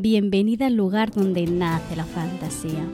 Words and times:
Bienvenida 0.00 0.68
al 0.68 0.76
lugar 0.76 1.10
donde 1.10 1.44
nace 1.46 1.96
la 1.96 2.04
fantasía. 2.04 2.86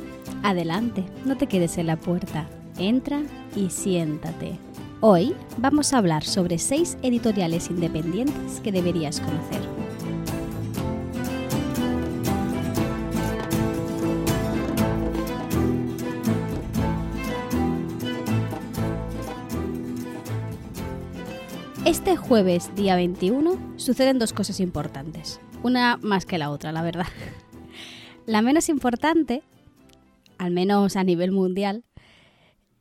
Adelante, 0.43 1.05
no 1.27 1.37
te 1.37 1.47
quedes 1.47 1.77
en 1.77 1.89
la 1.89 2.01
puerta. 2.01 2.49
Entra 2.79 3.21
y 3.55 3.69
siéntate. 3.69 4.59
Hoy 5.03 5.35
vamos 5.59 5.93
a 5.93 5.99
hablar 5.99 6.25
sobre 6.25 6.57
seis 6.57 6.97
editoriales 7.03 7.69
independientes 7.69 8.59
que 8.61 8.73
deberías 8.73 9.21
conocer. 9.21 9.61
Este 21.85 22.17
jueves, 22.17 22.75
día 22.75 22.97
21, 22.97 23.75
suceden 23.77 24.19
dos 24.19 24.33
cosas 24.33 24.59
importantes. 24.59 25.39
Una 25.65 25.97
más 25.97 26.27
que 26.27 26.39
la 26.39 26.51
otra, 26.51 26.71
la 26.71 26.83
verdad. 26.83 27.07
La 28.27 28.41
menos 28.41 28.69
importante, 28.69 29.43
al 30.39 30.51
menos 30.51 30.95
a 30.97 31.05
nivel 31.05 31.33
mundial, 31.33 31.85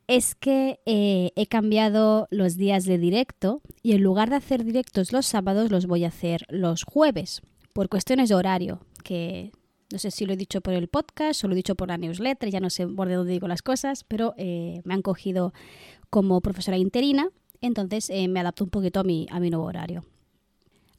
es 0.06 0.34
que 0.34 0.80
eh, 0.86 1.32
he 1.34 1.46
cambiado 1.46 2.28
los 2.30 2.56
días 2.56 2.84
de 2.84 2.96
directo 2.96 3.60
y 3.82 3.92
en 3.92 4.02
lugar 4.02 4.30
de 4.30 4.36
hacer 4.36 4.64
directos 4.64 5.12
los 5.12 5.26
sábados 5.26 5.70
los 5.70 5.86
voy 5.86 6.04
a 6.04 6.08
hacer 6.08 6.46
los 6.48 6.84
jueves, 6.84 7.42
por 7.72 7.88
cuestiones 7.88 8.28
de 8.28 8.36
horario, 8.36 8.80
que 9.02 9.50
no 9.90 9.98
sé 9.98 10.10
si 10.10 10.26
lo 10.26 10.34
he 10.34 10.36
dicho 10.36 10.60
por 10.60 10.74
el 10.74 10.88
podcast 10.88 11.42
o 11.42 11.48
lo 11.48 11.54
he 11.54 11.56
dicho 11.56 11.74
por 11.74 11.88
la 11.88 11.98
newsletter, 11.98 12.50
ya 12.50 12.60
no 12.60 12.70
sé 12.70 12.86
por 12.86 13.10
dónde 13.10 13.32
digo 13.32 13.48
las 13.48 13.62
cosas, 13.62 14.04
pero 14.04 14.34
eh, 14.36 14.80
me 14.84 14.94
han 14.94 15.02
cogido 15.02 15.52
como 16.10 16.40
profesora 16.40 16.78
interina 16.78 17.28
entonces 17.66 18.10
eh, 18.10 18.28
me 18.28 18.40
adapto 18.40 18.64
un 18.64 18.70
poquito 18.70 19.00
a 19.00 19.04
mi, 19.04 19.26
a 19.30 19.40
mi 19.40 19.50
nuevo 19.50 19.64
horario. 19.64 20.04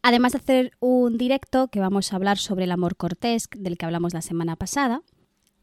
Además 0.08 0.34
de 0.34 0.38
hacer 0.38 0.72
un 0.80 1.17
directo 1.17 1.67
que 1.70 1.80
vamos 1.80 2.14
a 2.14 2.17
hablar 2.17 2.38
sobre 2.38 2.66
el 2.66 2.72
amor 2.72 2.95
cortés 2.95 3.50
del 3.58 3.75
que 3.75 3.88
hablamos 3.88 4.14
la 4.14 4.22
semana 4.22 4.56
pasada, 4.56 5.02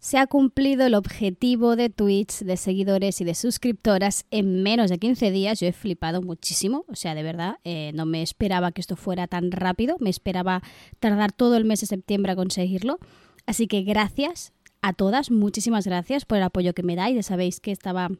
se 0.00 0.18
ha 0.18 0.26
cumplido 0.26 0.84
el 0.84 0.96
objetivo 0.96 1.76
de 1.76 1.90
Twitch, 1.90 2.40
de 2.40 2.56
seguidores 2.56 3.20
y 3.20 3.24
de 3.24 3.36
suscriptoras 3.36 4.26
en 4.32 4.64
menos 4.64 4.90
de 4.90 4.98
15 4.98 5.30
días. 5.30 5.60
Yo 5.60 5.68
he 5.68 5.72
flipado 5.72 6.22
muchísimo, 6.22 6.84
o 6.88 6.96
sea, 6.96 7.14
de 7.14 7.22
verdad, 7.22 7.60
eh, 7.62 7.92
no 7.94 8.04
me 8.04 8.20
esperaba 8.20 8.72
que 8.72 8.80
esto 8.80 8.96
fuera 8.96 9.28
tan 9.28 9.52
rápido, 9.52 9.94
me 10.00 10.10
esperaba 10.10 10.60
tardar 10.98 11.30
todo 11.30 11.56
el 11.56 11.64
mes 11.64 11.82
de 11.82 11.86
septiembre 11.86 12.32
a 12.32 12.36
conseguirlo. 12.36 12.98
Así 13.46 13.68
que 13.68 13.82
gracias 13.82 14.52
a 14.80 14.92
todas, 14.92 15.30
muchísimas 15.30 15.86
gracias 15.86 16.24
por 16.24 16.38
el 16.38 16.42
apoyo 16.42 16.74
que 16.74 16.82
me 16.82 16.96
dais. 16.96 17.14
Ya 17.14 17.22
sabéis 17.22 17.60
que 17.60 17.70
estaba 17.70 18.10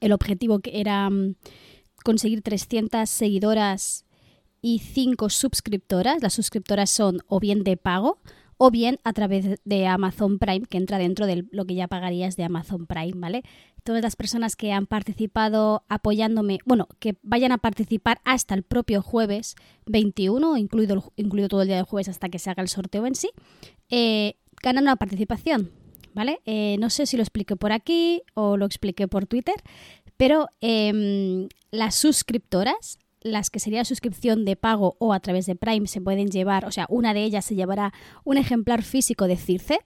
el 0.00 0.10
objetivo 0.10 0.58
que 0.58 0.80
era 0.80 1.08
mm, 1.08 1.36
conseguir 2.02 2.42
300 2.42 3.08
seguidoras 3.08 4.07
y 4.60 4.80
5 4.80 5.30
suscriptoras. 5.30 6.22
Las 6.22 6.34
suscriptoras 6.34 6.90
son 6.90 7.20
o 7.26 7.40
bien 7.40 7.64
de 7.64 7.76
pago 7.76 8.18
o 8.58 8.70
bien 8.70 8.98
a 9.04 9.12
través 9.12 9.60
de 9.64 9.86
Amazon 9.86 10.38
Prime, 10.38 10.66
que 10.66 10.78
entra 10.78 10.98
dentro 10.98 11.26
de 11.26 11.46
lo 11.52 11.64
que 11.64 11.76
ya 11.76 11.86
pagarías 11.86 12.36
de 12.36 12.44
Amazon 12.44 12.86
Prime, 12.86 13.14
¿vale? 13.14 13.44
Todas 13.84 14.02
las 14.02 14.16
personas 14.16 14.56
que 14.56 14.72
han 14.72 14.86
participado 14.86 15.84
apoyándome, 15.88 16.58
bueno, 16.64 16.88
que 16.98 17.16
vayan 17.22 17.52
a 17.52 17.58
participar 17.58 18.20
hasta 18.24 18.54
el 18.54 18.64
propio 18.64 19.00
jueves 19.00 19.54
21, 19.86 20.56
incluido, 20.56 21.12
incluido 21.16 21.48
todo 21.48 21.62
el 21.62 21.68
día 21.68 21.76
del 21.76 21.86
jueves 21.86 22.08
hasta 22.08 22.28
que 22.28 22.40
se 22.40 22.50
haga 22.50 22.62
el 22.62 22.68
sorteo 22.68 23.06
en 23.06 23.14
sí, 23.14 23.30
eh, 23.90 24.34
ganan 24.60 24.84
una 24.84 24.96
participación. 24.96 25.70
¿vale? 26.14 26.40
Eh, 26.46 26.76
no 26.80 26.90
sé 26.90 27.06
si 27.06 27.16
lo 27.16 27.22
expliqué 27.22 27.54
por 27.54 27.70
aquí 27.70 28.22
o 28.34 28.56
lo 28.56 28.66
expliqué 28.66 29.06
por 29.06 29.26
Twitter, 29.26 29.54
pero 30.16 30.48
em, 30.60 31.48
las 31.70 31.94
suscriptoras, 31.94 32.98
las 33.22 33.50
que 33.50 33.60
sería 33.60 33.84
suscripción 33.84 34.44
de 34.44 34.56
pago 34.56 34.96
o 34.98 35.12
a 35.12 35.20
través 35.20 35.46
de 35.46 35.56
Prime, 35.56 35.86
se 35.86 36.00
pueden 36.00 36.28
llevar, 36.28 36.64
o 36.64 36.70
sea, 36.70 36.86
una 36.88 37.14
de 37.14 37.24
ellas 37.24 37.44
se 37.44 37.54
llevará 37.54 37.92
un 38.24 38.38
ejemplar 38.38 38.82
físico 38.82 39.26
de 39.26 39.36
Circe 39.36 39.80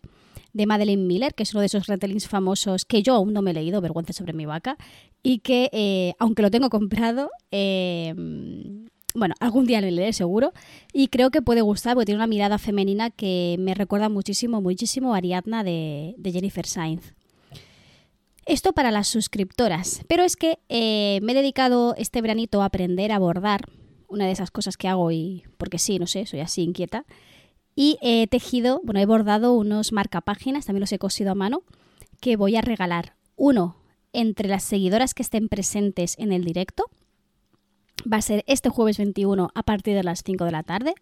de 0.53 0.67
Madeleine 0.67 1.03
Miller, 1.03 1.35
que 1.35 1.45
es 1.45 1.55
uno 1.55 1.61
de 1.61 1.67
esos 1.67 1.87
retellings 1.87 2.29
famosos 2.29 2.85
que 2.85 3.03
yo 3.03 3.15
aún 3.15 3.33
no 3.33 3.41
me 3.41 3.53
he 3.53 3.55
leído, 3.55 3.81
vergüenza 3.81 4.13
sobre 4.13 4.35
mi 4.35 4.45
vaca, 4.45 4.77
y 5.23 5.39
que, 5.39 5.71
eh, 5.73 6.15
aunque 6.19 6.43
lo 6.43 6.51
tengo 6.51 6.69
comprado, 6.69 7.31
eh, 7.51 8.15
bueno, 9.15 9.35
algún 9.41 9.67
día 9.67 9.81
lo 9.81 9.91
leeré 9.91 10.13
seguro 10.13 10.53
y 10.93 11.09
creo 11.09 11.31
que 11.31 11.43
puede 11.43 11.61
gustar 11.61 11.95
porque 11.95 12.07
tiene 12.07 12.19
una 12.19 12.27
mirada 12.27 12.59
femenina 12.59 13.11
que 13.11 13.57
me 13.59 13.75
recuerda 13.75 14.09
muchísimo, 14.09 14.61
muchísimo 14.61 15.15
a 15.15 15.19
Ariadna 15.19 15.65
de, 15.65 16.15
Jennifer 16.23 16.67
Sainz. 16.67 17.15
Esto 18.45 18.73
para 18.73 18.91
las 18.91 19.09
suscriptoras, 19.09 20.03
pero 20.09 20.25
es 20.25 20.37
que 20.37 20.59
eh, 20.69 21.21
me 21.23 21.33
he 21.33 21.35
dedicado 21.35 21.95
este 21.97 22.21
veranito 22.21 22.63
a 22.63 22.67
aprender 22.67 23.13
a 23.13 23.19
bordar, 23.19 23.69
una 24.09 24.27
de 24.27 24.33
esas 24.33 24.51
cosas 24.51 24.77
que 24.77 24.89
hago 24.89 25.11
y 25.13 25.45
porque 25.59 25.79
sí, 25.79 25.99
no 25.99 26.07
sé, 26.07 26.27
soy 26.27 26.41
así 26.41 26.63
inquieta, 26.63 27.07
y 27.75 27.99
he 28.03 28.27
tejido, 28.27 28.81
bueno, 28.85 29.01
he 29.01 29.07
bordado 29.07 29.55
unos 29.55 29.93
marcapáginas, 29.93 30.67
también 30.67 30.81
los 30.81 30.93
he 30.93 30.99
cosido 30.99 31.31
a 31.31 31.35
mano, 31.35 31.63
que 32.21 32.37
voy 32.37 32.57
a 32.57 32.61
regalar. 32.61 33.15
Uno 33.37 33.77
entre 34.13 34.49
las 34.49 34.65
seguidoras 34.65 35.15
que 35.15 35.23
estén 35.23 35.49
presentes 35.49 36.19
en 36.19 36.33
el 36.33 36.45
directo, 36.45 36.91
va 38.11 38.19
a 38.19 38.23
ser 38.23 38.45
este 38.47 38.69
jueves 38.69 38.99
21 38.99 39.51
a 39.55 39.63
partir 39.63 39.95
de 39.95 40.03
las 40.03 40.23
5 40.25 40.45
de 40.45 40.51
la 40.51 40.63
tarde. 40.63 40.95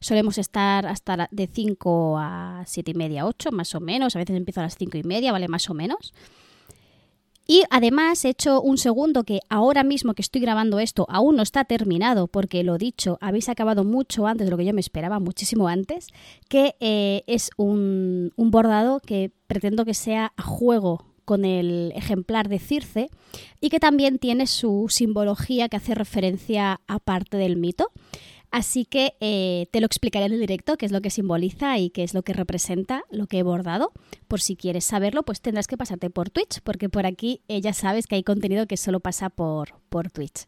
Solemos 0.00 0.38
estar 0.38 0.86
hasta 0.86 1.28
de 1.30 1.46
5 1.46 2.18
a 2.18 2.62
7 2.66 2.90
y 2.90 2.94
media, 2.94 3.26
8 3.26 3.50
más 3.52 3.74
o 3.74 3.80
menos. 3.80 4.14
A 4.14 4.18
veces 4.18 4.36
empiezo 4.36 4.60
a 4.60 4.64
las 4.64 4.76
5 4.76 4.98
y 4.98 5.02
media, 5.02 5.32
¿vale? 5.32 5.48
Más 5.48 5.68
o 5.70 5.74
menos. 5.74 6.12
Y 7.46 7.64
además 7.70 8.24
he 8.24 8.30
hecho 8.30 8.60
un 8.60 8.78
segundo 8.78 9.24
que 9.24 9.40
ahora 9.48 9.82
mismo 9.82 10.14
que 10.14 10.22
estoy 10.22 10.40
grabando 10.40 10.78
esto 10.78 11.06
aún 11.08 11.36
no 11.36 11.42
está 11.42 11.64
terminado 11.64 12.28
porque 12.28 12.62
lo 12.62 12.78
dicho, 12.78 13.18
habéis 13.20 13.48
acabado 13.48 13.84
mucho 13.84 14.26
antes 14.26 14.46
de 14.46 14.50
lo 14.50 14.56
que 14.56 14.64
yo 14.64 14.72
me 14.72 14.80
esperaba, 14.80 15.18
muchísimo 15.18 15.68
antes, 15.68 16.06
que 16.48 16.76
eh, 16.80 17.24
es 17.26 17.50
un, 17.56 18.32
un 18.36 18.50
bordado 18.50 19.00
que 19.00 19.32
pretendo 19.46 19.84
que 19.84 19.94
sea 19.94 20.32
a 20.36 20.42
juego 20.42 21.04
con 21.24 21.44
el 21.44 21.92
ejemplar 21.94 22.48
de 22.48 22.58
Circe 22.58 23.08
y 23.60 23.70
que 23.70 23.80
también 23.80 24.18
tiene 24.18 24.46
su 24.46 24.86
simbología 24.88 25.68
que 25.68 25.76
hace 25.76 25.94
referencia 25.94 26.80
a 26.86 26.98
parte 26.98 27.36
del 27.36 27.56
mito. 27.56 27.90
Así 28.52 28.84
que 28.84 29.14
eh, 29.20 29.66
te 29.72 29.80
lo 29.80 29.86
explicaré 29.86 30.26
en 30.26 30.34
el 30.34 30.40
directo, 30.40 30.76
qué 30.76 30.84
es 30.84 30.92
lo 30.92 31.00
que 31.00 31.08
simboliza 31.08 31.78
y 31.78 31.88
qué 31.88 32.02
es 32.02 32.12
lo 32.12 32.22
que 32.22 32.34
representa 32.34 33.02
lo 33.10 33.26
que 33.26 33.38
he 33.38 33.42
bordado. 33.42 33.92
Por 34.28 34.42
si 34.42 34.56
quieres 34.56 34.84
saberlo, 34.84 35.22
pues 35.22 35.40
tendrás 35.40 35.66
que 35.66 35.78
pasarte 35.78 36.10
por 36.10 36.28
Twitch, 36.28 36.60
porque 36.62 36.90
por 36.90 37.06
aquí 37.06 37.40
eh, 37.48 37.62
ya 37.62 37.72
sabes 37.72 38.06
que 38.06 38.16
hay 38.16 38.22
contenido 38.22 38.66
que 38.66 38.76
solo 38.76 39.00
pasa 39.00 39.30
por, 39.30 39.80
por 39.88 40.10
Twitch. 40.10 40.46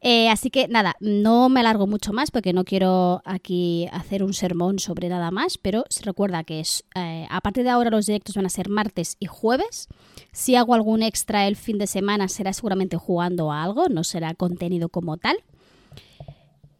Eh, 0.00 0.28
así 0.28 0.50
que 0.50 0.68
nada, 0.68 0.94
no 1.00 1.48
me 1.48 1.58
alargo 1.58 1.88
mucho 1.88 2.12
más 2.12 2.30
porque 2.30 2.52
no 2.52 2.64
quiero 2.64 3.20
aquí 3.24 3.88
hacer 3.90 4.22
un 4.22 4.32
sermón 4.32 4.78
sobre 4.78 5.08
nada 5.08 5.32
más, 5.32 5.58
pero 5.58 5.84
recuerda 6.04 6.44
que 6.44 6.60
es, 6.60 6.84
a 6.94 7.40
partir 7.40 7.64
de 7.64 7.70
ahora 7.70 7.90
los 7.90 8.06
directos 8.06 8.36
van 8.36 8.46
a 8.46 8.50
ser 8.50 8.68
martes 8.68 9.16
y 9.18 9.26
jueves. 9.26 9.88
Si 10.30 10.54
hago 10.54 10.74
algún 10.74 11.02
extra 11.02 11.48
el 11.48 11.56
fin 11.56 11.78
de 11.78 11.88
semana 11.88 12.28
será 12.28 12.52
seguramente 12.52 12.96
jugando 12.96 13.50
a 13.50 13.64
algo, 13.64 13.88
no 13.88 14.04
será 14.04 14.34
contenido 14.34 14.88
como 14.88 15.16
tal. 15.16 15.38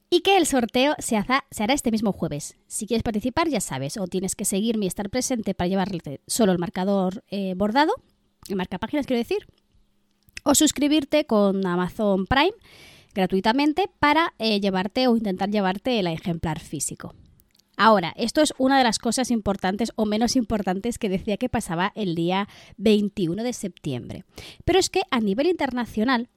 Y 0.08 0.20
que 0.20 0.36
el 0.36 0.46
sorteo 0.46 0.94
se, 0.98 1.18
se 1.50 1.62
hará 1.62 1.74
este 1.74 1.90
mismo 1.90 2.12
jueves. 2.12 2.56
Si 2.68 2.86
quieres 2.86 3.02
participar, 3.02 3.48
ya 3.48 3.60
sabes, 3.60 3.96
o 3.96 4.06
tienes 4.06 4.36
que 4.36 4.44
seguirme 4.44 4.84
y 4.84 4.88
estar 4.88 5.10
presente 5.10 5.54
para 5.54 5.68
llevarte 5.68 6.20
solo 6.26 6.52
el 6.52 6.58
marcador 6.58 7.24
eh, 7.28 7.54
bordado, 7.56 7.94
el 8.48 8.56
marca 8.56 8.78
páginas 8.78 9.06
quiero 9.06 9.18
decir, 9.18 9.46
o 10.44 10.54
suscribirte 10.54 11.26
con 11.26 11.66
Amazon 11.66 12.26
Prime 12.26 12.54
gratuitamente 13.14 13.90
para 13.98 14.34
eh, 14.38 14.60
llevarte 14.60 15.08
o 15.08 15.16
intentar 15.16 15.50
llevarte 15.50 15.98
el 15.98 16.06
ejemplar 16.06 16.60
físico. 16.60 17.14
Ahora, 17.76 18.14
esto 18.16 18.40
es 18.40 18.54
una 18.56 18.78
de 18.78 18.84
las 18.84 18.98
cosas 18.98 19.30
importantes 19.30 19.92
o 19.96 20.06
menos 20.06 20.36
importantes 20.36 20.98
que 20.98 21.08
decía 21.08 21.36
que 21.36 21.48
pasaba 21.48 21.92
el 21.94 22.14
día 22.14 22.48
21 22.78 23.42
de 23.42 23.52
septiembre. 23.52 24.24
Pero 24.64 24.78
es 24.78 24.88
que 24.88 25.02
a 25.10 25.20
nivel 25.20 25.46
internacional, 25.46 26.28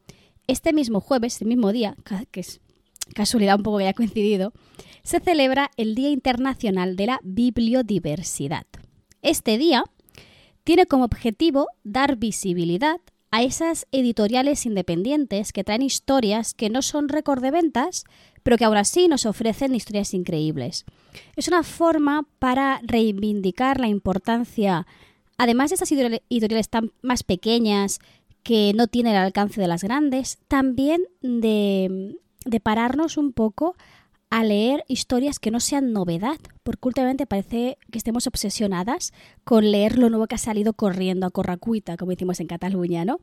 este 0.48 0.74
mismo 0.74 1.00
jueves, 1.00 1.42
el 1.42 1.48
mismo 1.48 1.72
día, 1.72 1.96
que 2.32 2.42
es 2.42 2.60
casualidad 3.14 3.58
un 3.58 3.64
poco 3.64 3.78
que 3.78 3.86
haya 3.86 3.94
coincidido, 3.94 4.54
se 5.04 5.20
celebra 5.20 5.72
el 5.78 5.96
Día 5.96 6.10
Internacional 6.10 6.96
de 6.96 7.08
la 7.08 7.20
Bibliodiversidad. 7.24 8.66
Este 9.22 9.58
día 9.58 9.84
tiene 10.64 10.86
como 10.86 11.06
objetivo 11.06 11.68
dar 11.84 12.18
visibilidad 12.18 13.00
a 13.32 13.44
esas 13.44 13.88
editoriales 13.92 14.66
independientes 14.66 15.52
que 15.52 15.64
traen 15.64 15.82
historias 15.82 16.54
que 16.54 16.70
no 16.70 16.82
son 16.82 17.10
récord 17.10 17.42
de 17.42 17.52
ventas, 17.52 18.06
pero 18.44 18.58
que 18.58 18.66
ahora 18.66 18.84
sí 18.86 19.08
nos 19.08 19.26
ofrecen 19.26 19.76
historias 19.76 20.14
increíbles. 20.14 20.86
Es 21.36 21.48
una 21.48 21.64
forma 21.64 22.28
para 22.40 22.80
reivindicar 22.84 23.80
la 23.80 23.88
importancia, 23.88 24.88
además 25.38 25.70
de 25.70 25.76
esas 25.76 25.92
editoriales 25.92 26.70
tan 26.70 26.92
más 27.02 27.24
pequeñas 27.24 28.00
que 28.44 28.72
no 28.74 28.88
tienen 28.88 29.14
el 29.14 29.20
alcance 29.20 29.62
de 29.62 29.68
las 29.68 29.84
grandes, 29.84 30.40
también 30.48 31.04
de, 31.22 32.16
de 32.46 32.60
pararnos 32.60 33.18
un 33.18 33.34
poco 33.34 33.76
a 34.30 34.44
leer 34.44 34.84
historias 34.88 35.40
que 35.40 35.52
no 35.52 35.60
sean 35.60 35.92
novedad, 35.92 36.38
porque 36.64 36.88
últimamente 36.88 37.26
parece 37.26 37.78
que 37.92 37.98
estemos 37.98 38.28
obsesionadas 38.28 39.12
con 39.44 39.72
leer 39.72 39.98
lo 39.98 40.10
nuevo 40.10 40.28
que 40.28 40.36
ha 40.36 40.40
salido 40.40 40.74
corriendo 40.74 41.26
a 41.26 41.32
corracuita, 41.32 41.98
como 41.98 42.12
decimos 42.12 42.40
en 42.40 42.48
Cataluña, 42.48 43.06
¿no? 43.06 43.20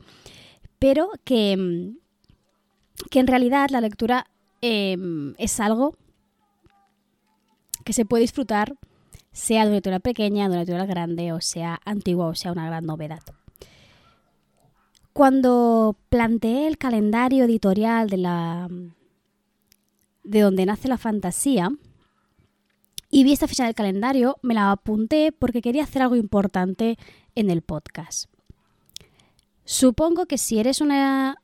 Pero 0.79 1.11
que, 1.25 1.57
mm, 1.57 3.07
que 3.11 3.21
en 3.21 3.27
realidad 3.27 3.71
la 3.71 3.81
lectura 3.81 4.27
em, 4.63 5.35
es 5.39 5.61
algo 5.61 5.95
que 7.85 7.93
se 7.93 8.05
puede 8.05 8.23
disfrutar 8.23 8.75
sea 9.33 9.63
de 9.63 9.69
una 9.69 9.77
editorial 9.77 10.01
pequeña, 10.01 10.45
de 10.49 10.55
una 10.55 10.63
editorial 10.63 10.87
grande, 10.87 11.33
o 11.33 11.41
sea 11.41 11.79
antigua, 11.85 12.27
o 12.27 12.35
sea 12.35 12.53
una 12.53 12.67
gran 12.67 12.87
novedad. 12.87 13.21
Cuando 15.13 15.95
planteé 16.09 16.67
el 16.67 16.79
calendario 16.79 17.45
editorial 17.45 18.09
de 18.09 18.17
la 18.17 18.69
de 20.27 20.41
donde 20.41 20.67
nace 20.67 20.89
la 20.89 20.99
fantasía 20.99 21.71
y 23.11 23.25
vi 23.25 23.33
esta 23.33 23.49
fecha 23.49 23.65
del 23.65 23.75
calendario, 23.75 24.39
me 24.43 24.55
la 24.55 24.73
apunté 24.73 25.33
porque 25.33 25.63
quería 25.63 25.85
hacer 25.85 26.03
algo 26.03 26.17
importante 26.17 26.99
en 27.35 27.51
el 27.51 27.63
podcast. 27.63 28.29
Supongo 29.65 30.27
que 30.27 30.39
si 30.39 30.59
eres 30.59 30.81
una 30.81 31.37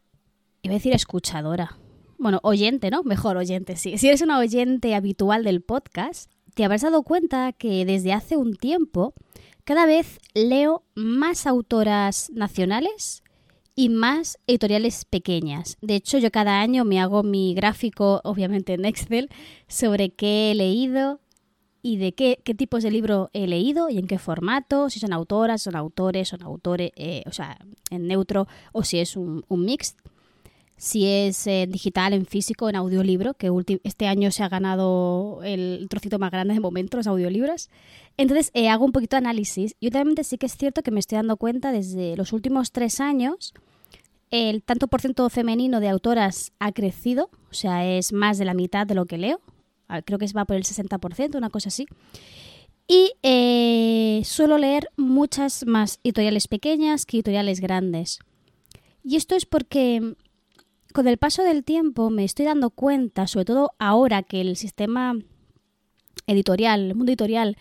iba 0.63 0.75
a 0.75 0.79
decir 0.79 0.95
escuchadora. 0.95 1.79
Bueno, 2.19 2.39
oyente, 2.43 2.91
¿no? 2.91 3.03
Mejor 3.03 3.37
oyente, 3.37 3.77
sí. 3.77 3.99
Si 3.99 4.07
eres 4.07 4.23
una 4.23 4.39
oyente 4.39 4.95
habitual 4.95 5.43
del 5.43 5.61
podcast, 5.61 6.31
te 6.55 6.65
habrás 6.65 6.83
dado 6.83 7.03
cuenta 7.03 7.53
que 7.53 7.85
desde 7.85 8.13
hace 8.13 8.37
un 8.37 8.55
tiempo 8.55 9.15
cada 9.65 9.87
vez 9.87 10.19
leo 10.35 10.85
más 10.95 11.47
autoras 11.47 12.31
nacionales 12.31 13.22
y 13.75 13.89
más 13.89 14.39
editoriales 14.47 15.05
pequeñas. 15.05 15.79
De 15.81 15.95
hecho, 15.95 16.19
yo 16.19 16.31
cada 16.31 16.61
año 16.61 16.85
me 16.85 17.01
hago 17.01 17.23
mi 17.23 17.55
gráfico, 17.55 18.21
obviamente 18.25 18.75
en 18.75 18.85
Excel, 18.85 19.31
sobre 19.69 20.11
qué 20.11 20.51
he 20.51 20.55
leído 20.55 21.21
y 21.83 21.97
de 21.97 22.13
qué, 22.13 22.41
qué 22.45 22.55
tipos 22.55 22.83
de 22.83 22.91
libro 22.91 23.31
he 23.33 23.47
leído 23.47 23.89
y 23.89 23.99
en 23.99 24.07
qué 24.07 24.19
formato, 24.19 24.91
si 24.91 25.01
son 25.01 25.13
autoras, 25.13 25.63
son 25.63 25.77
autores, 25.77 26.29
son 26.29 26.43
autores, 26.43 26.93
eh, 26.97 27.23
o 27.27 27.33
sea, 27.33 27.59
en 27.91 28.07
neutro 28.07 28.47
o 28.73 28.85
si 28.85 28.99
es 28.99 29.17
un, 29.17 29.45
un 29.49 29.65
mix 29.65 29.97
si 30.83 31.07
es 31.07 31.47
eh, 31.47 31.69
digital, 31.69 32.13
en 32.13 32.27
físico, 32.27 32.69
en 32.69 32.75
audiolibro, 32.75 33.35
que 33.35 33.53
este 33.85 34.09
año 34.09 34.33
se 34.33 34.43
ha 34.43 34.49
ganado 34.49 35.39
el 35.45 35.87
trocito 35.89 36.19
más 36.19 36.33
grande 36.33 36.55
de 36.55 36.61
momento, 36.61 36.97
los 36.97 37.07
audiolibros. 37.07 37.71
Entonces 38.17 38.51
eh, 38.55 38.69
hago 38.69 38.85
un 38.85 38.93
poquito 38.93 39.17
de 39.17 39.19
análisis 39.19 39.75
y 39.81 39.87
últimamente 39.87 40.25
sí 40.25 40.39
que 40.39 40.47
es 40.47 40.57
cierto 40.57 40.83
que 40.83 40.91
me 40.91 41.01
estoy 41.01 41.17
dando 41.17 41.37
cuenta 41.37 41.73
desde 41.73 42.17
los 42.17 42.33
últimos 42.33 42.73
tres 42.73 43.01
años 43.01 43.55
el 44.33 44.63
tanto 44.63 44.89
por 44.89 45.01
ciento 45.03 45.29
femenino 45.29 45.79
de 45.79 45.91
autoras 45.91 46.53
ha 46.59 46.73
crecido, 46.73 47.29
o 47.51 47.55
sea, 47.55 47.87
es 47.87 48.15
más 48.15 48.39
de 48.39 48.47
la 48.47 48.55
mitad 48.55 48.87
de 48.87 48.95
lo 48.95 49.05
que 49.05 49.19
leo, 49.19 49.41
ah, 49.89 50.01
creo 50.01 50.19
que 50.19 50.27
va 50.35 50.47
por 50.47 50.57
el 50.57 50.65
60%, 50.65 51.37
una 51.37 51.51
cosa 51.51 51.69
así. 51.69 51.87
Y 52.89 53.13
eh, 53.23 54.23
suelo 54.25 54.57
leer 54.57 54.89
muchas 54.97 55.67
más 55.67 56.01
editoriales 56.03 56.49
pequeñas 56.49 57.05
que 57.05 57.19
editoriales 57.19 57.61
grandes. 57.61 58.21
Y 59.05 59.17
esto 59.17 59.37
es 59.37 59.45
porque 59.45 60.15
con 60.95 61.07
el 61.09 61.19
paso 61.19 61.43
del 61.43 61.63
tiempo 61.63 62.09
me 62.09 62.25
estoy 62.25 62.47
dando 62.47 62.71
cuenta, 62.71 63.27
sobre 63.27 63.45
todo 63.45 63.73
ahora 63.79 64.23
que 64.23 64.41
el 64.41 64.57
sistema 64.57 65.15
editorial, 66.27 66.89
el 66.89 66.95
mundo 66.95 67.13
editorial, 67.13 67.59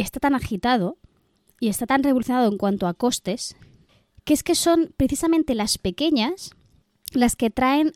está 0.00 0.20
tan 0.20 0.34
agitado 0.34 0.98
y 1.60 1.68
está 1.68 1.86
tan 1.86 2.02
revolucionado 2.02 2.48
en 2.48 2.58
cuanto 2.58 2.86
a 2.86 2.94
costes, 2.94 3.56
que 4.24 4.34
es 4.34 4.42
que 4.42 4.54
son 4.54 4.94
precisamente 4.96 5.54
las 5.54 5.78
pequeñas 5.78 6.50
las 7.12 7.36
que 7.36 7.50
traen 7.50 7.92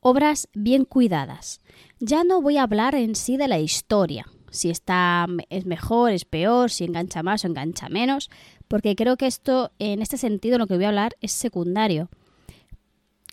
obras 0.00 0.48
bien 0.54 0.84
cuidadas. 0.84 1.60
Ya 2.00 2.24
no 2.24 2.40
voy 2.40 2.56
a 2.56 2.64
hablar 2.64 2.94
en 2.94 3.14
sí 3.14 3.36
de 3.36 3.48
la 3.48 3.58
historia, 3.58 4.26
si 4.50 4.70
está 4.70 5.26
es 5.48 5.64
mejor, 5.64 6.12
es 6.12 6.24
peor, 6.24 6.70
si 6.70 6.84
engancha 6.84 7.22
más 7.22 7.44
o 7.44 7.48
engancha 7.48 7.88
menos, 7.88 8.30
porque 8.68 8.94
creo 8.96 9.16
que 9.16 9.26
esto 9.26 9.72
en 9.78 10.02
este 10.02 10.18
sentido 10.18 10.58
lo 10.58 10.66
que 10.66 10.74
voy 10.74 10.84
a 10.84 10.88
hablar 10.88 11.16
es 11.20 11.32
secundario. 11.32 12.10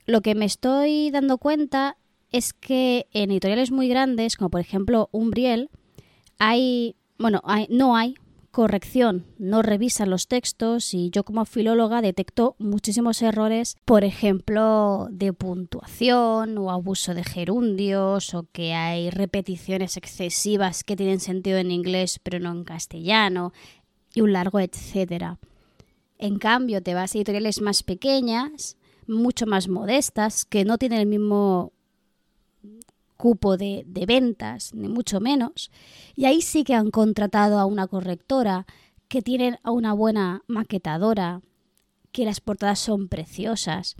Lo 0.06 0.22
que 0.22 0.34
me 0.34 0.46
estoy 0.46 1.12
dando 1.12 1.38
cuenta 1.38 1.98
es 2.32 2.54
que 2.54 3.08
en 3.12 3.32
editoriales 3.32 3.72
muy 3.72 3.88
grandes, 3.90 4.38
como 4.38 4.50
por 4.50 4.62
ejemplo 4.62 5.10
Umbriel, 5.12 5.70
hay, 6.38 6.96
bueno, 7.20 7.42
no 7.70 7.96
hay 7.96 8.16
corrección, 8.52 9.26
no 9.38 9.62
revisan 9.62 10.10
los 10.10 10.28
textos 10.28 10.94
y 10.94 11.12
yo 11.12 11.24
como 11.24 11.46
filóloga 11.46 12.02
detecto 12.02 12.56
muchísimos 12.58 13.22
errores, 13.22 13.78
por 13.86 14.04
ejemplo, 14.04 15.08
de 15.12 15.34
puntuación 15.34 16.58
o 16.58 16.72
abuso 16.72 17.14
de 17.14 17.24
gerundios 17.24 18.34
o 18.34 18.48
que 18.52 18.74
hay 18.74 19.12
repeticiones 19.12 19.98
excesivas 19.98 20.84
que 20.84 20.96
tienen 20.96 21.20
sentido 21.20 21.60
en 21.60 21.70
inglés 21.70 22.20
pero 22.24 22.40
no 22.40 22.52
en 22.52 22.64
castellano 22.64 23.54
y 24.16 24.22
un 24.22 24.34
largo 24.34 24.60
etcétera. 24.60 25.38
En 26.18 26.40
cambio, 26.40 26.82
te 26.82 26.96
vas 26.96 27.14
a 27.14 27.18
editoriales 27.18 27.62
más 27.62 27.84
pequeñas 27.84 28.78
mucho 29.10 29.46
más 29.46 29.68
modestas, 29.68 30.46
que 30.46 30.64
no 30.64 30.78
tienen 30.78 31.00
el 31.00 31.08
mismo 31.08 31.74
cupo 33.20 33.58
de, 33.58 33.84
de, 33.86 34.06
ventas, 34.06 34.74
ni 34.74 34.88
mucho 34.88 35.20
menos. 35.20 35.72
Y 36.16 36.24
ahí 36.24 36.42
sí 36.42 36.64
que 36.64 36.74
han 36.74 36.90
contratado 36.90 37.60
a 37.60 37.66
una 37.66 37.86
correctora, 37.86 38.66
que 39.10 39.22
tienen 39.22 39.58
a 39.64 39.72
una 39.72 39.92
buena 39.92 40.44
maquetadora, 40.48 41.42
que 42.14 42.24
las 42.24 42.40
portadas 42.40 42.80
son 42.80 43.10
preciosas 43.10 43.98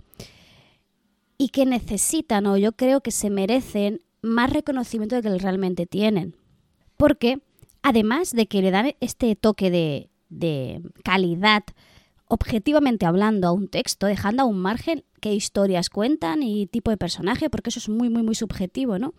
y 1.36 1.48
que 1.48 1.66
necesitan 1.66 2.46
o 2.46 2.56
yo 2.56 2.72
creo 2.72 3.02
que 3.02 3.10
se 3.10 3.28
merecen 3.28 4.00
más 4.22 4.50
reconocimiento 4.50 5.20
del 5.20 5.22
que 5.22 5.38
realmente 5.38 5.84
tienen. 5.84 6.34
Porque 6.96 7.40
además 7.82 8.32
de 8.32 8.46
que 8.46 8.62
le 8.62 8.70
dan 8.70 8.92
este 9.00 9.36
toque 9.36 9.70
de, 9.70 10.08
de 10.30 10.80
calidad 11.04 11.64
objetivamente 12.30 13.06
hablando 13.06 13.48
a 13.48 13.52
un 13.52 13.68
texto, 13.68 14.06
dejando 14.06 14.44
a 14.44 14.46
un 14.46 14.58
margen 14.58 15.04
qué 15.20 15.34
historias 15.34 15.90
cuentan 15.90 16.44
y 16.44 16.66
tipo 16.66 16.92
de 16.92 16.96
personaje, 16.96 17.50
porque 17.50 17.70
eso 17.70 17.80
es 17.80 17.88
muy, 17.88 18.08
muy, 18.08 18.22
muy 18.22 18.36
subjetivo, 18.36 18.98
¿no? 18.98 19.14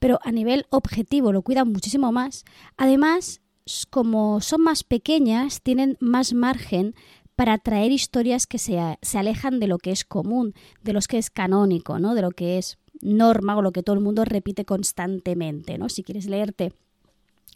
Pero 0.00 0.18
a 0.24 0.32
nivel 0.32 0.66
objetivo 0.70 1.32
lo 1.32 1.42
cuidan 1.42 1.72
muchísimo 1.72 2.10
más. 2.10 2.44
Además, 2.76 3.40
como 3.88 4.40
son 4.40 4.62
más 4.62 4.82
pequeñas, 4.82 5.62
tienen 5.62 5.96
más 6.00 6.34
margen 6.34 6.96
para 7.36 7.56
traer 7.58 7.92
historias 7.92 8.48
que 8.48 8.58
se, 8.58 8.78
se 9.00 9.18
alejan 9.18 9.60
de 9.60 9.68
lo 9.68 9.78
que 9.78 9.92
es 9.92 10.04
común, 10.04 10.52
de 10.82 10.92
lo 10.92 11.00
que 11.00 11.18
es 11.18 11.30
canónico, 11.30 12.00
¿no? 12.00 12.16
De 12.16 12.22
lo 12.22 12.32
que 12.32 12.58
es 12.58 12.78
norma 13.00 13.56
o 13.56 13.62
lo 13.62 13.70
que 13.70 13.84
todo 13.84 13.94
el 13.94 14.02
mundo 14.02 14.24
repite 14.24 14.64
constantemente, 14.64 15.78
¿no? 15.78 15.88
Si 15.88 16.02
quieres 16.02 16.26
leerte 16.26 16.72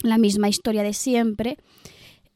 la 0.02 0.18
misma 0.18 0.48
historia 0.48 0.84
de 0.84 0.92
siempre, 0.92 1.58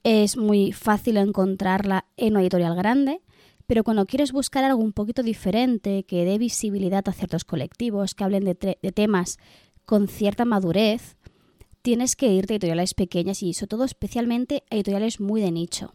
es 0.04 0.36
muy 0.36 0.72
fácil 0.72 1.16
encontrarla 1.16 2.04
en 2.16 2.34
una 2.34 2.42
editorial 2.42 2.76
grande, 2.76 3.22
pero 3.66 3.82
cuando 3.82 4.04
quieres 4.04 4.32
buscar 4.32 4.62
algo 4.62 4.82
un 4.82 4.92
poquito 4.92 5.22
diferente, 5.22 6.04
que 6.04 6.26
dé 6.26 6.36
visibilidad 6.36 7.08
a 7.08 7.12
ciertos 7.12 7.44
colectivos, 7.44 8.14
que 8.14 8.24
hablen 8.24 8.44
de, 8.44 8.54
temas 8.92 9.38
con 9.86 10.06
cierta 10.06 10.44
madurez, 10.44 11.16
tienes 11.80 12.16
que 12.16 12.28
irte 12.28 12.52
a 12.52 12.56
editoriales 12.56 12.92
pequeñas 12.92 13.42
y 13.42 13.54
sobre 13.54 13.68
todo 13.68 13.84
especialmente 13.84 14.64
a 14.70 14.76
editoriales 14.76 15.20
muy 15.20 15.40
de 15.40 15.50
nicho. 15.50 15.94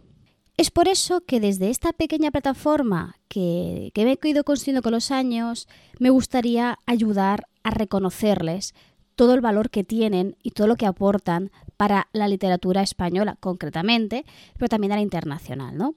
Es 0.58 0.72
por 0.72 0.88
eso 0.88 1.22
que 1.22 1.40
desde 1.40 1.70
esta 1.70 1.94
pequeña 1.94 2.32
plataforma 2.32 3.16
que, 3.30 3.92
que 3.94 4.04
me 4.04 4.18
he 4.22 4.28
ido 4.28 4.44
construyendo 4.44 4.82
con 4.82 4.92
los 4.92 5.12
años, 5.12 5.68
me 6.00 6.10
gustaría 6.10 6.80
ayudar 6.86 7.48
a 7.64 7.70
reconocerles 7.70 8.74
todo 9.20 9.34
el 9.34 9.42
valor 9.42 9.70
que 9.70 9.84
tienen 9.84 10.38
y 10.44 10.52
todo 10.52 10.66
lo 10.66 10.78
que 10.78 10.86
aportan 10.86 11.52
para 11.76 12.08
la 12.14 12.30
literatura 12.30 12.84
española 12.84 13.36
concretamente, 13.42 14.24
pero 14.58 14.70
también 14.70 14.94
a 14.94 14.96
la 14.96 15.02
internacional, 15.02 15.76
¿no? 15.76 15.96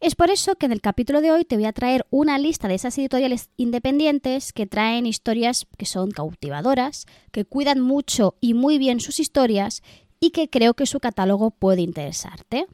Es 0.00 0.14
por 0.14 0.30
eso 0.30 0.54
que 0.54 0.64
en 0.64 0.72
el 0.72 0.80
capítulo 0.80 1.20
de 1.20 1.32
hoy 1.32 1.44
te 1.44 1.56
voy 1.56 1.66
a 1.66 1.74
traer 1.74 2.06
una 2.08 2.38
lista 2.38 2.66
de 2.66 2.76
esas 2.76 2.96
editoriales 2.96 3.50
independientes 3.58 4.54
que 4.54 4.66
traen 4.66 5.04
historias 5.04 5.66
que 5.76 5.84
son 5.84 6.12
cautivadoras, 6.12 7.04
que 7.30 7.44
cuidan 7.44 7.82
mucho 7.82 8.36
y 8.40 8.54
muy 8.54 8.78
bien 8.78 9.00
sus 9.00 9.20
historias 9.20 9.82
y 10.18 10.30
que 10.30 10.48
creo 10.48 10.72
que 10.72 10.86
su 10.86 11.00
catálogo 11.00 11.50
puede 11.50 11.82
interesarte. 11.82 12.66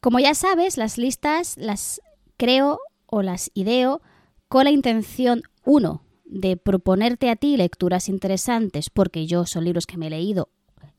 Como 0.00 0.18
ya 0.18 0.34
sabes, 0.34 0.78
las 0.78 0.96
listas 0.96 1.58
las 1.58 2.00
creo 2.38 2.80
o 3.04 3.20
las 3.20 3.50
ideo 3.52 4.00
con 4.48 4.64
la 4.64 4.70
intención, 4.70 5.42
uno, 5.62 6.07
de 6.28 6.56
proponerte 6.56 7.30
a 7.30 7.36
ti 7.36 7.56
lecturas 7.56 8.08
interesantes, 8.08 8.90
porque 8.90 9.26
yo 9.26 9.46
son 9.46 9.64
libros 9.64 9.86
que 9.86 9.96
me 9.96 10.08
he 10.08 10.10
leído 10.10 10.50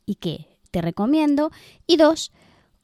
y 0.06 0.16
que 0.16 0.48
te 0.72 0.82
recomiendo. 0.82 1.52
Y 1.88 1.98
dos, 1.98 2.32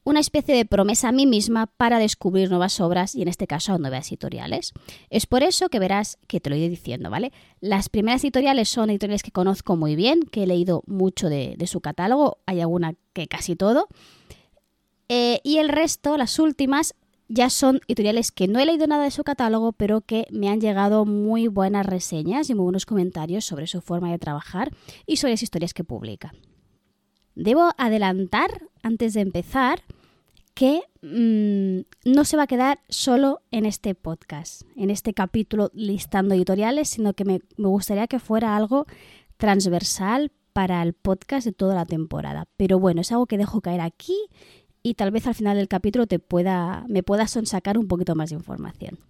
una 0.04 0.20
especie 0.20 0.54
de 0.54 0.64
promesa 0.64 1.08
a 1.08 1.12
mí 1.12 1.26
misma 1.26 1.66
para 1.66 1.98
descubrir 1.98 2.48
nuevas 2.48 2.80
obras 2.80 3.16
y 3.16 3.22
en 3.22 3.28
este 3.28 3.48
caso 3.48 3.76
nuevas 3.78 4.08
editoriales. 4.08 4.72
Es 5.10 5.26
por 5.26 5.42
eso 5.42 5.68
que 5.68 5.80
verás 5.80 6.18
que 6.28 6.38
te 6.38 6.48
lo 6.48 6.54
iré 6.54 6.68
diciendo, 6.68 7.10
¿vale? 7.10 7.32
Las 7.60 7.88
primeras 7.88 8.22
editoriales 8.22 8.68
son 8.68 8.90
editoriales 8.90 9.24
que 9.24 9.32
conozco 9.32 9.74
muy 9.74 9.96
bien, 9.96 10.20
que 10.22 10.44
he 10.44 10.46
leído 10.46 10.84
mucho 10.86 11.28
de, 11.28 11.56
su 11.66 11.80
catálogo, 11.80 12.38
hay 12.46 12.60
alguna 12.60 12.94
que 13.12 13.26
casi 13.26 13.56
todo. 13.56 13.88
Eh, 15.08 15.40
y 15.42 15.58
el 15.58 15.68
resto, 15.68 16.16
las 16.16 16.38
últimas, 16.38 16.94
ya 17.28 17.50
son 17.50 17.80
editoriales 17.88 18.30
que 18.32 18.48
no 18.48 18.58
he 18.58 18.66
leído 18.66 18.86
nada 18.86 19.04
de 19.04 19.10
su 19.10 19.24
catálogo, 19.24 19.72
pero 19.72 20.00
que 20.00 20.26
me 20.30 20.48
han 20.48 20.60
llegado 20.60 21.04
muy 21.04 21.48
buenas 21.48 21.86
reseñas 21.86 22.50
y 22.50 22.54
muy 22.54 22.64
buenos 22.64 22.86
comentarios 22.86 23.44
sobre 23.44 23.66
su 23.66 23.80
forma 23.80 24.10
de 24.10 24.18
trabajar 24.18 24.70
y 25.06 25.16
sobre 25.16 25.32
las 25.32 25.42
historias 25.42 25.74
que 25.74 25.84
publica. 25.84 26.34
Debo 27.34 27.70
adelantar, 27.76 28.50
antes 28.82 29.14
de 29.14 29.20
empezar, 29.20 29.82
que 30.54 30.80
mm, 31.02 32.10
no 32.10 32.24
se 32.24 32.36
va 32.36 32.44
a 32.44 32.46
quedar 32.46 32.80
solo 32.88 33.42
en 33.50 33.66
este 33.66 33.94
podcast, 33.94 34.62
en 34.74 34.90
este 34.90 35.12
capítulo 35.12 35.70
listando 35.74 36.34
editoriales, 36.34 36.88
sino 36.88 37.12
que 37.12 37.24
me, 37.24 37.40
me 37.58 37.68
gustaría 37.68 38.06
que 38.06 38.18
fuera 38.18 38.56
algo 38.56 38.86
transversal 39.36 40.32
para 40.54 40.82
el 40.82 40.94
podcast 40.94 41.44
de 41.44 41.52
toda 41.52 41.74
la 41.74 41.84
temporada. 41.84 42.48
Pero 42.56 42.78
bueno, 42.78 43.02
es 43.02 43.12
algo 43.12 43.26
que 43.26 43.36
dejo 43.36 43.60
caer 43.60 43.82
aquí 43.82 44.16
y 44.86 44.94
tal 44.94 45.10
vez 45.10 45.26
al 45.26 45.34
final 45.34 45.56
del 45.56 45.66
capítulo 45.66 46.06
te 46.06 46.20
pueda, 46.20 46.84
me 46.88 47.02
puedas 47.02 47.32
sonsacar 47.32 47.76
un 47.76 47.88
poquito 47.88 48.14
más 48.14 48.30
de 48.30 48.36
información. 48.36 49.00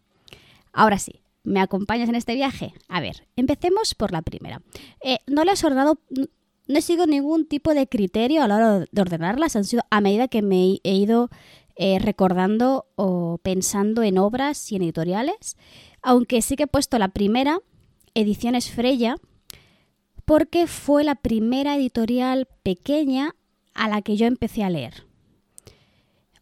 Ahora 0.73 0.99
sí, 0.99 1.21
¿me 1.45 1.61
acompañas 1.61 2.09
en 2.09 2.15
este 2.15 2.35
viaje? 2.35 2.73
A 2.89 3.03
ver, 3.03 3.27
empecemos 3.37 3.95
por 3.95 4.11
la 4.11 4.23
primera. 4.23 4.63
Eh, 5.05 5.19
no 5.27 5.45
le 5.45 5.51
has 5.51 5.63
ordenado, 5.65 5.99
no 6.09 6.79
he 6.79 6.81
seguido 6.81 7.07
ningún 7.07 7.47
tipo 7.47 7.75
de 7.75 7.87
criterio 7.89 8.43
a 8.43 8.49
la 8.49 8.57
hora 8.57 8.85
de 8.91 9.01
ordenarlas, 9.03 9.55
han 9.55 9.65
sido 9.65 9.83
a 9.91 10.01
medida 10.01 10.29
que 10.29 10.41
me 10.41 10.79
he 10.83 10.95
ido 10.95 11.29
eh, 11.77 11.99
recordando 11.99 12.87
o 12.95 13.37
pensando 13.43 14.03
en 14.03 14.17
obras 14.17 14.73
y 14.73 14.77
en 14.77 14.83
editoriales, 14.83 15.59
aunque 16.01 16.41
sí 16.41 16.57
que 16.57 16.63
he 16.63 16.69
puesto 16.69 16.99
la 16.99 17.09
primera, 17.09 17.59
Ediciones 18.15 18.71
Freya, 18.71 19.17
porque 20.25 20.67
fue 20.69 21.05
la 21.05 21.17
primera 21.17 21.77
editorial 21.77 22.49
pequeña 22.63 23.35
a 23.75 23.91
la 23.91 24.01
que 24.01 24.17
yo 24.17 24.27
empecé 24.27 24.65
a 24.65 24.71
leer 24.71 25.06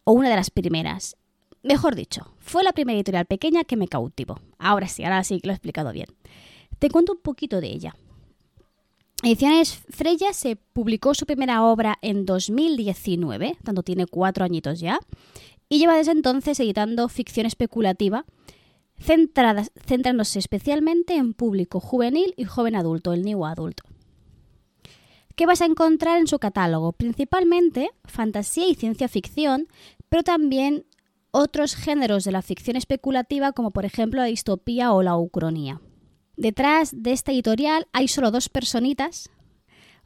o 0.05 0.13
una 0.13 0.29
de 0.29 0.37
las 0.37 0.49
primeras. 0.49 1.17
Mejor 1.61 1.95
dicho, 1.95 2.31
fue 2.39 2.63
la 2.63 2.71
primera 2.71 2.95
editorial 2.95 3.25
pequeña 3.25 3.65
que 3.65 3.75
me 3.75 3.89
cautivó. 3.89 4.39
Ahora 4.57 4.87
sí, 4.87 5.03
ahora 5.03 5.23
sí 5.25 5.41
que 5.41 5.47
lo 5.47 5.51
he 5.51 5.55
explicado 5.55 5.91
bien. 5.91 6.07
Te 6.79 6.89
cuento 6.89 7.13
un 7.13 7.19
poquito 7.19 7.59
de 7.59 7.67
ella. 7.67 7.95
Ediciones 9.23 9.81
Freya 9.89 10.33
se 10.33 10.55
publicó 10.55 11.15
su 11.15 11.25
primera 11.25 11.63
obra 11.63 11.97
en 12.01 12.25
2019, 12.25 13.57
tanto 13.63 13.81
tiene 13.81 14.05
cuatro 14.05 14.45
añitos 14.45 14.79
ya, 14.79 14.99
y 15.67 15.79
lleva 15.79 15.97
desde 15.97 16.11
entonces 16.11 16.59
editando 16.59 17.09
ficción 17.09 17.47
especulativa, 17.47 18.25
centrándose 18.97 20.39
especialmente 20.39 21.15
en 21.15 21.33
público 21.33 21.79
juvenil 21.79 22.33
y 22.37 22.43
joven 22.43 22.75
adulto, 22.75 23.13
el 23.13 23.23
new 23.23 23.45
adulto. 23.45 23.83
¿Qué 25.35 25.45
vas 25.45 25.61
a 25.61 25.65
encontrar 25.65 26.17
en 26.17 26.27
su 26.27 26.39
catálogo? 26.39 26.93
Principalmente 26.93 27.91
fantasía 28.05 28.69
y 28.69 28.75
ciencia 28.75 29.09
ficción, 29.09 29.67
pero 30.09 30.23
también 30.23 30.85
otros 31.31 31.75
géneros 31.75 32.23
de 32.23 32.31
la 32.31 32.41
ficción 32.41 32.77
especulativa 32.77 33.51
como 33.51 33.71
por 33.71 33.85
ejemplo 33.85 34.21
la 34.21 34.27
distopía 34.27 34.93
o 34.93 35.03
la 35.03 35.17
ucronía. 35.17 35.81
Detrás 36.37 36.91
de 36.93 37.11
esta 37.11 37.31
editorial 37.31 37.87
hay 37.93 38.07
solo 38.07 38.31
dos 38.31 38.49
personitas. 38.49 39.29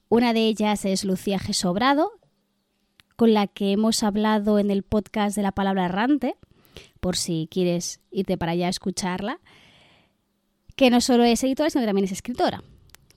Una 0.10 0.34
de 0.34 0.48
ellas 0.48 0.86
es 0.86 1.04
Lucía 1.04 1.40
G. 1.40 1.54
Sobrado, 1.54 2.12
con 3.16 3.34
la 3.34 3.48
que 3.48 3.72
hemos 3.72 4.04
hablado 4.04 4.60
en 4.60 4.72
el 4.72 4.84
podcast 4.84 5.36
de 5.36 5.44
la 5.44 5.52
palabra 5.52 5.86
errante, 5.86 6.36
por 7.00 7.16
si 7.16 7.48
quieres 7.52 8.00
irte 8.12 8.38
para 8.38 8.54
allá 8.54 8.68
a 8.68 8.72
escucharla, 8.72 9.40
que 10.76 10.90
no 10.90 11.02
solo 11.02 11.24
es 11.24 11.44
editora, 11.44 11.70
sino 11.70 11.82
que 11.82 11.88
también 11.88 12.06
es 12.06 12.12
escritora. 12.12 12.64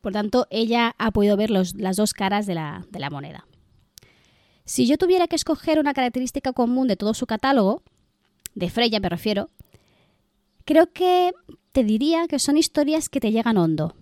Por 0.00 0.12
tanto, 0.12 0.48
ella 0.50 0.94
ha 0.98 1.12
podido 1.12 1.36
ver 1.36 1.50
las 1.50 1.96
dos 1.96 2.12
caras 2.12 2.46
de 2.46 2.54
la, 2.54 2.84
de 2.90 2.98
la 2.98 3.08
moneda. 3.08 3.46
Si 4.72 4.86
yo 4.86 4.96
tuviera 4.96 5.28
que 5.28 5.36
escoger 5.36 5.78
una 5.78 5.92
característica 5.92 6.54
común 6.54 6.88
de 6.88 6.96
todo 6.96 7.12
su 7.12 7.26
catálogo, 7.26 7.82
de 8.54 8.70
Freya 8.70 9.00
me 9.00 9.10
refiero, 9.10 9.50
creo 10.64 10.90
que 10.94 11.34
te 11.72 11.84
diría 11.84 12.26
que 12.26 12.38
son 12.38 12.56
historias 12.56 13.10
que 13.10 13.20
te 13.20 13.32
llegan 13.32 13.58
hondo. 13.58 13.94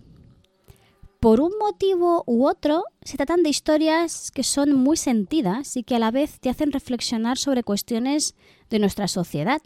Por 1.19 1.41
un 1.41 1.51
motivo 1.59 2.23
u 2.25 2.47
otro, 2.47 2.85
se 3.01 3.17
tratan 3.17 3.43
de 3.43 3.49
historias 3.49 4.31
que 4.31 4.43
son 4.43 4.71
muy 4.71 4.95
sentidas 4.95 5.75
y 5.75 5.83
que 5.83 5.95
a 5.95 5.99
la 5.99 6.09
vez 6.09 6.39
te 6.39 6.49
hacen 6.49 6.71
reflexionar 6.71 7.37
sobre 7.37 7.63
cuestiones 7.63 8.33
de 8.69 8.79
nuestra 8.79 9.09
sociedad, 9.09 9.61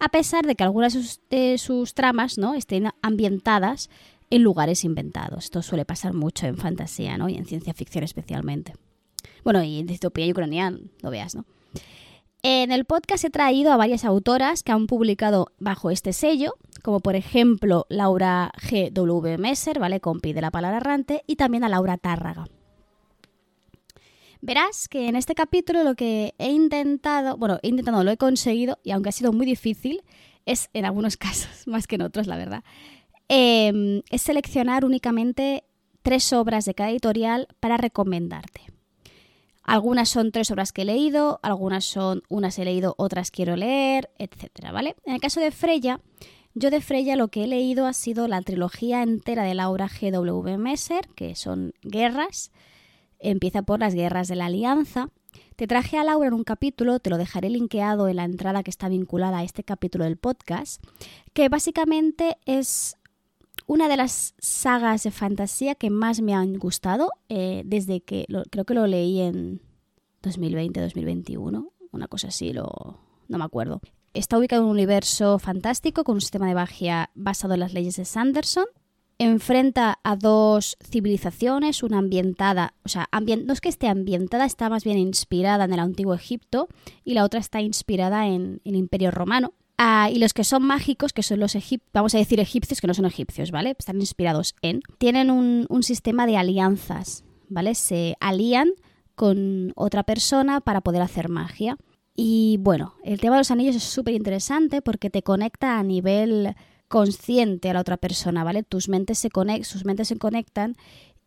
a 0.00 0.08
pesar 0.08 0.46
de 0.46 0.54
que 0.54 0.64
algunas 0.64 1.20
de 1.28 1.58
sus, 1.58 1.92
tramas 1.92 2.38
¿no? 2.38 2.54
estén 2.54 2.88
ambientadas 3.02 3.90
en 4.30 4.44
lugares 4.44 4.82
inventados. 4.84 5.44
Esto 5.44 5.60
suele 5.60 5.84
pasar 5.84 6.14
mucho 6.14 6.46
en 6.46 6.56
fantasía 6.56 7.18
¿no? 7.18 7.28
y 7.28 7.34
en 7.34 7.44
ciencia 7.44 7.74
ficción 7.74 8.02
especialmente. 8.02 8.72
Bueno, 9.44 9.62
y 9.62 9.78
en 9.80 9.86
distopía 9.86 10.26
y 10.26 10.32
ucraniana, 10.32 10.78
lo 11.02 11.10
veas, 11.10 11.34
¿no? 11.34 11.44
En 12.42 12.70
el 12.70 12.84
podcast 12.84 13.24
he 13.24 13.30
traído 13.30 13.72
a 13.72 13.76
varias 13.76 14.04
autoras 14.04 14.62
que 14.62 14.70
han 14.70 14.86
publicado 14.86 15.48
bajo 15.58 15.90
este 15.90 16.12
sello, 16.12 16.54
como 16.82 17.00
por 17.00 17.16
ejemplo 17.16 17.84
Laura 17.88 18.52
G. 18.56 18.92
W. 18.92 19.38
Messer, 19.38 19.80
¿vale? 19.80 20.00
Compi 20.00 20.32
de 20.32 20.40
la 20.40 20.52
palabra 20.52 20.76
errante, 20.76 21.24
y 21.26 21.34
también 21.34 21.64
a 21.64 21.68
Laura 21.68 21.96
Tárraga. 21.96 22.46
Verás 24.40 24.86
que 24.88 25.08
en 25.08 25.16
este 25.16 25.34
capítulo 25.34 25.82
lo 25.82 25.96
que 25.96 26.34
he 26.38 26.50
intentado, 26.50 27.36
bueno, 27.36 27.58
he 27.62 27.68
intentado, 27.68 28.04
lo 28.04 28.10
he 28.12 28.16
conseguido, 28.16 28.78
y 28.84 28.92
aunque 28.92 29.08
ha 29.08 29.12
sido 29.12 29.32
muy 29.32 29.44
difícil, 29.44 30.02
es 30.46 30.70
en 30.74 30.84
algunos 30.84 31.16
casos, 31.18 31.66
más 31.66 31.88
que 31.88 31.96
en 31.96 32.02
otros, 32.02 32.28
la 32.28 32.36
verdad, 32.36 32.62
em, 33.28 34.02
es 34.10 34.22
seleccionar 34.22 34.84
únicamente 34.84 35.64
tres 36.02 36.32
obras 36.32 36.64
de 36.66 36.74
cada 36.74 36.90
editorial 36.90 37.48
para 37.58 37.76
recomendarte. 37.76 38.77
Algunas 39.68 40.08
son 40.08 40.32
tres 40.32 40.50
obras 40.50 40.72
que 40.72 40.80
he 40.80 40.84
leído, 40.86 41.40
algunas 41.42 41.84
son 41.84 42.22
unas 42.30 42.58
he 42.58 42.64
leído, 42.64 42.94
otras 42.96 43.30
quiero 43.30 43.54
leer, 43.54 44.08
etcétera, 44.16 44.72
¿vale? 44.72 44.96
En 45.04 45.12
el 45.12 45.20
caso 45.20 45.40
de 45.40 45.50
Freya, 45.50 46.00
yo 46.54 46.70
de 46.70 46.80
Freya 46.80 47.16
lo 47.16 47.28
que 47.28 47.44
he 47.44 47.46
leído 47.46 47.84
ha 47.84 47.92
sido 47.92 48.28
la 48.28 48.40
trilogía 48.40 49.02
entera 49.02 49.42
de 49.42 49.52
Laura 49.52 49.86
G.W. 49.86 50.56
Messer, 50.56 51.06
que 51.08 51.34
son 51.34 51.74
guerras. 51.82 52.50
Empieza 53.18 53.60
por 53.60 53.80
las 53.80 53.94
guerras 53.94 54.28
de 54.28 54.36
la 54.36 54.46
Alianza. 54.46 55.10
Te 55.56 55.66
traje 55.66 55.98
a 55.98 56.04
Laura 56.04 56.28
en 56.28 56.34
un 56.34 56.44
capítulo, 56.44 56.98
te 56.98 57.10
lo 57.10 57.18
dejaré 57.18 57.50
linkeado 57.50 58.08
en 58.08 58.16
la 58.16 58.24
entrada 58.24 58.62
que 58.62 58.70
está 58.70 58.88
vinculada 58.88 59.40
a 59.40 59.44
este 59.44 59.64
capítulo 59.64 60.04
del 60.04 60.16
podcast, 60.16 60.82
que 61.34 61.50
básicamente 61.50 62.38
es 62.46 62.96
una 63.66 63.88
de 63.88 63.96
las 63.96 64.34
sagas 64.38 65.02
de 65.02 65.10
fantasía 65.10 65.74
que 65.74 65.90
más 65.90 66.20
me 66.20 66.34
han 66.34 66.54
gustado 66.54 67.10
eh, 67.28 67.62
desde 67.64 68.00
que 68.00 68.26
creo 68.50 68.64
que 68.64 68.74
lo 68.74 68.86
leí 68.86 69.20
en 69.20 69.60
2020-2021, 70.22 71.70
una 71.92 72.08
cosa 72.08 72.28
así, 72.28 72.52
lo, 72.52 72.98
no 73.28 73.38
me 73.38 73.44
acuerdo. 73.44 73.80
Está 74.14 74.38
ubicado 74.38 74.62
en 74.62 74.66
un 74.66 74.72
universo 74.72 75.38
fantástico 75.38 76.02
con 76.02 76.16
un 76.16 76.20
sistema 76.20 76.48
de 76.48 76.54
magia 76.54 77.10
basado 77.14 77.54
en 77.54 77.60
las 77.60 77.72
leyes 77.72 77.96
de 77.96 78.04
Sanderson. 78.04 78.64
Enfrenta 79.18 79.98
a 80.02 80.16
dos 80.16 80.76
civilizaciones, 80.82 81.82
una 81.82 81.98
ambientada, 81.98 82.74
o 82.84 82.88
sea, 82.88 83.08
no 83.12 83.52
es 83.52 83.60
que 83.60 83.68
esté 83.68 83.88
ambientada, 83.88 84.44
está 84.44 84.70
más 84.70 84.84
bien 84.84 84.96
inspirada 84.96 85.64
en 85.64 85.72
el 85.72 85.80
antiguo 85.80 86.14
Egipto 86.14 86.68
y 87.04 87.14
la 87.14 87.24
otra 87.24 87.40
está 87.40 87.60
inspirada 87.60 88.28
en 88.28 88.60
el 88.64 88.76
Imperio 88.76 89.10
Romano. 89.10 89.54
Ah, 89.78 90.10
y 90.12 90.18
los 90.18 90.34
que 90.34 90.42
son 90.42 90.64
mágicos, 90.64 91.12
que 91.12 91.22
son 91.22 91.38
los 91.38 91.54
egipcios, 91.54 91.90
vamos 91.92 92.14
a 92.14 92.18
decir 92.18 92.40
egipcios, 92.40 92.80
que 92.80 92.88
no 92.88 92.94
son 92.94 93.06
egipcios, 93.06 93.52
¿vale? 93.52 93.76
Están 93.78 94.00
inspirados 94.00 94.56
en. 94.60 94.82
Tienen 94.98 95.30
un, 95.30 95.66
un 95.68 95.82
sistema 95.84 96.26
de 96.26 96.36
alianzas, 96.36 97.24
¿vale? 97.48 97.76
Se 97.76 98.16
alían 98.20 98.70
con 99.14 99.72
otra 99.76 100.02
persona 100.02 100.60
para 100.60 100.80
poder 100.80 101.02
hacer 101.02 101.28
magia. 101.28 101.76
Y 102.16 102.58
bueno, 102.60 102.94
el 103.04 103.20
tema 103.20 103.36
de 103.36 103.40
los 103.40 103.52
anillos 103.52 103.76
es 103.76 103.84
súper 103.84 104.14
interesante 104.14 104.82
porque 104.82 105.10
te 105.10 105.22
conecta 105.22 105.78
a 105.78 105.84
nivel 105.84 106.56
consciente 106.88 107.70
a 107.70 107.74
la 107.74 107.80
otra 107.80 107.96
persona, 107.98 108.42
¿vale? 108.42 108.62
Tus 108.64 108.88
mentes 108.88 109.18
se 109.18 109.28
sus 109.62 109.84
mentes 109.84 110.08
se 110.08 110.18
conectan 110.18 110.76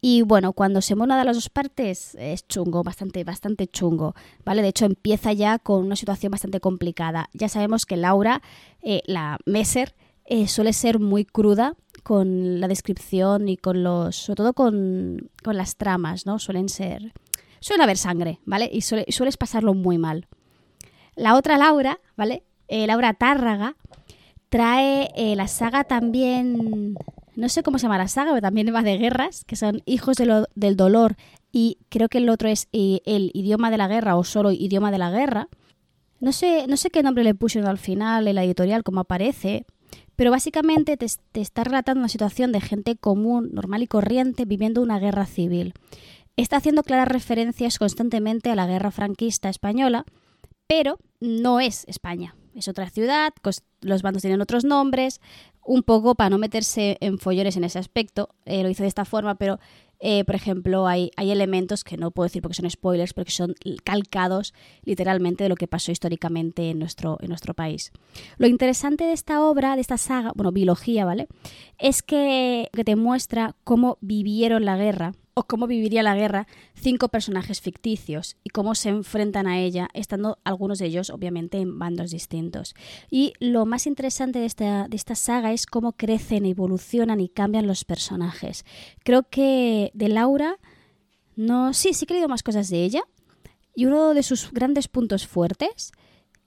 y 0.03 0.24
bueno, 0.24 0.53
cuando 0.53 0.81
se 0.81 0.96
una 0.96 1.17
de 1.20 1.25
las 1.25 1.38
dos 1.38 1.50
partes 1.50 2.15
es 2.20 2.48
chungo, 2.48 2.81
bastante, 2.84 3.24
bastante 3.24 3.67
chungo, 3.67 4.15
¿vale? 4.43 4.63
De 4.63 4.70
hecho, 4.70 4.86
empieza 4.86 5.31
ya 5.31 5.60
con 5.60 5.86
una 5.86 5.96
situación 5.96 6.31
bastante 6.31 6.60
complicada. 6.60 7.29
Ya 7.34 7.48
sabemos 7.50 7.86
que 7.86 7.98
Laura, 7.98 8.41
eh, 8.81 9.03
la 9.05 9.38
Messer, 9.46 9.93
eh, 10.25 10.48
suele 10.48 10.74
ser 10.74 11.00
muy 11.00 11.24
cruda 11.24 11.75
con 12.01 12.60
la 12.60 12.67
descripción 12.67 13.48
y 13.48 13.58
con 13.58 13.84
los. 13.84 14.15
sobre 14.15 14.38
todo 14.38 14.53
con, 14.53 15.29
las 15.46 15.75
tramas, 15.75 16.25
¿no? 16.25 16.39
Suelen 16.39 16.67
ser. 16.67 17.13
Suele 17.60 17.84
haber 17.84 17.98
sangre, 17.98 18.39
¿vale? 18.43 18.67
Y, 18.74 18.81
sueles 18.81 19.38
pasarlo 19.38 19.75
muy 19.75 20.00
mal. 20.00 20.27
La 21.15 21.36
otra 21.36 21.60
Laura, 21.60 22.00
¿vale? 22.17 22.43
Eh, 22.67 22.88
Laura 22.88 23.13
Tárraga, 23.13 23.75
trae 24.50 25.12
la 25.36 25.48
saga 25.48 25.84
también 25.84 26.96
no 27.41 27.50
sé 27.50 27.63
cómo 27.63 27.77
se 27.79 27.83
llama 27.83 27.98
la 27.98 28.07
saga, 28.07 28.31
pero 28.31 28.41
también 28.41 28.74
va 28.74 28.83
de 28.83 28.98
guerras, 28.98 29.43
que 29.45 29.55
son 29.55 29.81
Hijos 29.86 30.17
del 30.17 30.77
Dolor 30.77 31.15
y 31.51 31.79
creo 31.89 32.07
que 32.07 32.19
el 32.19 32.29
otro 32.29 32.48
es 32.48 32.67
eh, 32.71 33.01
El 33.05 33.31
idioma 33.33 33.71
de 33.71 33.77
la 33.77 33.88
guerra 33.88 34.15
o 34.15 34.24
solo 34.24 34.51
Idioma 34.51 34.91
de 34.91 34.98
la 34.98 35.12
guerra. 35.12 35.50
No 36.19 36.31
sé, 36.31 36.67
no 36.67 36.77
sé 36.77 36.91
qué 36.91 37.01
nombre 37.03 37.24
le 37.24 37.33
pusieron 37.33 37.69
al 37.69 37.79
final 37.79 38.27
en 38.27 38.36
la 38.36 38.43
editorial, 38.43 38.83
como 38.83 39.01
aparece, 39.01 39.65
pero 40.15 40.29
básicamente 40.29 40.98
te, 40.98 41.07
te 41.31 41.41
está 41.41 41.63
relatando 41.63 42.00
una 42.00 42.10
situación 42.10 42.51
de 42.51 42.62
gente 42.62 42.95
común, 42.95 43.50
normal 43.53 43.81
y 43.81 43.88
corriente, 43.88 44.45
viviendo 44.45 44.83
una 44.83 45.00
guerra 45.00 45.25
civil. 45.25 45.74
Está 46.38 46.57
haciendo 46.57 46.83
claras 46.83 47.07
referencias 47.07 47.79
constantemente 47.79 48.51
a 48.51 48.55
la 48.55 48.67
guerra 48.67 48.91
franquista 48.91 49.50
española, 49.50 50.05
pero 50.67 51.00
no 51.19 51.60
es 51.60 51.86
España. 51.88 52.36
Es 52.53 52.67
otra 52.67 52.89
ciudad, 52.89 53.33
los 53.81 54.01
bandos 54.01 54.21
tienen 54.21 54.41
otros 54.41 54.63
nombres, 54.63 55.21
un 55.65 55.84
poco 55.84 56.15
para 56.15 56.30
no 56.30 56.38
meterse 56.38 56.98
en 57.01 57.18
follones 57.18 57.58
en 57.58 57.63
ese 57.63 57.80
aspecto, 57.80 58.30
eh, 58.46 58.63
lo 58.63 58.70
hice 58.70 58.84
de 58.84 58.89
esta 58.89 59.06
forma, 59.06 59.36
pero 59.36 59.60
eh, 60.03 60.25
por 60.25 60.34
ejemplo 60.34 60.88
hay, 60.88 61.12
hay 61.15 61.30
elementos 61.30 61.84
que 61.84 61.96
no 61.96 62.10
puedo 62.10 62.25
decir 62.25 62.41
porque 62.41 62.56
son 62.56 62.70
spoilers, 62.70 63.13
pero 63.13 63.25
que 63.25 63.32
son 63.32 63.53
calcados 63.84 64.53
literalmente 64.84 65.44
de 65.44 65.50
lo 65.50 65.56
que 65.56 65.68
pasó 65.68 65.91
históricamente 65.91 66.72
en 66.72 66.80
nuestro, 66.80 67.18
en 67.22 67.30
nuestro 67.30 67.53
país. 67.53 67.91
Lo 68.38 68.48
interesante 68.48 69.03
de 69.03 69.13
esta 69.13 69.44
obra, 69.44 69.75
de 69.75 69.82
esta 69.82 69.98
saga, 69.98 70.32
bueno, 70.36 70.51
biología, 70.51 71.06
¿vale? 71.06 71.27
Es 71.77 72.01
que, 72.01 72.70
que 72.74 72.84
te 72.84 72.96
muestra 72.96 73.56
cómo 73.63 74.00
vivieron 74.01 74.65
la 74.65 74.75
guerra 74.75 75.13
o 75.33 75.43
cómo 75.43 75.67
viviría 75.67 76.03
la 76.03 76.15
guerra 76.15 76.47
cinco 76.73 77.09
personajes 77.09 77.61
ficticios 77.61 78.38
y 78.43 78.50
cómo 78.50 78.75
se 78.75 78.89
enfrentan 78.89 79.47
a 79.47 79.59
ella, 79.59 79.88
estando 79.93 80.39
algunos 80.43 80.79
de 80.79 80.88
ellos 80.88 81.09
obviamente 81.09 81.59
en 81.59 81.79
bandos 81.79 82.11
distintos. 82.11 82.75
Y 83.09 83.33
lo 83.39 83.65
más 83.65 83.88
interesante 83.88 84.39
de 84.39 84.45
esta, 84.45 84.88
de 84.88 84.95
esta 84.95 85.15
saga 85.15 85.53
es 85.53 85.65
cómo 85.65 85.93
crecen, 85.93 86.45
evolucionan 86.45 87.19
y 87.19 87.29
cambian 87.29 87.67
los 87.67 87.85
personajes. 87.85 88.65
Creo 89.03 89.23
que 89.23 89.91
de 89.93 90.09
Laura, 90.09 90.57
no, 91.35 91.73
sí, 91.73 91.93
sí 91.93 92.05
he 92.07 92.13
leído 92.13 92.27
más 92.27 92.43
cosas 92.43 92.69
de 92.69 92.83
ella. 92.83 93.03
Y 93.73 93.85
uno 93.85 94.13
de 94.13 94.23
sus 94.23 94.51
grandes 94.51 94.89
puntos 94.89 95.27
fuertes 95.27 95.93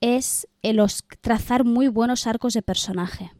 es 0.00 0.46
el 0.62 0.80
trazar 1.22 1.64
muy 1.64 1.88
buenos 1.88 2.26
arcos 2.26 2.52
de 2.52 2.62
personaje. 2.62 3.32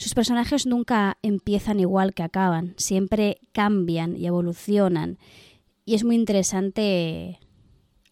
Sus 0.00 0.14
personajes 0.14 0.64
nunca 0.64 1.18
empiezan 1.20 1.78
igual 1.78 2.14
que 2.14 2.22
acaban, 2.22 2.72
siempre 2.78 3.38
cambian 3.52 4.16
y 4.16 4.26
evolucionan. 4.26 5.18
Y 5.84 5.94
es 5.94 6.04
muy 6.04 6.14
interesante 6.14 7.38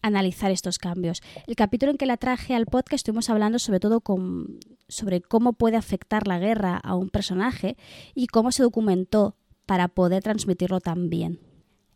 analizar 0.03 0.51
estos 0.51 0.77
cambios. 0.77 1.23
El 1.47 1.55
capítulo 1.55 1.91
en 1.91 1.97
que 1.97 2.05
la 2.05 2.17
traje 2.17 2.53
al 2.53 2.67
podcast 2.67 2.99
estuvimos 2.99 3.31
hablando 3.31 3.57
sobre 3.57 3.79
todo 3.79 4.01
con, 4.01 4.59
sobre 4.87 5.19
cómo 5.21 5.53
puede 5.53 5.77
afectar 5.77 6.27
la 6.27 6.37
guerra 6.37 6.77
a 6.77 6.93
un 6.93 7.09
personaje 7.09 7.75
y 8.13 8.27
cómo 8.27 8.51
se 8.51 8.61
documentó 8.61 9.35
para 9.65 9.87
poder 9.87 10.21
transmitirlo 10.21 10.81
también. 10.81 11.39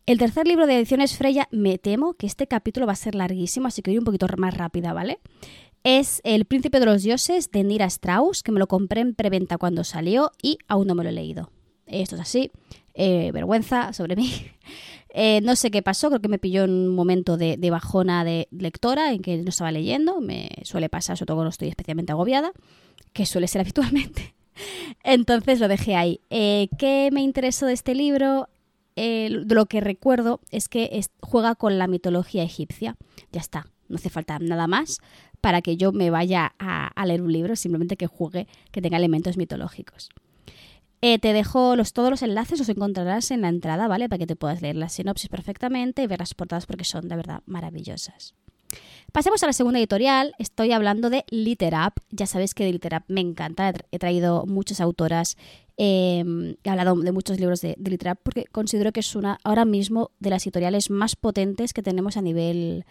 El 0.07 0.17
tercer 0.17 0.47
libro 0.47 0.65
de 0.65 0.75
Ediciones 0.75 1.15
Freya, 1.15 1.47
me 1.51 1.77
temo 1.77 2.15
que 2.15 2.25
este 2.25 2.47
capítulo 2.47 2.87
va 2.87 2.93
a 2.93 2.95
ser 2.95 3.13
larguísimo, 3.13 3.67
así 3.67 3.83
que 3.83 3.91
voy 3.91 3.99
un 3.99 4.05
poquito 4.05 4.25
más 4.37 4.57
rápida, 4.57 4.91
¿vale? 4.91 5.19
Es 5.83 6.21
El 6.23 6.45
Príncipe 6.45 6.79
de 6.79 6.85
los 6.85 7.03
Dioses 7.03 7.51
de 7.51 7.63
Nira 7.63 7.85
Strauss, 7.85 8.41
que 8.41 8.51
me 8.51 8.59
lo 8.59 8.67
compré 8.67 9.01
en 9.01 9.15
preventa 9.15 9.57
cuando 9.57 9.83
salió 9.83 10.31
y 10.41 10.57
aún 10.67 10.87
no 10.87 10.95
me 10.95 11.03
lo 11.03 11.09
he 11.09 11.13
leído. 11.13 11.51
Esto 11.85 12.15
es 12.15 12.21
así, 12.21 12.51
eh, 12.93 13.31
vergüenza 13.33 13.93
sobre 13.93 14.15
mí. 14.15 14.31
Eh, 15.15 15.41
no 15.41 15.55
sé 15.55 15.69
qué 15.69 15.83
pasó, 15.83 16.09
creo 16.09 16.21
que 16.21 16.27
me 16.27 16.39
pilló 16.39 16.63
en 16.63 16.71
un 16.71 16.95
momento 16.95 17.37
de, 17.37 17.55
bajona 17.69 18.23
de 18.23 18.47
lectora 18.49 19.13
en 19.13 19.21
que 19.21 19.37
no 19.37 19.49
estaba 19.49 19.71
leyendo, 19.71 20.21
me 20.21 20.49
suele 20.63 20.89
pasar, 20.89 21.17
sobre 21.17 21.27
todo 21.27 21.37
cuando 21.37 21.51
estoy 21.51 21.67
especialmente 21.67 22.13
agobiada, 22.13 22.51
que 23.13 23.27
suele 23.27 23.47
ser 23.47 23.61
habitualmente. 23.61 24.33
Entonces 25.03 25.59
lo 25.59 25.67
dejé 25.67 25.95
ahí. 25.95 26.19
Eh, 26.31 26.67
¿Qué 26.79 27.11
me 27.13 27.21
interesó 27.21 27.67
de 27.67 27.73
este 27.73 27.93
libro? 27.93 28.49
lo 28.95 29.67
que 29.67 29.81
recuerdo 29.81 30.39
es 30.49 30.67
que 30.67 30.99
juega 31.19 31.53
con 31.53 31.77
la 31.77 31.85
mitología 31.85 32.41
egipcia. 32.41 32.95
Ya 33.31 33.41
está, 33.41 33.67
no 33.89 33.97
hace 33.97 34.09
falta 34.09 34.39
nada 34.39 34.65
más 34.65 34.97
para 35.43 35.61
que 35.61 35.75
yo 35.75 35.91
me 35.91 36.09
vaya 36.09 36.55
a, 36.57 37.05
leer 37.05 37.21
un 37.21 37.33
libro, 37.33 37.57
simplemente 37.57 37.97
que 37.97 38.07
juegue, 38.07 38.47
que 38.71 38.81
tenga 38.81 38.95
elementos 38.95 39.35
mitológicos. 39.35 40.07
Eh, 41.01 41.19
te 41.19 41.33
dejo 41.33 41.75
los, 41.75 41.91
todos 41.91 42.09
los 42.09 42.21
enlaces, 42.21 42.59
los 42.59 42.69
encontrarás 42.69 43.29
en 43.29 43.41
la 43.41 43.49
entrada, 43.49 43.89
¿vale? 43.89 44.07
Para 44.07 44.19
que 44.19 44.25
te 44.25 44.37
puedas 44.37 44.61
leer 44.61 44.77
la 44.77 44.87
sinopsis 44.87 45.27
perfectamente 45.27 46.01
y 46.01 46.07
ver 46.07 46.19
las 46.19 46.33
portadas 46.33 46.65
porque 46.65 46.85
son 46.85 47.09
de 47.09 47.17
verdad 47.17 47.43
maravillosas. 47.45 48.35
Pasemos 49.11 49.43
a 49.43 49.47
la 49.47 49.51
segunda 49.51 49.79
editorial. 49.79 50.33
Estoy 50.39 50.71
hablando 50.71 51.09
de 51.09 51.25
Literap. 51.29 51.97
Ya 52.09 52.25
sabéis 52.25 52.53
que 52.53 52.71
Literap 52.71 53.03
me 53.09 53.19
encanta. 53.19 53.73
He 53.91 53.99
traído 53.99 54.45
muchas 54.45 54.79
autoras. 54.79 55.35
Em, 55.75 56.55
he 56.63 56.69
hablado 56.69 56.95
de 56.95 57.11
muchos 57.11 57.37
libros 57.37 57.59
de, 57.59 57.75
Literap 57.83 58.17
porque 58.23 58.45
considero 58.45 58.93
que 58.93 59.01
es 59.01 59.13
una 59.17 59.39
ahora 59.43 59.65
mismo 59.65 60.11
de 60.21 60.29
las 60.29 60.45
editoriales 60.45 60.89
más 60.89 61.17
potentes 61.17 61.73
que 61.73 61.83
tenemos 61.83 62.15
a 62.15 62.21
nivel 62.21 62.85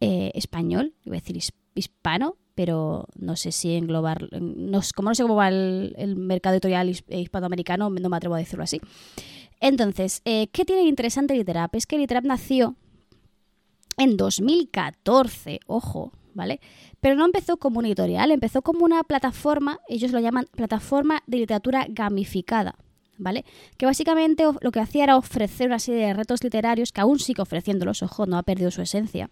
eh, 0.00 0.30
español. 0.34 0.94
A 1.08 1.10
decir 1.10 1.36
pero 2.54 3.06
no 3.16 3.36
sé 3.36 3.52
si 3.52 3.74
englobar, 3.74 4.28
no, 4.40 4.80
como 4.94 5.10
no 5.10 5.14
sé 5.14 5.22
cómo 5.22 5.36
va 5.36 5.48
el, 5.48 6.14
mercado 6.16 6.54
editorial 6.54 6.88
eh, 7.08 7.20
hispanoamericano, 7.20 7.90
no 7.90 8.08
me 8.08 8.16
atrevo 8.16 8.34
a 8.34 8.38
decirlo 8.38 8.64
así. 8.64 8.80
Entonces, 9.60 10.22
eh, 10.24 10.48
¿qué 10.48 10.64
tiene 10.64 10.82
interesante 10.82 11.34
Literap? 11.34 11.74
Es 11.74 11.86
que 11.86 11.96
Literap 11.96 12.24
nació 12.24 12.76
en 13.96 14.16
2014, 14.16 15.60
ojo, 15.66 16.12
¿vale? 16.34 16.60
Pero 17.00 17.14
no 17.16 17.24
empezó 17.24 17.56
como 17.56 17.78
una 17.78 17.88
editorial, 17.88 18.30
empezó 18.30 18.62
como 18.62 18.84
una 18.84 19.02
plataforma, 19.04 19.80
ellos 19.88 20.12
lo 20.12 20.20
llaman 20.20 20.46
plataforma 20.52 21.22
de 21.26 21.38
literatura 21.38 21.86
gamificada. 21.88 22.76
¿Vale? 23.18 23.44
Que 23.76 23.86
básicamente 23.86 24.44
lo 24.60 24.70
que 24.72 24.80
hacía 24.80 25.04
era 25.04 25.16
ofrecer 25.16 25.68
una 25.68 25.78
serie 25.78 26.06
de 26.06 26.14
retos 26.14 26.42
literarios 26.42 26.92
que 26.92 27.00
aún 27.00 27.18
sigue 27.18 27.42
ofreciéndolos, 27.42 28.02
ojo, 28.02 28.26
no 28.26 28.38
ha 28.38 28.42
perdido 28.42 28.70
su 28.70 28.82
esencia. 28.82 29.30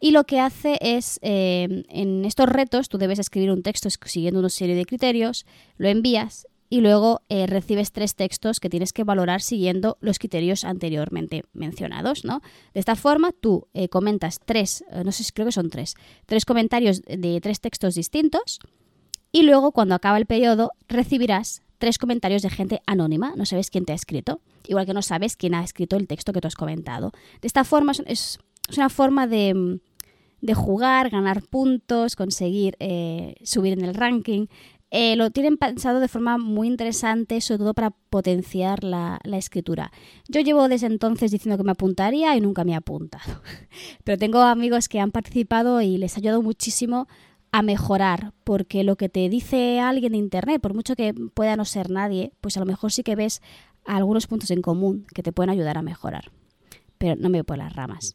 Y 0.00 0.10
lo 0.10 0.24
que 0.24 0.40
hace 0.40 0.78
es, 0.80 1.18
eh, 1.22 1.84
en 1.88 2.24
estos 2.24 2.48
retos, 2.48 2.88
tú 2.88 2.98
debes 2.98 3.18
escribir 3.18 3.50
un 3.50 3.62
texto 3.62 3.88
siguiendo 3.90 4.40
una 4.40 4.48
serie 4.48 4.74
de 4.74 4.86
criterios, 4.86 5.46
lo 5.76 5.88
envías 5.88 6.46
y 6.68 6.80
luego 6.80 7.22
eh, 7.28 7.46
recibes 7.46 7.92
tres 7.92 8.16
textos 8.16 8.58
que 8.58 8.68
tienes 8.68 8.92
que 8.92 9.04
valorar 9.04 9.40
siguiendo 9.40 9.98
los 10.00 10.18
criterios 10.18 10.64
anteriormente 10.64 11.44
mencionados, 11.52 12.24
¿no? 12.24 12.40
De 12.74 12.80
esta 12.80 12.96
forma, 12.96 13.30
tú 13.32 13.68
eh, 13.72 13.88
comentas 13.88 14.40
tres, 14.44 14.84
no 15.04 15.12
sé 15.12 15.22
si 15.22 15.32
creo 15.32 15.46
que 15.46 15.52
son 15.52 15.70
tres, 15.70 15.94
tres 16.26 16.44
comentarios 16.44 17.02
de 17.02 17.40
tres 17.40 17.60
textos 17.60 17.94
distintos 17.94 18.58
y 19.36 19.42
luego, 19.42 19.72
cuando 19.72 19.94
acaba 19.94 20.16
el 20.16 20.24
periodo, 20.24 20.72
recibirás 20.88 21.62
tres 21.78 21.98
comentarios 21.98 22.42
de 22.42 22.50
gente 22.50 22.82
anónima, 22.86 23.34
no 23.36 23.46
sabes 23.46 23.70
quién 23.70 23.84
te 23.84 23.92
ha 23.92 23.96
escrito, 23.96 24.40
igual 24.66 24.86
que 24.86 24.94
no 24.94 25.02
sabes 25.02 25.36
quién 25.36 25.54
ha 25.54 25.62
escrito 25.62 25.96
el 25.96 26.06
texto 26.06 26.32
que 26.32 26.40
tú 26.40 26.48
has 26.48 26.54
comentado. 26.54 27.12
De 27.40 27.46
esta 27.46 27.64
forma 27.64 27.92
es, 28.06 28.38
una 28.76 28.88
forma 28.88 29.26
de, 29.26 29.80
jugar, 30.54 31.10
ganar 31.10 31.42
puntos, 31.42 32.16
conseguir 32.16 32.76
eh, 32.80 33.34
subir 33.42 33.72
en 33.72 33.84
el 33.84 33.94
ranking. 33.94 34.46
Eh, 34.90 35.16
lo 35.16 35.30
tienen 35.30 35.56
pensado 35.56 35.98
de 35.98 36.08
forma 36.08 36.38
muy 36.38 36.68
interesante, 36.68 37.40
sobre 37.40 37.58
todo 37.58 37.74
para 37.74 37.90
potenciar 37.90 38.84
la, 38.84 39.18
la, 39.24 39.36
escritura. 39.36 39.90
Yo 40.28 40.40
llevo 40.40 40.68
desde 40.68 40.86
entonces 40.86 41.32
diciendo 41.32 41.58
que 41.58 41.64
me 41.64 41.72
apuntaría 41.72 42.36
y 42.36 42.40
nunca 42.40 42.64
me 42.64 42.72
he 42.72 42.76
apuntado. 42.76 43.42
Pero 44.04 44.16
tengo 44.16 44.40
amigos 44.40 44.88
que 44.88 45.00
han 45.00 45.10
participado 45.10 45.82
y 45.82 45.98
les 45.98 46.14
ha 46.14 46.20
ayudado 46.20 46.40
muchísimo 46.40 47.08
a 47.52 47.62
mejorar, 47.62 48.32
porque 48.44 48.84
lo 48.84 48.96
que 48.96 49.08
te 49.08 49.28
dice 49.28 49.80
alguien 49.80 50.12
de 50.12 50.18
Internet, 50.18 50.60
por 50.60 50.74
mucho 50.74 50.94
que 50.94 51.14
pueda 51.14 51.56
no 51.56 51.64
ser 51.64 51.90
nadie, 51.90 52.32
pues 52.40 52.56
a 52.56 52.60
lo 52.60 52.66
mejor 52.66 52.92
sí 52.92 53.02
que 53.02 53.16
ves 53.16 53.40
algunos 53.84 54.26
puntos 54.26 54.50
en 54.50 54.62
común 54.62 55.06
que 55.14 55.22
te 55.22 55.32
pueden 55.32 55.50
ayudar 55.50 55.78
a 55.78 55.82
mejorar. 55.82 56.30
Pero 56.98 57.16
no 57.16 57.28
me 57.28 57.38
voy 57.38 57.44
por 57.44 57.58
las 57.58 57.74
ramas. 57.74 58.14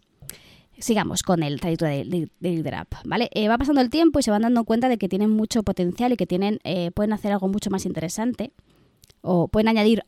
Sigamos 0.77 1.21
con 1.21 1.43
el 1.43 1.59
trayecto 1.59 1.85
de, 1.85 2.29
de, 2.39 2.85
¿vale? 3.05 3.29
Eh, 3.33 3.47
va 3.47 3.57
pasando 3.57 3.81
el 3.81 3.89
tiempo 3.89 4.19
y 4.19 4.23
se 4.23 4.31
van 4.31 4.41
dando 4.41 4.63
cuenta 4.63 4.89
de 4.89 4.97
que 4.97 5.07
tienen 5.07 5.29
mucho 5.29 5.63
potencial 5.63 6.11
y 6.11 6.17
que 6.17 6.25
tienen, 6.25 6.59
eh, 6.63 6.91
pueden 6.91 7.13
hacer 7.13 7.31
algo 7.31 7.47
mucho 7.47 7.69
más 7.69 7.85
interesante 7.85 8.53
o 9.21 9.47
pueden 9.47 9.67
añadir 9.67 10.03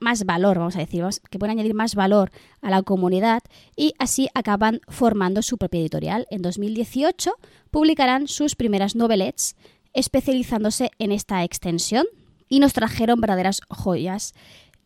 más 0.00 0.24
valor, 0.24 0.58
vamos 0.58 0.76
a 0.76 0.80
decir, 0.80 1.04
que 1.30 1.38
pueden 1.38 1.58
añadir 1.58 1.74
más 1.74 1.94
valor 1.94 2.30
a 2.60 2.70
la 2.70 2.82
comunidad 2.82 3.42
y 3.76 3.94
así 3.98 4.28
acaban 4.34 4.80
formando 4.88 5.42
su 5.42 5.58
propia 5.58 5.80
editorial. 5.80 6.26
En 6.30 6.42
2018 6.42 7.32
publicarán 7.70 8.28
sus 8.28 8.56
primeras 8.56 8.96
novelets 8.96 9.56
especializándose 9.92 10.90
en 10.98 11.12
esta 11.12 11.44
extensión 11.44 12.06
y 12.48 12.60
nos 12.60 12.72
trajeron 12.72 13.20
verdaderas 13.20 13.60
joyas 13.68 14.34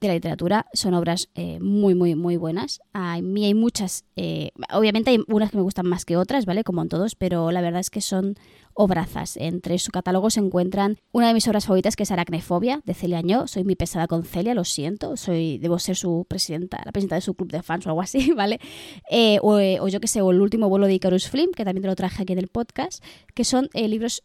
de 0.03 0.09
la 0.09 0.15
literatura. 0.15 0.67
Son 0.73 0.95
obras 0.95 1.29
eh, 1.35 1.59
muy, 1.61 1.95
muy, 1.95 2.15
muy 2.15 2.37
buenas. 2.37 2.81
A 2.93 3.21
mí 3.21 3.45
hay 3.45 3.55
muchas, 3.55 4.05
eh, 4.17 4.51
obviamente 4.73 5.11
hay 5.11 5.25
unas 5.29 5.51
que 5.51 5.57
me 5.57 5.63
gustan 5.63 5.87
más 5.87 6.05
que 6.05 6.17
otras, 6.17 6.47
¿vale? 6.47 6.65
Como 6.65 6.83
en 6.83 6.89
todos, 6.89 7.15
pero 7.15 7.51
la 7.51 7.61
verdad 7.61 7.81
es 7.81 7.91
que 7.91 8.01
son 8.01 8.37
obrazas. 8.75 9.37
Entre 9.37 9.79
su 9.79 9.91
catálogo 9.91 10.31
se 10.31 10.41
encuentran 10.41 10.99
una 11.13 11.29
de 11.29 11.35
mis 11.35 11.47
obras 11.49 11.67
favoritas 11.67 11.97
que 11.97 12.03
es 12.03 12.11
Aracnefobia, 12.11 12.83
de 12.85 12.95
Celia 12.95 13.19
Añó. 13.19 13.47
Soy 13.47 13.65
muy 13.65 13.77
pesada 13.77 14.07
con 14.07 14.25
Celia, 14.25 14.55
lo 14.55 14.65
siento. 14.65 15.17
Soy, 15.17 15.59
debo 15.59 15.79
ser 15.79 15.97
su 15.97 16.27
presidenta, 16.29 16.81
la 16.85 16.93
presidenta 16.93 17.17
de 17.17 17.21
su 17.21 17.35
club 17.35 17.51
de 17.51 17.63
fans 17.63 17.87
o 17.87 17.91
algo 17.91 18.03
así, 18.03 18.33
¿vale? 18.37 18.61
Eh, 19.11 19.39
o, 19.43 19.89
yo 19.89 20.01
que 20.01 20.09
sé, 20.09 20.21
o 20.21 20.31
el 20.31 20.41
último 20.41 20.69
vuelo 20.69 20.87
de 20.87 20.95
Icarus 20.95 21.29
Flim, 21.29 21.53
que 21.53 21.65
también 21.65 21.83
te 21.83 21.89
lo 21.89 21.97
traje 21.97 22.23
aquí 22.23 22.33
en 22.33 22.39
el 22.39 22.49
podcast, 22.49 23.03
que 23.35 23.45
son 23.45 23.69
libros 23.75 24.23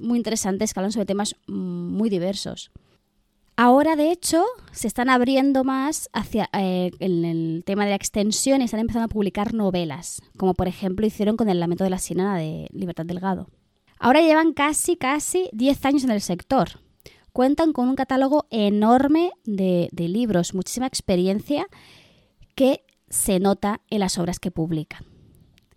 muy 0.00 0.18
interesantes 0.18 0.72
que 0.72 0.80
hablan 0.80 0.92
sobre 0.92 1.06
temas 1.06 1.36
mm, 1.46 1.52
muy 1.96 2.10
diversos. 2.10 2.70
Ahora, 3.56 3.94
de 3.94 4.10
hecho, 4.10 4.44
se 4.72 4.88
están 4.88 5.08
abriendo 5.08 5.62
más 5.62 6.10
hacia 6.12 6.50
eh, 6.52 6.90
el 6.98 7.62
tema 7.64 7.84
de 7.84 7.90
la 7.90 7.96
extensión 7.96 8.60
y 8.60 8.64
están 8.64 8.80
empezando 8.80 9.04
a 9.04 9.08
publicar 9.08 9.54
novelas, 9.54 10.22
como 10.36 10.54
por 10.54 10.66
ejemplo 10.66 11.06
hicieron 11.06 11.36
con 11.36 11.48
El 11.48 11.60
lamento 11.60 11.84
de 11.84 11.90
la 11.90 11.98
sirena 11.98 12.36
de 12.36 12.66
Libertad 12.72 13.06
Delgado. 13.06 13.48
Ahora 14.00 14.20
llevan 14.20 14.54
casi, 14.54 14.96
casi 14.96 15.48
10 15.52 15.84
años 15.84 16.04
en 16.04 16.10
el 16.10 16.20
sector. 16.20 16.80
Cuentan 17.32 17.72
con 17.72 17.88
un 17.88 17.94
catálogo 17.94 18.46
enorme 18.50 19.30
de 19.44 19.88
libros, 19.94 20.54
muchísima 20.54 20.86
experiencia 20.86 21.68
que 22.56 22.84
se 23.08 23.38
nota 23.38 23.80
en 23.88 24.00
las 24.00 24.18
obras 24.18 24.40
que 24.40 24.50
publican 24.50 25.13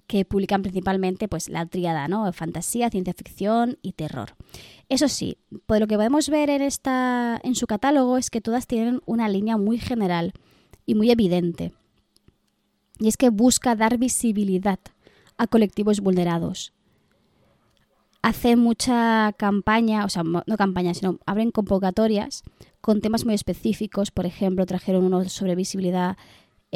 que 0.08 0.24
publican 0.24 0.62
principalmente 0.62 1.28
pues, 1.28 1.50
la 1.50 1.65
tríada, 1.65 2.08
¿no? 2.08 2.32
Fantasía, 2.32 2.89
ciencia 2.89 3.13
ficción 3.13 3.78
y 3.82 3.91
terror. 3.91 4.36
Eso 4.89 5.10
sí, 5.10 5.38
pues 5.65 5.82
lo 5.82 5.88
que 5.88 5.98
podemos 5.98 6.30
ver 6.30 6.50
en, 6.50 6.62
esta, 6.62 7.39
en 7.43 7.56
su 7.56 7.67
catálogo 7.67 8.17
es 8.17 8.30
que 8.30 8.41
todas 8.41 8.67
tienen 8.67 9.02
una 9.06 9.28
línea 9.28 9.58
muy 9.58 9.78
general 9.78 10.34
y 10.86 10.96
muy 10.96 11.12
evidente. 11.12 11.74
Y 13.00 13.10
es 13.10 13.17
que 13.17 13.30
busca 13.30 13.76
dar 13.76 13.98
visibilidad 13.98 14.80
a 15.38 15.48
colectivos 15.48 16.00
vulnerados. 16.00 16.74
Hace 18.22 18.56
mucha 18.56 19.34
campaña, 19.38 20.06
o 20.06 20.10
sea, 20.10 20.24
no 20.24 20.58
campaña, 20.58 20.93
sino 20.93 21.20
abren 21.26 21.52
convocatorias 21.52 22.43
con 22.82 23.02
temas 23.02 23.26
muy 23.26 23.36
específicos. 23.36 24.12
Por 24.12 24.26
ejemplo, 24.26 24.65
trajeron 24.65 25.04
uno 25.04 25.28
sobre 25.30 25.56
visibilidad 25.56 26.17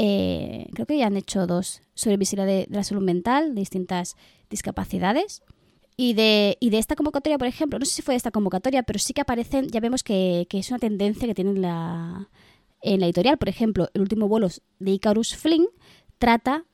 eh, 0.03 0.65
creo 0.73 0.87
que 0.87 0.97
ya 0.97 1.05
han 1.05 1.15
hecho 1.15 1.45
dos 1.45 1.83
sobre 1.93 2.17
visibilidad 2.17 2.47
de, 2.47 2.65
la 2.71 2.83
salud 2.83 3.03
mental, 3.03 3.53
de 3.53 3.61
distintas 3.61 4.15
discapacidades. 4.49 5.43
Y 5.95 6.15
de, 6.15 6.57
y 6.59 6.71
de 6.71 6.79
esta 6.79 6.95
convocatoria, 6.95 7.37
por 7.37 7.45
ejemplo, 7.45 7.77
no 7.77 7.85
sé 7.85 7.93
si 7.93 8.01
fue 8.01 8.13
de 8.13 8.17
esta 8.17 8.31
convocatoria, 8.31 8.81
pero 8.81 8.97
sí 8.97 9.13
que 9.13 9.21
aparecen, 9.21 9.67
ya 9.67 9.79
vemos 9.79 10.01
que, 10.01 10.47
que 10.49 10.57
es 10.57 10.71
una 10.71 10.79
tendencia 10.79 11.27
que 11.27 11.35
tienen 11.35 11.61
la, 11.61 12.29
en 12.81 12.99
la 12.99 13.05
editorial. 13.05 13.37
Por 13.37 13.49
ejemplo, 13.49 13.89
el 13.93 14.01
último 14.01 14.27
vuelo 14.27 14.47
de 14.79 14.91
Icarus 14.91 15.35
Flynn 15.35 15.67
trata 16.17 16.65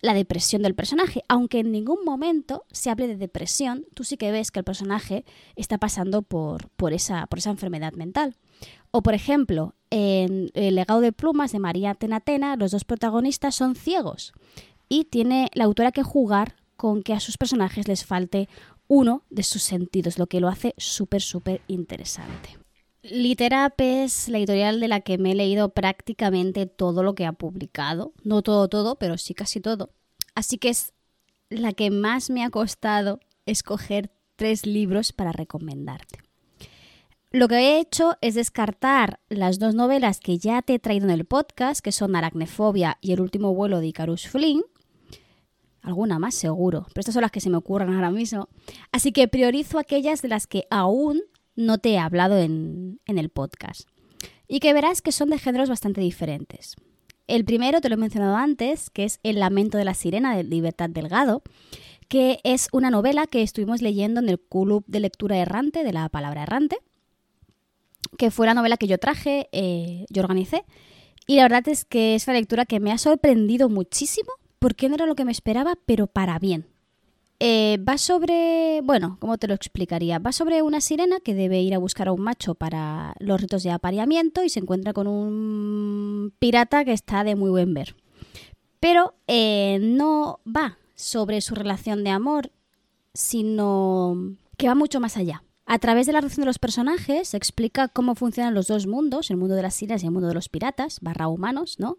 la 0.00 0.14
depresión 0.14 0.62
del 0.62 0.74
personaje. 0.74 1.22
Aunque 1.28 1.58
en 1.58 1.70
ningún 1.70 2.02
momento 2.02 2.64
se 2.72 2.88
hable 2.88 3.08
de 3.08 3.16
depresión, 3.16 3.84
tú 3.92 4.04
sí 4.04 4.16
que 4.16 4.32
ves 4.32 4.50
que 4.50 4.60
el 4.60 4.64
personaje 4.64 5.26
está 5.54 5.76
pasando 5.76 6.22
por, 6.22 6.70
por, 6.70 6.94
esa, 6.94 7.26
por 7.26 7.40
esa 7.40 7.50
enfermedad 7.50 7.92
mental. 7.92 8.36
O, 8.90 9.02
por 9.02 9.14
ejemplo, 9.14 9.74
en 9.90 10.50
El 10.54 10.76
legado 10.76 11.00
de 11.00 11.12
plumas 11.12 11.52
de 11.52 11.58
María 11.58 11.94
Tenatena, 11.94 12.56
los 12.56 12.70
dos 12.70 12.84
protagonistas 12.84 13.54
son 13.54 13.74
ciegos 13.74 14.32
y 14.88 15.04
tiene 15.04 15.50
la 15.54 15.64
autora 15.64 15.92
que 15.92 16.02
jugar 16.02 16.56
con 16.76 17.02
que 17.02 17.12
a 17.12 17.20
sus 17.20 17.36
personajes 17.36 17.88
les 17.88 18.04
falte 18.04 18.48
uno 18.88 19.22
de 19.30 19.42
sus 19.42 19.62
sentidos, 19.62 20.18
lo 20.18 20.26
que 20.26 20.40
lo 20.40 20.48
hace 20.48 20.74
súper, 20.76 21.22
súper 21.22 21.62
interesante. 21.68 22.58
Literap 23.02 23.78
es 23.80 24.28
la 24.28 24.38
editorial 24.38 24.80
de 24.80 24.88
la 24.88 25.00
que 25.00 25.18
me 25.18 25.32
he 25.32 25.34
leído 25.34 25.68
prácticamente 25.70 26.66
todo 26.66 27.02
lo 27.02 27.14
que 27.14 27.26
ha 27.26 27.32
publicado. 27.32 28.12
No 28.22 28.42
todo, 28.42 28.68
todo, 28.68 28.96
pero 28.96 29.18
sí 29.18 29.34
casi 29.34 29.60
todo. 29.60 29.90
Así 30.34 30.56
que 30.56 30.70
es 30.70 30.94
la 31.50 31.72
que 31.72 31.90
más 31.90 32.30
me 32.30 32.42
ha 32.42 32.50
costado 32.50 33.20
escoger 33.44 34.10
tres 34.36 34.64
libros 34.64 35.12
para 35.12 35.32
recomendarte. 35.32 36.23
Lo 37.34 37.48
que 37.48 37.56
he 37.56 37.80
hecho 37.80 38.16
es 38.20 38.36
descartar 38.36 39.18
las 39.28 39.58
dos 39.58 39.74
novelas 39.74 40.20
que 40.20 40.38
ya 40.38 40.62
te 40.62 40.74
he 40.74 40.78
traído 40.78 41.06
en 41.06 41.10
el 41.10 41.24
podcast, 41.24 41.80
que 41.80 41.90
son 41.90 42.14
Aracnefobia 42.14 42.96
y 43.00 43.10
El 43.10 43.20
último 43.20 43.52
vuelo 43.52 43.80
de 43.80 43.88
Icarus 43.88 44.28
Flynn. 44.28 44.62
Alguna 45.82 46.20
más 46.20 46.36
seguro, 46.36 46.86
pero 46.90 47.00
estas 47.00 47.14
son 47.14 47.22
las 47.22 47.32
que 47.32 47.40
se 47.40 47.50
me 47.50 47.56
ocurren 47.56 47.92
ahora 47.92 48.12
mismo. 48.12 48.48
Así 48.92 49.10
que 49.10 49.26
priorizo 49.26 49.80
aquellas 49.80 50.22
de 50.22 50.28
las 50.28 50.46
que 50.46 50.68
aún 50.70 51.22
no 51.56 51.78
te 51.78 51.94
he 51.94 51.98
hablado 51.98 52.38
en, 52.38 53.00
el 53.04 53.28
podcast. 53.30 53.88
Y 54.46 54.60
que 54.60 54.72
verás 54.72 55.02
que 55.02 55.10
son 55.10 55.30
de 55.30 55.40
géneros 55.40 55.68
bastante 55.68 56.00
diferentes. 56.00 56.76
El 57.26 57.44
primero 57.44 57.80
te 57.80 57.88
lo 57.88 57.96
he 57.96 57.98
mencionado 57.98 58.36
antes, 58.36 58.90
que 58.90 59.02
es 59.02 59.18
El 59.24 59.40
lamento 59.40 59.76
de 59.76 59.84
la 59.84 59.94
sirena 59.94 60.36
de 60.36 60.44
Libertad 60.44 60.88
Delgado, 60.88 61.42
que 62.06 62.38
es 62.44 62.68
una 62.70 62.90
novela 62.90 63.26
que 63.26 63.42
estuvimos 63.42 63.82
leyendo 63.82 64.20
en 64.20 64.28
el 64.28 64.38
club 64.38 64.84
de 64.86 65.00
lectura 65.00 65.36
errante 65.38 65.82
de 65.82 65.92
la 65.92 66.08
palabra 66.10 66.44
errante, 66.44 66.76
que 68.16 68.30
fue 68.30 68.46
la 68.46 68.54
novela 68.54 68.76
que 68.76 68.86
yo 68.86 68.98
traje, 68.98 69.48
eh, 69.52 70.06
yo 70.10 70.22
organicé, 70.22 70.64
y 71.26 71.36
la 71.36 71.42
verdad 71.42 71.68
es 71.68 71.84
que 71.84 72.14
es 72.14 72.26
una 72.26 72.36
lectura 72.36 72.66
que 72.66 72.80
me 72.80 72.92
ha 72.92 72.98
sorprendido 72.98 73.68
muchísimo, 73.68 74.30
porque 74.58 74.88
no 74.88 74.94
era 74.94 75.06
lo 75.06 75.14
que 75.14 75.24
me 75.24 75.32
esperaba, 75.32 75.74
pero 75.86 76.06
para 76.06 76.38
bien. 76.38 76.66
Eh, 77.40 77.78
va 77.86 77.98
sobre, 77.98 78.80
bueno, 78.82 79.18
¿cómo 79.20 79.36
te 79.38 79.48
lo 79.48 79.54
explicaría? 79.54 80.18
Va 80.18 80.32
sobre 80.32 80.62
una 80.62 80.80
sirena 80.80 81.20
que 81.20 81.34
debe 81.34 81.60
ir 81.60 81.74
a 81.74 81.78
buscar 81.78 82.08
a 82.08 82.12
un 82.12 82.22
macho 82.22 82.54
para 82.54 83.14
los 83.18 83.40
ritos 83.40 83.62
de 83.62 83.70
apareamiento 83.70 84.42
y 84.42 84.48
se 84.48 84.60
encuentra 84.60 84.92
con 84.92 85.06
un 85.06 86.32
pirata 86.38 86.84
que 86.84 86.92
está 86.92 87.22
de 87.24 87.36
muy 87.36 87.50
buen 87.50 87.74
ver. 87.74 87.96
Pero 88.80 89.14
eh, 89.26 89.78
no 89.82 90.40
va 90.44 90.78
sobre 90.94 91.40
su 91.40 91.54
relación 91.54 92.02
de 92.04 92.10
amor, 92.10 92.50
sino 93.12 94.36
que 94.56 94.68
va 94.68 94.74
mucho 94.74 95.00
más 95.00 95.16
allá. 95.16 95.43
A 95.66 95.78
través 95.78 96.06
de 96.06 96.12
la 96.12 96.20
relación 96.20 96.42
de 96.42 96.46
los 96.46 96.58
personajes 96.58 97.28
se 97.28 97.36
explica 97.36 97.88
cómo 97.88 98.14
funcionan 98.14 98.54
los 98.54 98.66
dos 98.66 98.86
mundos, 98.86 99.30
el 99.30 99.38
mundo 99.38 99.54
de 99.54 99.62
las 99.62 99.74
sirenas 99.74 100.02
y 100.02 100.06
el 100.06 100.12
mundo 100.12 100.28
de 100.28 100.34
los 100.34 100.48
piratas, 100.48 100.98
barra 101.00 101.28
humanos, 101.28 101.76
¿no? 101.78 101.96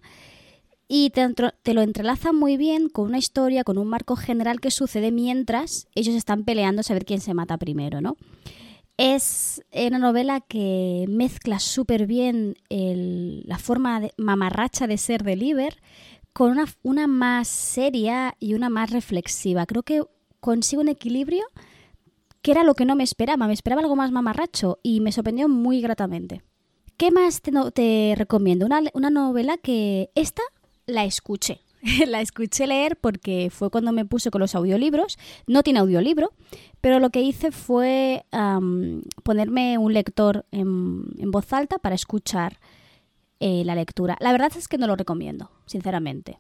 y 0.88 1.12
te, 1.12 1.74
lo 1.74 1.82
entrelaza 1.82 2.32
muy 2.32 2.58
bien 2.58 2.90
con 2.90 3.06
una 3.06 3.18
historia, 3.18 3.64
con 3.64 3.78
un 3.78 3.88
marco 3.88 4.16
general 4.16 4.60
que 4.60 4.72
sucede 4.72 5.12
mientras 5.12 5.88
ellos 5.96 6.16
están 6.16 6.44
peleando 6.44 6.82
a 6.82 6.84
saber 6.84 7.06
quién 7.06 7.22
se 7.22 7.34
mata 7.34 7.58
primero, 7.58 8.02
¿no? 8.02 8.18
Es 8.98 9.62
una 9.74 9.98
novela 9.98 10.40
que 10.42 11.06
mezcla 11.10 11.60
súper 11.60 12.08
bien 12.08 12.56
la 12.70 13.58
forma 13.58 14.00
de, 14.00 14.14
mamarracha 14.18 14.88
de 14.88 14.98
ser 14.98 15.24
de 15.24 15.36
Liber 15.36 15.82
con 16.34 16.52
una, 16.52 16.66
una 16.84 17.08
más 17.08 17.48
seria 17.48 18.36
y 18.40 18.54
una 18.54 18.70
más 18.70 18.92
reflexiva. 18.92 19.66
Creo 19.66 19.84
que 19.84 20.04
consigue 20.40 20.82
un 20.82 20.88
equilibrio 20.88 21.44
que 22.46 22.52
era 22.52 22.64
lo 22.64 22.76
que 22.76 22.86
no 22.86 22.96
me 22.96 23.04
esperaba. 23.04 23.48
Me 23.48 23.54
esperaba 23.54 23.82
algo 23.82 23.96
más 23.96 24.12
mamarracho 24.12 24.78
y 24.84 25.02
me 25.02 25.12
sorprendió 25.12 25.50
muy 25.50 25.82
gratamente. 25.82 26.44
¿Qué 26.96 27.10
más 27.10 27.42
te, 27.42 28.14
recomiendo? 28.16 28.68
Una, 28.68 28.82
una 28.94 29.10
novela 29.10 29.58
que 29.58 30.12
esta 30.14 30.44
la 30.86 31.06
escuché. 31.06 31.62
la 32.08 32.22
escuché 32.22 32.68
leer 32.68 32.98
porque 32.98 33.50
fue 33.50 33.72
cuando 33.72 33.92
me 33.94 34.06
puse 34.06 34.30
con 34.30 34.42
los 34.42 34.54
audiolibros. 34.54 35.18
No 35.48 35.64
tiene 35.64 35.80
audiolibro, 35.80 36.34
pero 36.82 37.00
lo 37.00 37.10
que 37.10 37.24
hice 37.24 37.52
fue 37.52 38.28
ponerme 39.24 39.80
un 39.80 39.94
lector 39.96 40.46
en, 40.52 41.32
voz 41.32 41.52
alta 41.52 41.80
para 41.80 41.96
escuchar 41.96 42.60
eh, 43.40 43.64
la 43.66 43.74
lectura. 43.74 44.18
La 44.20 44.32
verdad 44.32 44.52
es 44.56 44.68
que 44.68 44.78
no 44.78 44.86
lo 44.86 44.96
recomiendo, 44.96 45.50
sinceramente. 45.66 46.38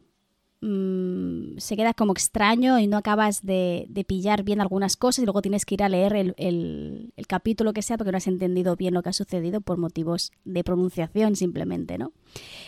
Mm, 0.61 1.57
se 1.57 1.75
queda 1.75 1.93
como 1.93 2.13
extraño 2.13 2.79
y 2.79 2.87
no 2.87 2.97
acabas 2.97 3.45
de, 3.45 3.87
pillar 4.07 4.43
bien 4.43 4.61
algunas 4.61 4.95
cosas 4.95 5.21
y 5.21 5.25
luego 5.25 5.41
tienes 5.41 5.65
que 5.65 5.75
ir 5.75 5.83
a 5.83 5.89
leer 5.89 6.15
el, 6.15 6.33
el, 6.37 7.27
capítulo 7.27 7.73
que 7.73 7.81
sea 7.81 7.97
porque 7.97 8.11
no 8.11 8.17
has 8.17 8.27
entendido 8.27 8.75
bien 8.75 8.93
lo 8.93 9.03
que 9.03 9.09
ha 9.09 9.13
sucedido 9.13 9.61
por 9.61 9.77
motivos 9.77 10.31
de 10.45 10.63
pronunciación 10.63 11.35
simplemente, 11.35 11.97
¿no? 11.97 12.13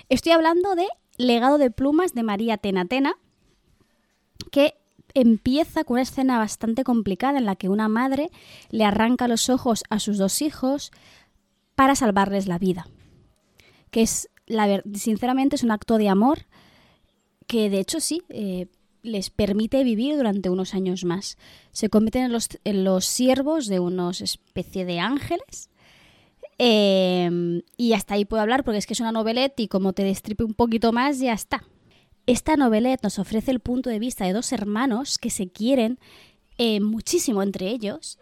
Estoy 0.09 0.33
hablando 0.33 0.75
de 0.75 0.85
Legado 1.17 1.57
de 1.57 1.71
plumas 1.71 2.13
de 2.13 2.21
María 2.21 2.57
Tenatena, 2.57 3.15
que 4.51 4.75
empieza 5.15 5.83
con 5.83 5.95
una 5.95 6.03
escena 6.03 6.37
bastante 6.37 6.83
complicada 6.83 7.39
en 7.39 7.45
la 7.45 7.55
que 7.55 7.69
una 7.69 7.87
madre 7.87 8.29
le 8.69 8.85
arranca 8.85 9.27
los 9.27 9.49
ojos 9.49 9.83
a 9.89 9.99
sus 9.99 10.19
dos 10.19 10.43
hijos 10.43 10.91
para 11.73 11.95
salvarles 11.95 12.47
la 12.47 12.59
vida. 12.59 12.87
Que 13.89 14.03
es, 14.03 14.29
la, 14.45 14.83
sinceramente, 14.93 15.55
es 15.55 15.63
un 15.63 15.71
acto 15.71 15.97
de 15.97 16.09
amor 16.09 16.45
que 17.47 17.69
de 17.69 17.79
hecho 17.79 17.99
sí, 17.99 18.21
eh, 18.29 18.67
les 19.03 19.29
permite 19.29 19.83
vivir 19.83 20.17
durante 20.17 20.49
unos 20.49 20.73
años 20.73 21.05
más. 21.05 21.37
Se 21.71 21.89
convierten 21.89 22.23
en 22.23 22.31
los, 22.31 22.49
en 22.63 22.83
los 22.83 23.05
siervos 23.05 23.67
de 23.67 23.79
unos 23.79 24.21
especie 24.21 24.85
de 24.85 24.99
ángeles 24.99 25.69
Em, 26.59 27.61
y 27.77 27.93
hasta 27.93 28.15
ahí 28.15 28.25
puedo 28.25 28.41
hablar 28.41 28.63
porque 28.63 28.79
es 28.79 28.87
que 28.87 28.93
es 28.93 28.99
una 28.99 29.11
novelette 29.11 29.59
y 29.59 29.67
como 29.67 29.93
te 29.93 30.03
destripe 30.03 30.43
un 30.43 30.55
poquito 30.55 30.91
más, 30.91 31.19
ya 31.19 31.33
está. 31.33 31.63
Esta 32.25 32.55
novelette 32.55 33.03
nos 33.03 33.19
ofrece 33.19 33.51
el 33.51 33.59
punto 33.59 33.89
de 33.89 33.99
vista 33.99 34.25
de 34.25 34.33
dos 34.33 34.51
hermanos 34.51 35.17
que 35.17 35.29
se 35.29 35.47
quieren 35.47 35.99
eh, 36.57 36.79
muchísimo 36.79 37.43
entre 37.43 37.67
ellos 37.67 38.17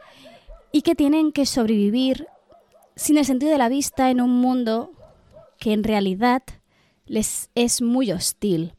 y 0.72 0.82
que 0.82 0.96
tienen 0.96 1.32
que 1.32 1.46
sobrevivir 1.46 2.28
sin 2.96 3.18
el 3.18 3.26
sentido 3.26 3.52
de 3.52 3.58
la 3.58 3.70
vista 3.70 4.10
en 4.10 4.20
un 4.20 4.32
mundo 4.32 4.92
que 5.58 5.72
en 5.72 5.84
realidad 5.84 6.44
les 7.06 7.50
es 7.56 7.82
muy 7.82 8.12
hostil. 8.12 8.74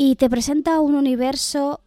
Y 0.00 0.14
te 0.14 0.30
presenta 0.30 0.80
un 0.80 0.94
universo 0.94 1.80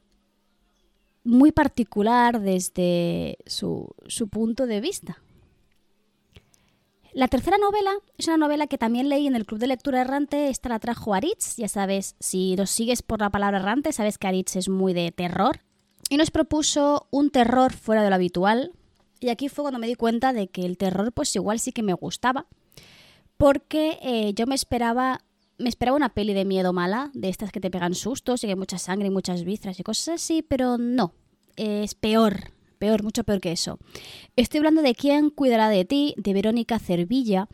muy 1.24 1.54
particular 1.54 2.42
desde 2.42 3.38
su, 3.46 3.96
su 4.06 4.28
punto 4.28 4.68
de 4.68 4.82
vista. 4.82 5.18
La 7.14 7.30
tercera 7.30 7.58
novela 7.58 7.92
es 8.18 8.28
una 8.28 8.36
novela 8.36 8.68
que 8.68 8.78
también 8.78 9.08
leí 9.08 9.28
en 9.28 9.36
el 9.38 9.46
Club 9.46 9.62
de 9.62 9.68
Lectura 9.68 10.02
Errante. 10.02 10.50
Esta 10.50 10.68
la 10.68 10.80
trajo 10.80 11.14
Aritz. 11.14 11.56
Ya 11.56 11.70
sabes, 11.70 12.18
si 12.20 12.58
nos 12.58 12.70
sigues 12.70 13.02
por 13.02 13.22
la 13.22 13.30
palabra 13.30 13.60
errante, 13.60 13.94
sabes 13.94 14.18
que 14.18 14.28
Aritz 14.28 14.58
es 14.58 14.68
muy 14.68 14.94
de 14.94 15.14
terror. 15.14 15.62
Y 16.10 16.18
nos 16.18 16.32
propuso 16.32 17.08
un 17.12 17.30
terror 17.30 17.72
fuera 17.72 18.04
de 18.04 18.10
lo 18.10 18.16
habitual. 18.16 18.74
Y 19.22 19.30
aquí 19.30 19.48
fue 19.48 19.64
cuando 19.64 19.80
me 19.80 19.88
di 19.88 19.96
cuenta 19.96 20.34
de 20.34 20.50
que 20.50 20.66
el 20.66 20.78
terror, 20.78 21.14
pues 21.14 21.34
igual 21.34 21.60
sí 21.60 21.72
que 21.72 21.82
me 21.82 21.94
gustaba. 21.94 22.48
Porque 23.38 24.00
eh, 24.02 24.34
yo 24.34 24.48
me 24.48 24.56
esperaba. 24.56 25.22
Me 25.62 25.70
esperaba 25.70 25.96
una 25.96 26.10
peli 26.10 26.34
de 26.34 26.44
miedo 26.44 26.74
mala, 26.74 27.12
de 27.14 27.30
estas 27.30 27.52
que 27.52 27.60
te 27.60 27.70
pegan 27.70 27.94
sustos 27.94 28.44
y 28.44 28.48
que 28.48 28.54
hay 28.54 28.58
mucha 28.58 28.80
sangre 28.80 29.08
y 29.08 29.12
muchas 29.12 29.44
vísceras 29.44 29.80
y 29.80 29.84
cosas 29.84 30.16
así, 30.16 30.42
pero 30.42 30.80
no. 30.80 31.14
Es 31.56 31.94
peor, 31.94 32.52
peor, 32.80 33.04
mucho 33.04 33.24
peor 33.24 33.40
que 33.40 33.52
eso. 33.52 33.78
Estoy 34.36 34.58
hablando 34.58 34.82
de 34.82 34.96
Quién 34.96 35.30
cuidará 35.30 35.70
de 35.70 35.86
ti, 35.86 36.16
de 36.18 36.34
Verónica 36.34 36.80
Cervilla. 36.80 37.48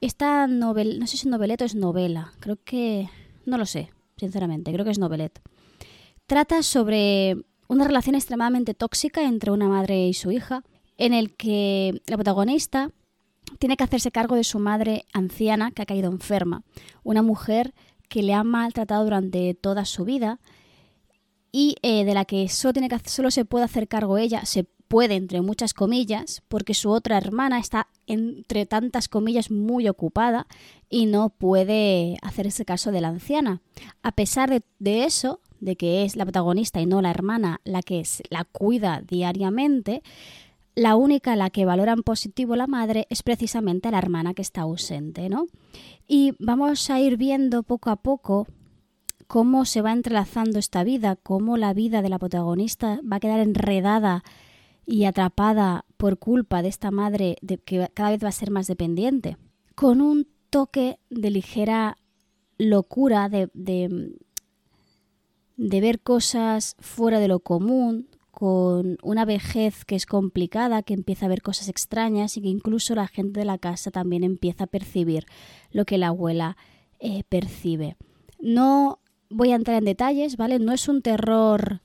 Esta 0.00 0.48
novela, 0.48 0.98
no 0.98 1.06
sé 1.06 1.16
si 1.16 1.28
es 1.28 1.30
noveleta 1.30 1.64
o 1.64 1.66
es 1.66 1.76
novela, 1.76 2.32
creo 2.40 2.58
que... 2.64 3.08
no 3.46 3.58
lo 3.58 3.66
sé, 3.66 3.90
sinceramente, 4.16 4.72
creo 4.72 4.84
que 4.84 4.90
es 4.90 4.98
novelet. 4.98 5.40
Trata 6.26 6.64
sobre 6.64 7.36
una 7.68 7.84
relación 7.84 8.16
extremadamente 8.16 8.74
tóxica 8.74 9.22
entre 9.22 9.52
una 9.52 9.68
madre 9.68 10.08
y 10.08 10.14
su 10.14 10.32
hija, 10.32 10.64
en 10.98 11.12
el 11.14 11.36
que 11.36 12.02
la 12.08 12.16
protagonista 12.16 12.90
tiene 13.58 13.76
que 13.76 13.84
hacerse 13.84 14.10
cargo 14.10 14.36
de 14.36 14.44
su 14.44 14.58
madre 14.58 15.04
anciana 15.12 15.70
que 15.70 15.82
ha 15.82 15.86
caído 15.86 16.10
enferma, 16.10 16.62
una 17.02 17.22
mujer 17.22 17.74
que 18.08 18.22
le 18.22 18.34
ha 18.34 18.44
maltratado 18.44 19.04
durante 19.04 19.54
toda 19.54 19.84
su 19.84 20.04
vida 20.04 20.38
y 21.50 21.76
eh, 21.82 22.04
de 22.04 22.14
la 22.14 22.24
que 22.24 22.48
solo, 22.48 22.72
tiene 22.72 22.88
que, 22.88 22.98
solo 23.08 23.30
se 23.30 23.44
puede 23.44 23.64
hacer 23.64 23.88
cargo 23.88 24.18
ella, 24.18 24.44
se 24.44 24.64
puede, 24.88 25.14
entre 25.14 25.40
muchas 25.40 25.72
comillas, 25.72 26.42
porque 26.48 26.74
su 26.74 26.90
otra 26.90 27.16
hermana 27.16 27.58
está, 27.58 27.88
entre 28.06 28.66
tantas 28.66 29.08
comillas, 29.08 29.50
muy 29.50 29.88
ocupada 29.88 30.46
y 30.90 31.06
no 31.06 31.30
puede 31.30 32.16
hacerse 32.20 32.66
caso 32.66 32.92
de 32.92 33.00
la 33.00 33.08
anciana. 33.08 33.62
A 34.02 34.12
pesar 34.12 34.50
de, 34.50 34.62
de 34.78 35.04
eso, 35.04 35.40
de 35.60 35.76
que 35.76 36.04
es 36.04 36.16
la 36.16 36.24
protagonista 36.24 36.80
y 36.80 36.86
no 36.86 37.00
la 37.00 37.10
hermana 37.10 37.60
la 37.64 37.80
que 37.82 38.02
la 38.28 38.44
cuida 38.44 39.02
diariamente, 39.06 40.02
la 40.74 40.96
única 40.96 41.32
a 41.32 41.36
la 41.36 41.50
que 41.50 41.64
valora 41.64 41.92
en 41.92 42.02
positivo 42.02 42.56
la 42.56 42.66
madre 42.66 43.06
es 43.10 43.22
precisamente 43.22 43.90
la 43.90 43.98
hermana 43.98 44.34
que 44.34 44.42
está 44.42 44.62
ausente, 44.62 45.28
¿no? 45.28 45.46
Y 46.06 46.34
vamos 46.38 46.88
a 46.90 47.00
ir 47.00 47.16
viendo 47.16 47.62
poco 47.62 47.90
a 47.90 47.96
poco 47.96 48.46
cómo 49.26 49.64
se 49.64 49.82
va 49.82 49.92
entrelazando 49.92 50.58
esta 50.58 50.84
vida, 50.84 51.16
cómo 51.16 51.56
la 51.56 51.74
vida 51.74 52.02
de 52.02 52.08
la 52.08 52.18
protagonista 52.18 53.00
va 53.10 53.16
a 53.16 53.20
quedar 53.20 53.40
enredada 53.40 54.22
y 54.86 55.04
atrapada 55.04 55.84
por 55.96 56.18
culpa 56.18 56.62
de 56.62 56.68
esta 56.68 56.90
madre 56.90 57.36
que 57.64 57.88
cada 57.94 58.10
vez 58.10 58.22
va 58.22 58.28
a 58.28 58.32
ser 58.32 58.50
más 58.50 58.66
dependiente, 58.66 59.36
con 59.74 60.00
un 60.00 60.26
toque 60.50 60.98
de 61.08 61.30
ligera 61.30 61.96
locura, 62.58 63.28
de, 63.28 63.48
de 63.54 64.20
ver 65.80 66.00
cosas 66.00 66.76
fuera 66.80 67.20
de 67.20 67.28
lo 67.28 67.40
común, 67.40 68.08
con 68.42 68.98
una 69.04 69.24
vejez 69.24 69.84
que 69.84 69.94
es 69.94 70.04
complicada, 70.04 70.82
que 70.82 70.94
empieza 70.94 71.26
a 71.26 71.28
ver 71.28 71.42
cosas 71.42 71.68
extrañas 71.68 72.36
y 72.36 72.42
que 72.42 72.48
incluso 72.48 72.96
la 72.96 73.06
gente 73.06 73.38
de 73.38 73.46
la 73.46 73.56
casa 73.56 73.92
también 73.92 74.24
empieza 74.24 74.64
a 74.64 74.66
percibir 74.66 75.26
lo 75.70 75.84
que 75.84 75.96
la 75.96 76.08
abuela 76.08 76.56
eh, 76.98 77.22
percibe. 77.28 77.96
No 78.40 78.98
voy 79.30 79.52
a 79.52 79.54
entrar 79.54 79.76
en 79.76 79.84
detalles, 79.84 80.36
¿vale? 80.36 80.58
No 80.58 80.72
es 80.72 80.88
un 80.88 81.02
terror 81.02 81.82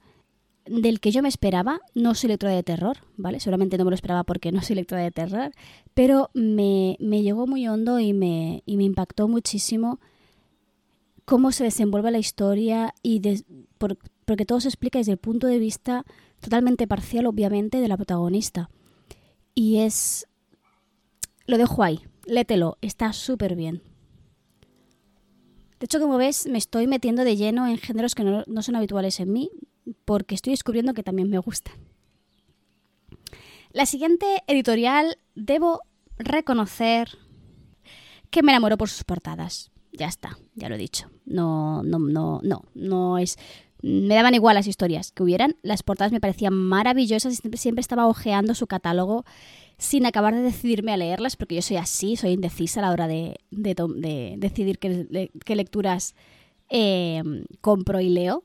del 0.66 1.00
que 1.00 1.12
yo 1.12 1.22
me 1.22 1.30
esperaba, 1.30 1.80
no 1.94 2.16
soy 2.16 2.30
lectora 2.30 2.54
de 2.54 2.64
terror, 2.64 2.98
¿vale? 3.18 3.40
Seguramente 3.40 3.78
no 3.78 3.84
me 3.84 3.92
lo 3.92 3.96
esperaba 3.96 4.24
porque 4.24 4.52
no 4.52 4.64
soy 4.64 4.78
lectora 4.78 5.04
de 5.04 5.12
terror, 5.12 5.52
pero 5.94 6.32
me, 6.34 6.98
llegó 7.00 7.46
muy 7.46 7.68
hondo 7.68 8.00
y 8.00 8.14
me, 8.14 8.64
y 8.66 8.78
me 8.78 8.84
impactó 8.84 9.28
muchísimo 9.28 10.00
cómo 11.24 11.52
se 11.52 11.66
desenvuelve 11.66 12.10
la 12.10 12.18
historia 12.18 12.96
y 13.04 13.22
porque 13.78 14.46
todo 14.48 14.60
se 14.60 14.70
explica 14.70 14.98
desde 14.98 15.12
el 15.12 15.20
punto 15.20 15.46
de 15.46 15.60
vista 15.60 16.04
totalmente 16.48 16.88
parcial, 16.88 17.26
obviamente, 17.26 17.82
de 17.82 17.90
la 17.90 17.98
protagonista. 17.98 18.70
Y 19.54 19.80
es... 19.80 20.28
Lo 21.46 21.58
dejo 21.58 21.84
ahí, 21.84 22.00
lételo, 22.26 22.78
está 22.82 23.12
súper 23.12 23.58
bien. 23.58 23.84
De 25.78 25.86
hecho, 25.86 26.00
como 26.00 26.18
ves, 26.18 26.48
me 26.48 26.58
estoy 26.58 26.88
metiendo 26.88 27.26
de 27.26 27.36
lleno 27.36 27.68
en 27.68 27.78
géneros 27.78 28.16
que 28.16 28.24
no, 28.24 28.46
no 28.48 28.62
son 28.62 28.78
habituales 28.78 29.20
en 29.20 29.34
mí, 29.34 29.52
porque 30.06 30.36
estoy 30.36 30.52
descubriendo 30.52 30.94
que 30.94 31.04
también 31.04 31.30
me 31.30 31.38
gustan. 31.38 31.76
La 33.74 33.86
siguiente 33.86 34.26
editorial, 34.48 35.18
debo 35.36 35.82
reconocer 36.18 37.10
que 38.30 38.42
me 38.42 38.54
enamoró 38.54 38.78
por 38.78 38.88
sus 38.88 39.04
portadas. 39.04 39.70
Ya 39.92 40.08
está, 40.08 40.38
ya 40.56 40.70
lo 40.70 40.76
he 40.76 40.78
dicho. 40.78 41.10
No, 41.26 41.84
no, 41.84 42.00
no, 42.00 42.40
no, 42.42 42.64
no 42.74 43.18
es 43.18 43.38
me 43.82 44.16
daban 44.16 44.34
igual 44.34 44.56
las 44.56 44.68
historias 44.68 45.12
que 45.12 45.24
hubieran. 45.24 45.56
Las 45.62 45.84
portadas 45.84 46.12
me 46.12 46.20
parecían 46.20 46.54
maravillosas 46.54 47.34
y 47.34 47.58
siempre, 47.58 47.82
estaba 47.82 48.08
ojeando 48.08 48.56
su 48.56 48.68
catálogo 48.68 49.26
sin 49.78 50.06
acabar 50.06 50.34
de 50.34 50.42
decidirme 50.42 50.92
a 50.92 50.98
leerlas, 50.98 51.36
porque 51.36 51.56
yo 51.56 51.62
soy 51.62 51.78
así, 51.78 52.16
soy 52.16 52.32
indecisa 52.32 52.80
a 52.80 52.84
la 52.84 52.92
hora 52.92 53.08
de, 53.08 53.40
decidir 53.52 54.80
qué, 54.80 55.56
lecturas 55.56 56.16
eh, 56.70 57.22
compro 57.62 58.02
y 58.02 58.10
leo, 58.10 58.44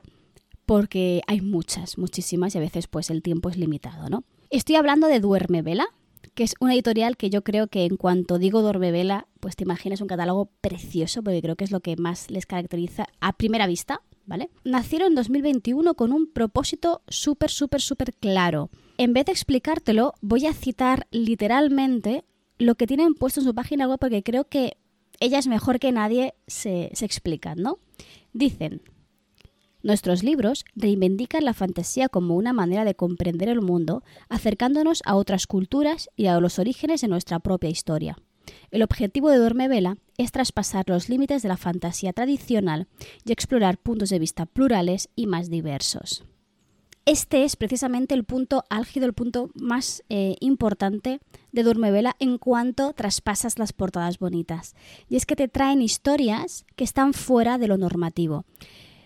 porque 0.66 1.23
hay 1.27 1.40
muchas, 1.40 1.97
muchísimas, 1.97 2.55
y 2.55 2.59
a 2.59 2.61
veces 2.61 2.87
pues 2.87 3.09
el 3.09 3.23
tiempo 3.23 3.49
es 3.49 3.57
limitado, 3.57 4.11
¿no? 4.11 4.25
Estoy 4.51 4.77
hablando 4.77 5.07
de 5.07 5.21
Duerme 5.21 5.62
Vela, 5.62 5.87
que 6.35 6.45
es 6.45 6.55
una 6.61 6.75
editorial 6.75 7.16
que 7.16 7.31
yo 7.31 7.42
creo 7.42 7.68
que 7.68 7.87
en 7.87 7.97
cuanto 7.97 8.38
digo 8.38 8.61
Duerme 8.61 8.92
Vela, 8.92 9.27
pues 9.40 9.57
te 9.57 9.64
imaginas 9.64 10.03
un 10.03 10.09
catálogo 10.09 10.51
precioso, 10.61 11.23
porque 11.23 11.40
creo 11.40 11.57
que 11.57 11.64
es 11.64 11.71
lo 11.71 11.81
que 11.81 11.97
más 11.97 12.31
les 12.31 12.45
caracteriza 12.45 13.07
a 13.21 13.33
primera 13.33 13.66
vista, 13.66 14.03
Nacieron 14.65 15.09
en 15.09 15.15
2021 15.17 15.95
con 15.95 16.13
un 16.13 16.27
propósito 16.33 17.03
súper, 17.09 17.51
súper, 17.51 17.81
súper 17.81 18.15
claro. 18.15 18.71
En 18.99 19.13
vez 19.13 19.27
de 19.27 19.33
explicártelo, 19.33 20.15
voy 20.21 20.47
a 20.47 20.55
citar 20.55 21.07
literalmente 21.11 22.25
lo 22.59 22.75
que 22.77 22.87
tienen 22.87 23.15
puesto 23.15 23.41
en 23.41 23.47
su 23.47 23.55
página 23.55 23.89
web 23.89 23.99
porque 23.99 24.23
creo 24.23 24.45
que 24.45 24.77
ellas 25.21 25.47
mejor 25.47 25.79
que 25.79 25.93
nadie 25.93 26.35
se, 26.47 26.91
se 26.95 27.05
explican, 27.05 27.59
¿no? 27.59 27.79
Dicen, 28.33 28.83
Nuestros 29.83 30.23
libros 30.23 30.65
reivindican 30.77 31.45
la 31.45 31.55
fantasía 31.55 32.09
como 32.09 32.37
una 32.37 32.53
manera 32.53 32.85
de 32.85 32.95
comprender 32.95 33.49
el 33.49 33.61
mundo, 33.61 34.05
acercándonos 34.29 35.03
a 35.05 35.17
otras 35.17 35.49
culturas 35.49 36.09
y 36.15 36.27
a 36.27 36.39
los 36.39 36.61
orígenes 36.61 37.01
de 37.01 37.09
nuestra 37.09 37.41
propia 37.41 37.69
historia. 37.69 38.17
El 38.70 38.83
objetivo 38.83 39.31
de 39.31 39.38
Duerme 39.38 39.68
Vela 39.68 39.98
es 40.18 40.33
traspasar 40.33 40.85
los 40.88 41.09
límites 41.09 41.42
de 41.42 41.48
la 41.48 41.57
fantasía 41.57 42.12
tradicional 42.12 42.87
y 43.24 43.33
explorar 43.33 43.78
puntos 43.78 44.11
de 44.11 44.18
vista 44.18 44.46
plurales 44.46 45.09
y 45.16 45.26
más 45.26 45.50
diversos. 45.50 46.24
Este 47.05 47.42
es 47.42 47.57
precisamente 47.57 48.14
el 48.14 48.22
punto 48.22 48.64
álgido, 48.70 49.07
el 49.07 49.12
punto 49.12 49.50
más 49.55 50.05
eh, 50.09 50.37
importante 50.38 51.18
de 51.50 51.62
Duerme 51.64 51.90
Vela 51.90 52.14
en 52.20 52.38
cuanto 52.38 52.92
traspasas 52.92 53.59
las 53.59 53.72
portadas 53.72 54.20
bonitas. 54.20 54.76
Y 55.09 55.16
es 55.16 55.26
que 55.26 55.35
te 55.35 55.48
traen 55.48 55.83
historias 55.83 56.64
que 56.76 56.85
están 56.85 57.12
fuera 57.12 57.59
de 57.59 57.66
lo 57.66 57.76
normativo. 57.76 58.44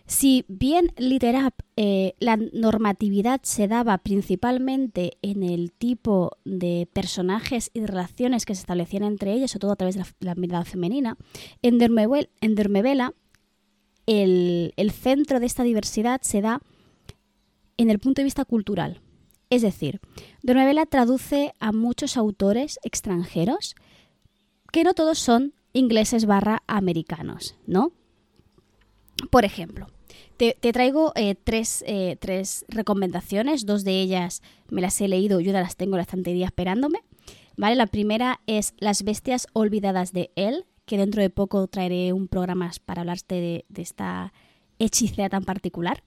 Si 0.07 0.45
bien 0.47 0.93
Literap 0.97 1.55
eh, 1.75 2.15
la 2.21 2.37
normatividad 2.37 3.41
se 3.43 3.67
daba 3.67 3.99
principalmente 3.99 5.19
en 5.21 5.43
el 5.43 5.73
tipo 5.73 6.39
de 6.45 6.89
personajes 6.93 7.71
y 7.75 7.85
relaciones 7.85 8.45
que 8.47 8.55
se 8.55 8.61
establecían 8.61 9.03
entre 9.03 9.33
ellos, 9.33 9.51
sobre 9.51 9.63
todo 9.63 9.73
a 9.73 9.77
través 9.77 9.97
de 9.97 10.05
la, 10.21 10.35
mirada 10.37 10.65
femenina, 10.65 11.17
en 11.61 11.79
Dermevela 11.79 13.15
el, 14.07 14.73
el 14.77 14.91
centro 14.93 15.41
de 15.41 15.47
esta 15.47 15.65
diversidad 15.65 16.21
se 16.23 16.41
da 16.41 16.63
en 17.77 17.91
el 17.91 17.99
punto 17.99 18.21
de 18.21 18.25
vista 18.25 18.45
cultural. 18.45 19.01
Es 19.51 19.63
decir, 19.63 20.01
Dermevela 20.43 20.87
traduce 20.87 21.53
a 21.59 21.73
muchos 21.73 22.17
autores 22.17 22.79
extranjeros 22.85 23.75
que 24.73 24.85
no 24.85 24.95
todos 24.95 25.19
son 25.19 25.53
ingleses 25.73 26.27
barra 26.27 26.63
americanos, 26.69 27.57
¿no? 27.67 27.93
Por 29.31 29.45
ejemplo, 29.45 29.89
te, 30.37 30.55
traigo 30.73 31.13
eh, 31.15 31.35
tres, 31.35 31.83
eh, 31.87 32.17
tres, 32.21 32.65
recomendaciones, 32.69 33.65
dos 33.65 33.85
de 33.85 34.01
ellas 34.01 34.43
me 34.69 34.83
las 34.83 35.01
he 35.01 35.09
leído, 35.09 35.41
yo 35.41 35.53
ya 35.53 35.61
las 35.61 35.77
tengo 35.77 35.95
en 35.95 35.99
la 35.99 36.03
estantería 36.03 36.47
esperándome. 36.47 37.01
¿Vale? 37.57 37.75
La 37.75 37.87
primera 37.87 38.41
es 38.47 38.75
Las 38.79 39.03
bestias 39.03 39.47
olvidadas 39.55 40.13
de 40.13 40.31
él, 40.37 40.67
que 40.85 40.99
dentro 40.99 41.23
de 41.23 41.31
poco 41.31 41.67
traeré 41.69 42.13
un 42.13 42.29
programa 42.29 42.71
para 42.85 43.01
hablarte 43.01 43.65
de, 43.69 43.83
esta 43.83 44.33
hechicera 44.79 45.31
tan 45.31 45.45
particular, 45.45 46.03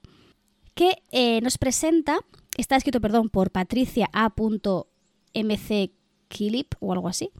que 0.75 1.01
eh, 1.11 1.41
nos 1.41 1.57
presenta, 1.57 2.19
está 2.57 2.75
escrito, 2.75 3.01
perdón, 3.01 3.29
por 3.29 3.49
Patricia 3.51 4.09
A.mc 4.13 5.91
Kilip 6.27 6.73
o 6.79 6.93
algo 6.93 7.07
así, 7.07 7.31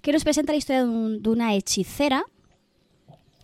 que 0.00 0.12
nos 0.12 0.22
presenta 0.22 0.52
la 0.52 0.58
historia 0.58 0.84
de 0.84 1.28
una 1.28 1.54
hechicera 1.54 2.24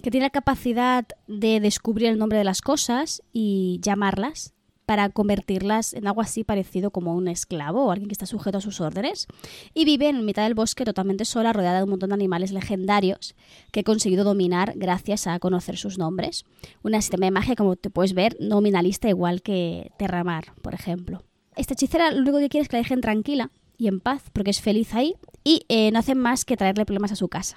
que 0.04 0.10
tiene 0.10 0.26
la 0.26 0.30
capacidad 0.30 1.06
de 1.28 1.60
descubrir 1.60 2.08
el 2.08 2.18
nombre 2.18 2.36
de 2.36 2.44
las 2.44 2.60
cosas 2.60 3.22
y 3.32 3.80
llamarlas 3.80 4.52
para 4.84 5.08
convertirlas 5.08 5.94
en 5.94 6.06
algo 6.06 6.20
así 6.20 6.44
parecido 6.44 6.90
como 6.90 7.14
un 7.14 7.26
esclavo 7.26 7.86
o 7.86 7.90
alguien 7.90 8.08
que 8.08 8.12
está 8.12 8.26
sujeto 8.26 8.58
a 8.58 8.60
sus 8.60 8.82
órdenes. 8.82 9.26
Y 9.72 9.86
vive 9.86 10.10
en 10.10 10.26
mitad 10.26 10.42
del 10.42 10.52
bosque 10.52 10.84
totalmente 10.84 11.24
sola, 11.24 11.54
rodeada 11.54 11.78
de 11.78 11.84
un 11.84 11.88
montón 11.88 12.10
de 12.10 12.16
animales 12.16 12.52
legendarios 12.52 13.34
que 13.72 13.80
he 13.80 13.84
conseguido 13.84 14.24
dominar 14.24 14.74
gracias 14.76 15.26
a 15.26 15.38
conocer 15.38 15.78
sus 15.78 15.96
nombres. 15.96 16.44
Una 16.82 17.00
sistema 17.00 17.24
de 17.24 17.30
magia, 17.30 17.56
como 17.56 17.74
te 17.76 17.88
puedes 17.88 18.12
ver, 18.12 18.36
nominalista 18.40 19.08
igual 19.08 19.40
que 19.40 19.90
Terramar, 19.96 20.52
por 20.60 20.74
ejemplo. 20.74 21.22
Esta 21.56 21.72
hechicera 21.72 22.10
lo 22.10 22.20
único 22.20 22.40
que 22.40 22.50
quiere 22.50 22.64
es 22.64 22.68
que 22.68 22.76
la 22.76 22.82
dejen 22.82 23.00
tranquila 23.00 23.50
y 23.78 23.88
en 23.88 24.00
paz, 24.00 24.24
porque 24.34 24.50
es 24.50 24.60
feliz 24.60 24.92
ahí 24.94 25.14
y 25.44 25.64
eh, 25.70 25.90
no 25.92 25.98
hacen 25.98 26.18
más 26.18 26.44
que 26.44 26.58
traerle 26.58 26.84
problemas 26.84 27.12
a 27.12 27.16
su 27.16 27.28
casa. 27.28 27.56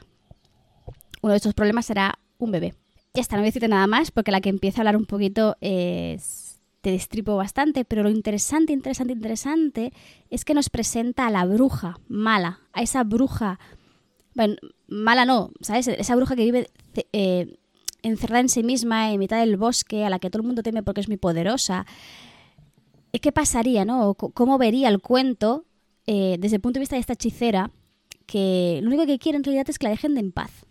Uno 1.21 1.31
de 1.31 1.37
estos 1.37 1.53
problemas 1.53 1.87
será 1.87 2.19
un 2.37 2.51
bebé. 2.51 2.73
Ya 3.13 3.21
está, 3.21 3.35
no 3.35 3.41
voy 3.41 3.47
a 3.47 3.49
decirte 3.49 3.67
nada 3.67 3.87
más 3.87 4.11
porque 4.11 4.31
la 4.31 4.41
que 4.41 4.49
empieza 4.49 4.79
a 4.79 4.81
hablar 4.81 4.97
un 4.97 5.05
poquito 5.05 5.55
es... 5.61 6.59
te 6.81 6.91
destripo 6.91 7.35
bastante, 7.35 7.83
pero 7.83 8.03
lo 8.03 8.09
interesante, 8.09 8.73
interesante, 8.73 9.13
interesante 9.13 9.91
es 10.29 10.45
que 10.45 10.53
nos 10.53 10.69
presenta 10.69 11.27
a 11.27 11.31
la 11.31 11.45
bruja 11.45 11.97
mala, 12.07 12.59
a 12.73 12.81
esa 12.81 13.03
bruja, 13.03 13.59
bueno, 14.35 14.55
mala 14.87 15.25
no, 15.25 15.51
¿sabes? 15.61 15.87
Esa 15.87 16.15
bruja 16.15 16.35
que 16.35 16.43
vive 16.43 16.69
eh, 17.11 17.57
encerrada 18.03 18.41
en 18.41 18.49
sí 18.49 18.63
misma 18.63 19.11
en 19.11 19.19
mitad 19.19 19.39
del 19.39 19.57
bosque, 19.57 20.05
a 20.05 20.09
la 20.09 20.19
que 20.19 20.29
todo 20.29 20.41
el 20.41 20.47
mundo 20.47 20.61
teme 20.61 20.83
porque 20.83 21.01
es 21.01 21.07
muy 21.07 21.17
poderosa. 21.17 21.85
¿Qué 23.11 23.31
pasaría, 23.31 23.83
no? 23.83 24.13
¿Cómo 24.13 24.59
vería 24.59 24.89
el 24.89 24.99
cuento 24.99 25.65
eh, 26.05 26.37
desde 26.39 26.57
el 26.57 26.61
punto 26.61 26.77
de 26.77 26.81
vista 26.81 26.95
de 26.95 26.99
esta 26.99 27.13
hechicera 27.13 27.71
que 28.27 28.79
lo 28.83 28.89
único 28.89 29.07
que 29.07 29.17
quiere 29.17 29.37
en 29.37 29.43
realidad 29.43 29.67
es 29.69 29.79
que 29.79 29.85
la 29.85 29.91
dejen 29.91 30.13
de 30.13 30.19
en 30.19 30.31
paz? 30.31 30.66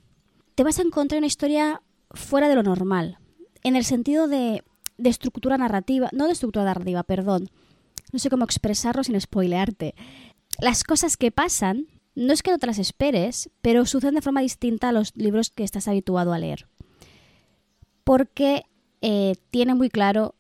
Te 0.57 0.65
vas 0.65 0.79
a 0.79 0.83
encontrar 0.83 1.19
una 1.19 1.27
historia 1.27 1.83
fuera 2.11 2.49
de 2.49 2.57
lo 2.57 2.63
normal, 2.63 3.19
en 3.63 3.77
el 3.77 3.85
sentido 3.85 4.27
de, 4.27 4.65
estructura 5.05 5.59
narrativa, 5.59 6.09
no 6.13 6.27
de 6.27 6.33
estructura 6.33 6.65
narrativa, 6.65 7.03
perdón, 7.03 7.51
no 8.13 8.19
sé 8.19 8.31
cómo 8.31 8.45
expresarlo 8.45 9.05
sin 9.05 9.21
spoilearte. 9.21 9.95
Las 10.59 10.83
cosas 10.83 11.19
que 11.19 11.31
pasan, 11.31 11.87
no 12.15 12.33
es 12.33 12.43
que 12.43 12.51
no 12.51 12.59
te 12.59 12.67
las 12.67 12.79
esperes, 12.79 13.51
pero 13.61 13.85
suceden 13.85 14.15
de 14.15 14.23
forma 14.23 14.41
distinta 14.41 14.89
a 14.89 14.93
los 14.93 15.15
libros 15.15 15.51
que 15.51 15.63
estás 15.63 15.89
habituado 15.89 16.33
a 16.33 16.39
leer. 16.39 16.67
Porque 18.03 18.65
eh, 19.03 19.35
tiene 19.51 19.75
muy 19.75 19.91
claro 19.91 20.37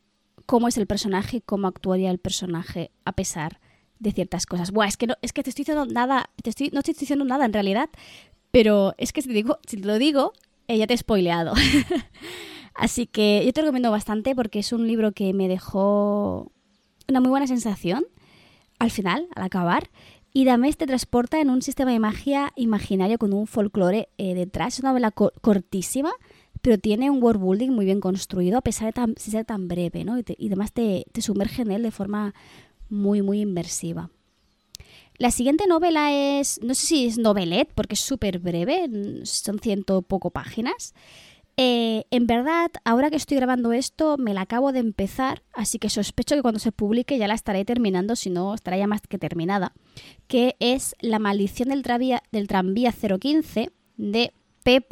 cómo 0.46 0.68
es 0.68 0.78
el 0.78 0.86
personaje 0.86 1.38
y 1.38 1.40
cómo 1.42 1.66
actuaría 1.66 2.10
el 2.10 2.18
personaje 2.18 2.90
a 3.04 3.12
pesar 3.12 3.60
de 3.98 4.12
ciertas 4.12 4.46
cosas. 4.46 4.70
Buah, 4.70 4.86
es 4.86 4.96
que 4.96 5.08
no, 5.08 5.14
es 5.20 5.34
que 5.34 5.42
te 5.42 5.50
estoy 5.50 5.64
diciendo 5.64 5.84
nada, 5.84 6.30
te 6.42 6.48
estoy, 6.48 6.70
no 6.72 6.82
te 6.82 6.92
estoy 6.92 7.02
diciendo 7.02 7.24
nada 7.26 7.44
en 7.44 7.52
realidad, 7.52 7.90
pero 8.50 8.94
es 8.98 9.12
que 9.12 9.22
si 9.22 9.28
te, 9.28 9.34
digo, 9.34 9.58
si 9.66 9.76
te 9.76 9.86
lo 9.86 9.98
digo, 9.98 10.32
eh, 10.68 10.78
ya 10.78 10.86
te 10.86 10.94
he 10.94 10.98
spoileado. 10.98 11.54
Así 12.74 13.06
que 13.06 13.42
yo 13.44 13.52
te 13.52 13.62
recomiendo 13.62 13.90
bastante 13.90 14.34
porque 14.34 14.58
es 14.58 14.72
un 14.72 14.86
libro 14.86 15.12
que 15.12 15.32
me 15.32 15.48
dejó 15.48 16.52
una 17.08 17.20
muy 17.20 17.30
buena 17.30 17.46
sensación 17.46 18.04
al 18.78 18.90
final, 18.90 19.28
al 19.34 19.44
acabar. 19.44 19.90
Y 20.32 20.44
también 20.44 20.74
te 20.74 20.86
transporta 20.86 21.40
en 21.40 21.48
un 21.48 21.62
sistema 21.62 21.92
de 21.92 21.98
magia 21.98 22.52
imaginario 22.56 23.16
con 23.16 23.32
un 23.32 23.46
folclore 23.46 24.10
eh, 24.18 24.34
detrás. 24.34 24.74
Es 24.74 24.80
una 24.80 24.90
novela 24.90 25.10
cortísima, 25.10 26.12
pero 26.60 26.76
tiene 26.76 27.10
un 27.10 27.22
world 27.22 27.40
building 27.40 27.70
muy 27.70 27.86
bien 27.86 28.00
construido, 28.00 28.58
a 28.58 28.60
pesar 28.60 28.92
de, 28.92 29.14
ser 29.16 29.46
tan 29.46 29.66
breve, 29.68 30.04
¿no? 30.04 30.18
Y, 30.18 30.24
además 30.48 30.72
te, 30.72 31.06
te, 31.12 31.22
sumerge 31.22 31.62
en 31.62 31.70
él 31.70 31.82
de 31.82 31.90
forma 31.90 32.34
muy, 32.90 33.22
muy 33.22 33.40
inversiva. 33.40 34.10
La 35.18 35.30
siguiente 35.30 35.66
novela 35.66 36.12
es, 36.12 36.60
no 36.62 36.74
sé 36.74 36.86
si 36.86 37.06
es 37.06 37.18
novelet, 37.18 37.72
porque 37.74 37.94
es 37.94 38.00
súper 38.00 38.38
breve, 38.38 38.88
son 39.24 39.58
ciento 39.58 40.02
poco 40.02 40.30
páginas. 40.30 40.94
Eh, 41.58 42.04
en 42.10 42.26
verdad, 42.26 42.70
ahora 42.84 43.08
que 43.08 43.16
estoy 43.16 43.38
grabando 43.38 43.72
esto, 43.72 44.18
me 44.18 44.34
la 44.34 44.42
acabo 44.42 44.72
de 44.72 44.80
empezar, 44.80 45.42
así 45.54 45.78
que 45.78 45.88
sospecho 45.88 46.34
que 46.34 46.42
cuando 46.42 46.60
se 46.60 46.70
publique 46.70 47.16
ya 47.16 47.28
la 47.28 47.34
estaré 47.34 47.64
terminando, 47.64 48.14
si 48.14 48.28
no, 48.28 48.54
estará 48.54 48.76
ya 48.76 48.86
más 48.86 49.00
que 49.08 49.18
terminada, 49.18 49.72
que 50.26 50.56
es 50.60 50.94
La 51.00 51.18
maldición 51.18 51.70
del, 51.70 51.82
del 52.30 52.48
tranvía 52.48 52.92
015 52.92 53.70
de 53.96 54.32
P. 54.64 54.86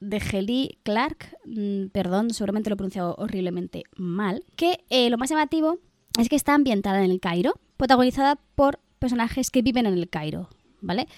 de 0.00 0.20
Gelly 0.20 0.78
Clark, 0.82 1.36
mm, 1.44 1.88
perdón, 1.88 2.30
seguramente 2.30 2.70
lo 2.70 2.74
he 2.74 2.78
pronunciado 2.78 3.14
horriblemente 3.18 3.84
mal, 3.94 4.46
que 4.56 4.84
eh, 4.88 5.10
lo 5.10 5.18
más 5.18 5.28
llamativo 5.28 5.78
es 6.18 6.30
que 6.30 6.36
está 6.36 6.54
ambientada 6.54 7.04
en 7.04 7.10
el 7.10 7.20
Cairo, 7.20 7.52
protagonizada 7.76 8.36
por 8.54 8.80
personajes 9.02 9.50
que 9.50 9.62
viven 9.62 9.84
en 9.84 9.94
el 9.94 10.08
Cairo, 10.08 10.48
¿vale? 10.80 11.08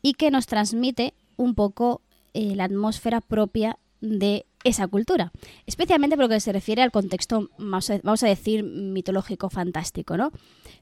Y 0.00 0.14
que 0.14 0.30
nos 0.30 0.46
transmite 0.46 1.12
un 1.36 1.54
poco 1.54 2.00
eh, 2.34 2.54
la 2.54 2.64
atmósfera 2.64 3.20
propia 3.20 3.78
de 4.00 4.46
esa 4.64 4.86
cultura, 4.86 5.32
especialmente 5.66 6.16
por 6.16 6.26
lo 6.26 6.28
que 6.28 6.38
se 6.38 6.52
refiere 6.52 6.82
al 6.82 6.92
contexto, 6.92 7.50
vamos 7.58 8.22
a 8.22 8.26
decir, 8.28 8.62
mitológico 8.62 9.50
fantástico, 9.50 10.16
¿no? 10.16 10.30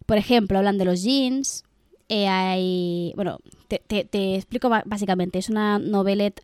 Por 0.04 0.18
ejemplo, 0.18 0.58
hablan 0.58 0.76
de 0.76 0.84
los 0.84 1.02
jeans, 1.02 1.64
eh, 2.10 2.28
hay... 2.28 3.12
Bueno, 3.16 3.38
te, 3.68 4.36
explico 4.36 4.68
básicamente, 4.68 5.38
es 5.38 5.48
una 5.48 5.78
novelet 5.78 6.42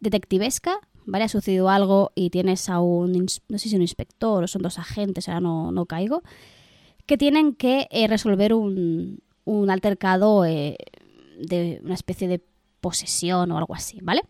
detectivesca, 0.00 0.78
¿vale? 1.06 1.24
Ha 1.24 1.28
sucedido 1.28 1.70
algo 1.70 2.12
y 2.14 2.28
tienes 2.28 2.68
a 2.68 2.80
un, 2.80 3.26
no 3.48 3.58
sé 3.58 3.70
si 3.70 3.76
un 3.76 3.82
inspector 3.82 4.44
o 4.44 4.46
son 4.46 4.60
dos 4.60 4.78
agentes, 4.78 5.28
ahora 5.28 5.40
no, 5.40 5.72
no 5.72 5.86
caigo, 5.86 6.22
que 7.06 7.16
tienen 7.16 7.54
que 7.54 7.88
eh, 7.90 8.06
resolver 8.08 8.52
un, 8.52 9.20
un 9.44 9.70
altercado 9.70 10.44
eh, 10.44 10.76
de 11.38 11.80
una 11.82 11.94
especie 11.94 12.28
de 12.28 12.42
posesión 12.80 13.50
o 13.52 13.58
algo 13.58 13.74
así, 13.74 13.98
¿vale? 14.02 14.22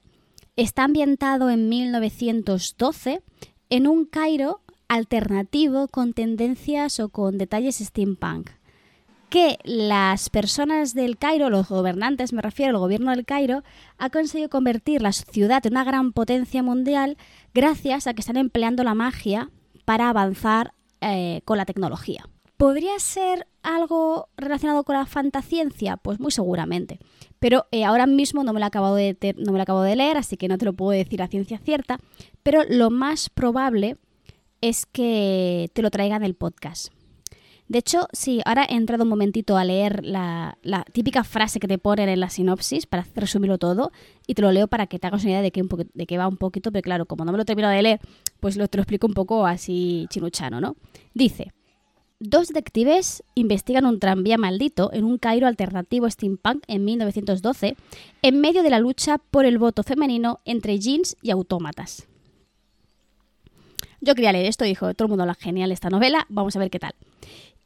Está 0.56 0.84
ambientado 0.84 1.50
en 1.50 1.68
1912 1.68 3.22
en 3.70 3.86
un 3.88 4.04
Cairo 4.04 4.60
alternativo 4.88 5.88
con 5.88 6.12
tendencias 6.12 7.00
o 7.00 7.08
con 7.08 7.38
detalles 7.38 7.78
steampunk. 7.78 8.50
Que 9.30 9.58
las 9.64 10.30
personas 10.30 10.94
del 10.94 11.18
Cairo, 11.18 11.50
los 11.50 11.68
gobernantes, 11.68 12.32
me 12.32 12.42
refiero 12.42 12.70
al 12.70 12.78
gobierno 12.78 13.10
del 13.10 13.24
Cairo, 13.24 13.64
ha 13.98 14.10
conseguido 14.10 14.48
convertir 14.48 15.02
la 15.02 15.10
ciudad 15.10 15.66
en 15.66 15.72
una 15.72 15.82
gran 15.82 16.12
potencia 16.12 16.62
mundial 16.62 17.16
gracias 17.52 18.06
a 18.06 18.14
que 18.14 18.20
están 18.20 18.36
empleando 18.36 18.84
la 18.84 18.94
magia 18.94 19.50
para 19.84 20.08
avanzar 20.08 20.74
eh, 21.00 21.40
con 21.44 21.58
la 21.58 21.64
tecnología. 21.64 22.28
¿Podría 22.64 22.98
ser 22.98 23.46
algo 23.62 24.30
relacionado 24.38 24.84
con 24.84 24.96
la 24.96 25.04
fantasciencia? 25.04 25.98
Pues 25.98 26.18
muy 26.18 26.30
seguramente. 26.30 26.98
Pero 27.38 27.66
eh, 27.72 27.84
ahora 27.84 28.06
mismo 28.06 28.42
no 28.42 28.54
me, 28.54 28.60
lo 28.60 28.64
acabo 28.64 28.94
de 28.94 29.34
no 29.36 29.52
me 29.52 29.58
lo 29.58 29.64
acabo 29.64 29.82
de 29.82 29.94
leer, 29.96 30.16
así 30.16 30.38
que 30.38 30.48
no 30.48 30.56
te 30.56 30.64
lo 30.64 30.72
puedo 30.72 30.92
decir 30.92 31.20
a 31.20 31.28
ciencia 31.28 31.58
cierta. 31.58 32.00
Pero 32.42 32.62
lo 32.66 32.88
más 32.88 33.28
probable 33.28 33.98
es 34.62 34.86
que 34.86 35.68
te 35.74 35.82
lo 35.82 35.90
traigan 35.90 36.24
el 36.24 36.32
podcast. 36.36 36.90
De 37.68 37.80
hecho, 37.80 38.08
sí, 38.14 38.40
ahora 38.46 38.64
he 38.66 38.76
entrado 38.76 39.02
un 39.02 39.10
momentito 39.10 39.58
a 39.58 39.64
leer 39.66 40.02
la, 40.02 40.56
típica 40.94 41.22
frase 41.22 41.60
que 41.60 41.68
te 41.68 41.76
ponen 41.76 42.08
en 42.08 42.20
la 42.20 42.30
sinopsis 42.30 42.86
para 42.86 43.06
resumirlo 43.14 43.58
todo 43.58 43.92
y 44.26 44.32
te 44.32 44.40
lo 44.40 44.52
leo 44.52 44.68
para 44.68 44.86
que 44.86 44.98
te 44.98 45.06
hagas 45.06 45.22
una 45.24 45.32
idea 45.32 45.42
de 45.42 45.52
qué, 45.52 45.62
de 45.92 46.06
qué 46.06 46.16
va 46.16 46.28
un 46.28 46.38
poquito, 46.38 46.72
pero 46.72 46.82
claro, 46.82 47.04
como 47.04 47.26
no 47.26 47.32
me 47.32 47.36
lo 47.36 47.44
termino 47.44 47.68
de 47.68 47.82
leer, 47.82 48.00
pues 48.40 48.56
lo, 48.56 48.66
te 48.68 48.78
lo 48.78 48.84
explico 48.84 49.06
un 49.06 49.12
poco 49.12 49.46
así 49.46 50.06
chinuchano, 50.08 50.62
¿no? 50.62 50.76
Dice, 51.12 51.52
Dos 52.26 52.48
detectives 52.48 53.22
investigan 53.34 53.84
un 53.84 54.00
tranvía 54.00 54.38
maldito 54.38 54.90
en 54.94 55.04
un 55.04 55.18
Cairo 55.18 55.46
alternativo 55.46 56.08
steampunk 56.08 56.64
en 56.68 56.82
1912, 56.82 57.76
en 58.22 58.40
medio 58.40 58.62
de 58.62 58.70
la 58.70 58.78
lucha 58.78 59.18
por 59.18 59.44
el 59.44 59.58
voto 59.58 59.82
femenino 59.82 60.40
entre 60.46 60.78
jeans 60.78 61.18
y 61.20 61.32
autómatas. 61.32 62.06
Yo 64.00 64.14
quería 64.14 64.32
leer 64.32 64.46
esto, 64.46 64.64
dijo, 64.64 64.94
todo 64.94 65.04
el 65.04 65.10
mundo 65.10 65.26
la 65.26 65.34
genial 65.34 65.70
esta 65.70 65.90
novela, 65.90 66.24
vamos 66.30 66.56
a 66.56 66.60
ver 66.60 66.70
qué 66.70 66.78
tal. 66.78 66.94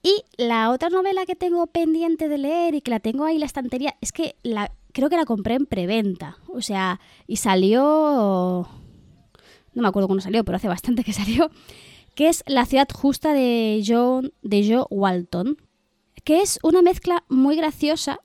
Y 0.03 0.25
la 0.39 0.71
otra 0.71 0.91
novela 0.91 1.25
que 1.25 1.37
tengo 1.37 1.69
pendiente 1.69 2.29
de 2.29 2.39
leer 2.39 2.75
y 2.75 2.81
que 2.81 2.91
la 2.91 2.99
tengo 2.99 3.27
ahí 3.27 3.37
en 3.37 3.41
la 3.41 3.47
estantería, 3.47 3.95
es 4.01 4.11
que 4.11 4.35
la, 4.43 4.73
creo 4.91 5.09
que 5.09 5.17
la 5.17 5.25
compré 5.25 5.55
en 5.55 5.67
preventa. 5.67 6.39
O 6.49 6.63
sea, 6.63 6.99
y 7.29 7.37
salió... 7.37 8.67
No 9.73 9.83
me 9.83 9.87
acuerdo 9.87 10.09
cuándo 10.09 10.23
salió, 10.23 10.45
pero 10.45 10.57
hace 10.57 10.67
bastante 10.67 11.05
que 11.05 11.13
salió 11.13 11.49
que 12.19 12.29
es 12.29 12.43
La 12.49 12.67
ciudad 12.67 12.89
justa 12.93 13.33
de, 13.33 13.81
John, 13.87 14.33
de 14.43 14.69
Joe 14.69 14.87
Walton, 14.91 15.57
que 16.25 16.41
es 16.41 16.59
una 16.65 16.83
mezcla 16.83 17.23
muy 17.29 17.55
graciosa 17.55 18.19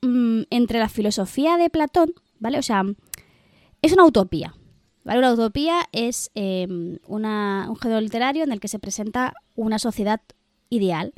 mm, 0.00 0.44
entre 0.48 0.78
la 0.78 0.88
filosofía 0.88 1.58
de 1.58 1.68
Platón, 1.68 2.14
¿vale? 2.38 2.58
O 2.58 2.62
sea, 2.62 2.84
es 3.82 3.92
una 3.92 4.06
utopía, 4.06 4.54
¿vale? 5.04 5.18
Una 5.18 5.34
utopía 5.34 5.82
es 5.92 6.30
em, 6.34 6.96
un 7.06 7.76
género 7.76 8.00
literario 8.00 8.44
en 8.44 8.50
el 8.50 8.60
que 8.60 8.68
se 8.68 8.78
presenta 8.78 9.34
una 9.56 9.78
sociedad 9.78 10.22
ideal 10.70 11.12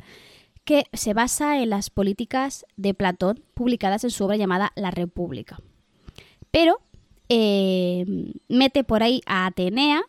que 0.65 0.83
se 0.91 1.13
basa 1.13 1.63
en 1.63 1.69
las 1.69 1.89
políticas 1.89 2.65
de 2.75 2.93
Platón 2.93 3.41
publicadas 3.53 4.03
en 4.03 4.11
su 4.11 4.25
obra 4.25 4.35
llamada 4.35 4.73
La 4.75 4.91
República. 4.91 5.61
Pero 6.51 6.81
em, 7.29 8.33
mete 8.49 8.83
por 8.83 9.01
ahí 9.01 9.21
a 9.25 9.45
Atenea, 9.45 10.03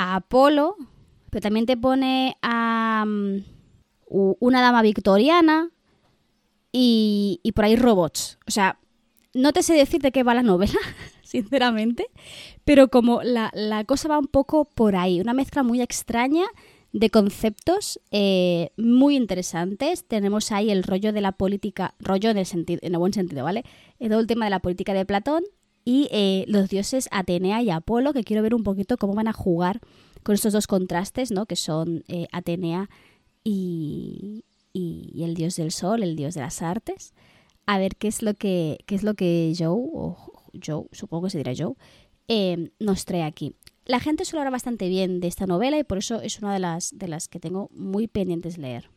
Apolo, 0.00 0.76
pero 1.30 1.42
también 1.42 1.66
te 1.66 1.76
pone 1.76 2.36
a 2.42 3.04
mm, 3.06 3.38
una 4.08 4.60
dama 4.60 4.82
victoriana 4.82 5.70
y, 6.72 7.40
por 7.54 7.64
ahí 7.64 7.76
robots. 7.76 8.38
O 8.46 8.50
sea, 8.50 8.78
no 9.34 9.52
te 9.52 9.62
sé 9.62 9.74
decir 9.74 10.00
de 10.00 10.12
qué 10.12 10.22
va 10.22 10.34
la 10.34 10.42
novela, 10.42 10.78
sinceramente, 11.22 12.06
pero 12.64 12.88
como 12.88 13.22
la, 13.22 13.50
cosa 13.86 14.08
va 14.08 14.18
un 14.18 14.26
poco 14.26 14.64
por 14.64 14.96
ahí, 14.96 15.20
una 15.20 15.34
mezcla 15.34 15.62
muy 15.62 15.80
extraña 15.80 16.46
de 16.92 17.10
conceptos 17.10 18.00
eh, 18.10 18.70
muy 18.76 19.16
interesantes. 19.16 20.04
Tenemos 20.08 20.50
ahí 20.50 20.70
el 20.70 20.82
rollo 20.82 21.12
de 21.12 21.20
la 21.20 21.32
política, 21.32 21.94
rollo 22.00 22.30
en 22.30 22.38
el, 22.38 22.46
sentido, 22.46 22.80
en 22.82 22.94
el 22.94 22.98
buen 22.98 23.12
sentido, 23.12 23.44
¿vale? 23.44 23.64
Todo 24.00 24.18
el 24.18 24.26
tema 24.26 24.46
de 24.46 24.50
la 24.50 24.60
política 24.60 24.92
de 24.92 25.04
Platón 25.04 25.44
y 25.84 26.08
eh, 26.10 26.44
los 26.48 26.68
dioses 26.68 27.08
Atenea 27.10 27.62
y 27.62 27.70
Apolo, 27.70 28.12
que 28.12 28.24
quiero 28.24 28.42
ver 28.42 28.54
un 28.54 28.62
poquito 28.62 28.96
cómo 28.96 29.14
van 29.14 29.28
a 29.28 29.32
jugar 29.32 29.80
con 30.22 30.34
estos 30.34 30.52
dos 30.52 30.66
contrastes, 30.66 31.30
¿no? 31.30 31.46
Que 31.46 31.56
son 31.56 32.04
eh, 32.08 32.26
Atenea 32.32 32.90
y, 33.42 34.44
y, 34.72 35.22
el 35.24 35.34
dios 35.34 35.56
del 35.56 35.72
sol, 35.72 36.02
el 36.02 36.16
dios 36.16 36.34
de 36.34 36.42
las 36.42 36.62
artes. 36.62 37.14
A 37.66 37.78
ver 37.78 37.96
qué 37.96 38.08
es 38.08 38.22
lo 38.22 38.34
que, 38.34 38.78
qué 38.86 38.94
es 38.94 39.02
lo 39.02 39.14
que 39.14 39.52
Joe, 39.56 39.68
o 39.68 40.16
Joe, 40.64 40.86
supongo 40.92 41.24
que 41.24 41.30
se 41.30 41.38
dirá 41.38 41.52
Joe, 41.56 41.74
eh, 42.28 42.70
nos 42.78 43.04
trae 43.04 43.22
aquí. 43.22 43.54
La 43.86 44.00
gente 44.00 44.24
suele 44.24 44.42
hablar 44.42 44.52
bastante 44.52 44.88
bien 44.88 45.20
de 45.20 45.28
esta 45.28 45.46
novela 45.46 45.78
y 45.78 45.84
por 45.84 45.98
eso 45.98 46.20
es 46.20 46.38
una 46.40 46.52
de 46.52 46.60
las, 46.60 46.96
de 46.96 47.08
las 47.08 47.28
que 47.28 47.40
tengo 47.40 47.70
muy 47.72 48.06
pendientes 48.06 48.58
leer. 48.58 48.90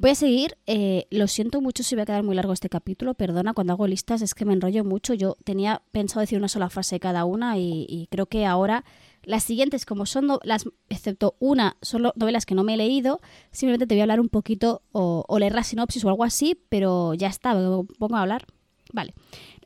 Voy 0.00 0.12
a 0.12 0.14
seguir. 0.14 0.56
Eh, 0.66 1.06
lo 1.10 1.28
siento 1.28 1.60
mucho 1.60 1.82
si 1.82 1.94
voy 1.94 2.00
a 2.00 2.06
quedar 2.06 2.22
muy 2.22 2.34
largo 2.34 2.54
este 2.54 2.70
capítulo. 2.70 3.12
Perdona, 3.12 3.52
cuando 3.52 3.74
hago 3.74 3.86
listas 3.86 4.22
es 4.22 4.32
que 4.32 4.46
me 4.46 4.54
enrollo 4.54 4.82
mucho. 4.82 5.12
Yo 5.12 5.36
tenía 5.44 5.82
pensado 5.92 6.22
decir 6.22 6.38
una 6.38 6.48
sola 6.48 6.70
frase 6.70 6.94
de 6.94 7.00
cada 7.00 7.26
una 7.26 7.58
y, 7.58 8.08
creo 8.10 8.24
que 8.24 8.46
ahora 8.46 8.82
las 9.24 9.42
siguientes, 9.44 9.84
como 9.84 10.06
son 10.06 10.26
las, 10.42 10.64
excepto 10.88 11.36
una, 11.38 11.76
son 11.82 12.10
novelas 12.14 12.46
que 12.46 12.54
no 12.54 12.64
me 12.64 12.72
he 12.72 12.76
leído, 12.78 13.20
simplemente 13.50 13.86
te 13.86 13.94
voy 13.94 14.00
a 14.00 14.04
hablar 14.04 14.20
un 14.20 14.30
poquito 14.30 14.80
o, 14.92 15.38
leer 15.38 15.52
la 15.52 15.64
sinopsis 15.64 16.02
o 16.06 16.08
algo 16.08 16.24
así, 16.24 16.58
pero 16.70 17.12
ya 17.12 17.28
está, 17.28 17.52
me 17.54 17.84
pongo 17.98 18.16
a 18.16 18.22
hablar. 18.22 18.46
Vale. 18.94 19.12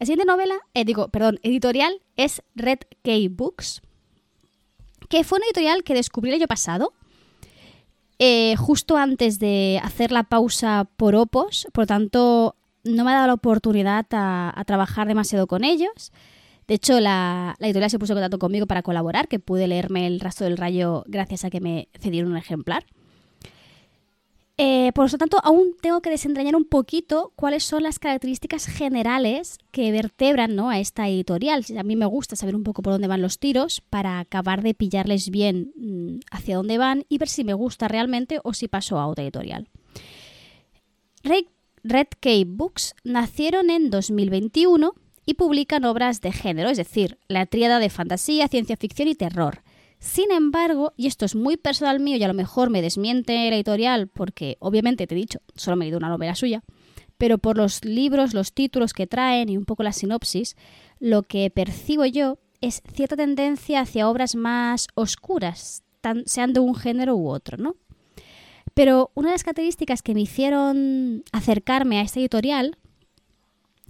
La 0.00 0.04
siguiente 0.04 0.26
novela, 0.26 0.56
eh, 0.74 0.84
digo, 0.84 1.10
perdón, 1.10 1.38
editorial 1.44 2.02
es 2.16 2.42
Red 2.56 2.80
K 3.04 3.12
Books, 3.30 3.82
que 5.08 5.22
fue 5.22 5.38
una 5.38 5.46
editorial 5.46 5.84
que 5.84 5.94
descubrí 5.94 6.30
el 6.30 6.40
año 6.40 6.48
pasado 6.48 6.92
eh, 8.18 8.54
justo 8.56 8.96
antes 8.96 9.38
de 9.38 9.80
hacer 9.82 10.12
la 10.12 10.24
pausa 10.24 10.88
por 10.96 11.14
Opos, 11.14 11.66
por 11.72 11.86
tanto 11.86 12.56
no 12.84 13.04
me 13.04 13.10
ha 13.10 13.14
dado 13.14 13.26
la 13.28 13.34
oportunidad 13.34 14.06
a, 14.12 14.62
trabajar 14.66 15.08
demasiado 15.08 15.46
con 15.46 15.64
ellos. 15.64 16.12
De 16.68 16.74
hecho, 16.74 17.00
la, 17.00 17.56
la, 17.58 17.66
editorial 17.66 17.90
se 17.90 17.98
puso 17.98 18.12
en 18.12 18.18
contacto 18.18 18.38
conmigo 18.38 18.66
para 18.66 18.82
colaborar, 18.82 19.28
que 19.28 19.38
pude 19.38 19.66
leerme 19.66 20.06
el 20.06 20.20
rastro 20.20 20.46
del 20.46 20.56
rayo 20.56 21.04
gracias 21.06 21.44
a 21.44 21.50
que 21.50 21.60
me 21.60 21.88
cedieron 21.98 22.30
un 22.32 22.38
ejemplar. 22.38 22.84
Eh, 24.56 24.92
por 24.94 25.10
lo 25.10 25.18
tanto, 25.18 25.38
aún 25.42 25.74
tengo 25.80 26.00
que 26.00 26.10
desentrañar 26.10 26.54
un 26.54 26.64
poquito 26.64 27.32
cuáles 27.34 27.64
son 27.64 27.82
las 27.82 27.98
características 27.98 28.66
generales 28.66 29.58
que 29.72 29.90
vertebran 29.90 30.54
¿no? 30.54 30.70
a 30.70 30.78
esta 30.78 31.08
editorial. 31.08 31.64
A 31.76 31.82
mí 31.82 31.96
me 31.96 32.06
gusta 32.06 32.36
saber 32.36 32.54
un 32.54 32.62
poco 32.62 32.80
por 32.82 32.92
dónde 32.92 33.08
van 33.08 33.20
los 33.20 33.40
tiros 33.40 33.80
para 33.80 34.20
acabar 34.20 34.62
de 34.62 34.74
pillarles 34.74 35.30
bien 35.30 35.72
mm, 35.76 36.20
hacia 36.30 36.56
dónde 36.56 36.78
van 36.78 37.04
y 37.08 37.18
ver 37.18 37.28
si 37.28 37.42
me 37.42 37.54
gusta 37.54 37.88
realmente 37.88 38.38
o 38.44 38.54
si 38.54 38.68
paso 38.68 38.98
a 38.98 39.08
otra 39.08 39.24
editorial. 39.24 39.68
Red 41.82 42.06
Cape 42.20 42.46
Books 42.46 42.94
nacieron 43.02 43.70
en 43.70 43.90
2021 43.90 44.94
y 45.26 45.34
publican 45.34 45.84
obras 45.84 46.20
de 46.20 46.32
género, 46.32 46.70
es 46.70 46.76
decir, 46.76 47.18
la 47.28 47.46
tríada 47.46 47.78
de 47.80 47.90
fantasía, 47.90 48.46
ciencia 48.46 48.76
ficción 48.76 49.08
y 49.08 49.14
terror 49.16 49.63
sin 50.04 50.30
embargo, 50.32 50.92
y 50.98 51.06
esto 51.06 51.24
es 51.24 51.34
muy 51.34 51.56
personal 51.56 51.98
mío 51.98 52.18
y 52.18 52.22
a 52.22 52.28
lo 52.28 52.34
mejor 52.34 52.68
me 52.68 52.82
desmiente 52.82 53.32
la 53.48 53.56
editorial 53.56 54.06
porque 54.06 54.58
obviamente 54.60 55.06
te 55.06 55.14
he 55.14 55.18
dicho, 55.18 55.38
solo 55.54 55.78
me 55.78 55.84
he 55.84 55.86
leído 55.86 55.96
una 55.96 56.10
novela 56.10 56.34
suya, 56.34 56.62
pero 57.16 57.38
por 57.38 57.56
los 57.56 57.82
libros, 57.86 58.34
los 58.34 58.52
títulos 58.52 58.92
que 58.92 59.06
traen 59.06 59.48
y 59.48 59.56
un 59.56 59.64
poco 59.64 59.82
la 59.82 59.94
sinopsis, 59.94 60.56
lo 61.00 61.22
que 61.22 61.48
percibo 61.48 62.04
yo 62.04 62.36
es 62.60 62.82
cierta 62.92 63.16
tendencia 63.16 63.80
hacia 63.80 64.06
obras 64.10 64.34
más 64.34 64.88
oscuras, 64.94 65.82
sean 66.26 66.52
de 66.52 66.60
un 66.60 66.74
género 66.74 67.16
u 67.16 67.30
otro, 67.30 67.56
¿no? 67.56 67.76
Pero 68.74 69.10
una 69.14 69.28
de 69.28 69.34
las 69.36 69.42
características 69.42 70.02
que 70.02 70.12
me 70.12 70.20
hicieron 70.20 71.24
acercarme 71.32 71.98
a 71.98 72.02
esta 72.02 72.20
editorial 72.20 72.76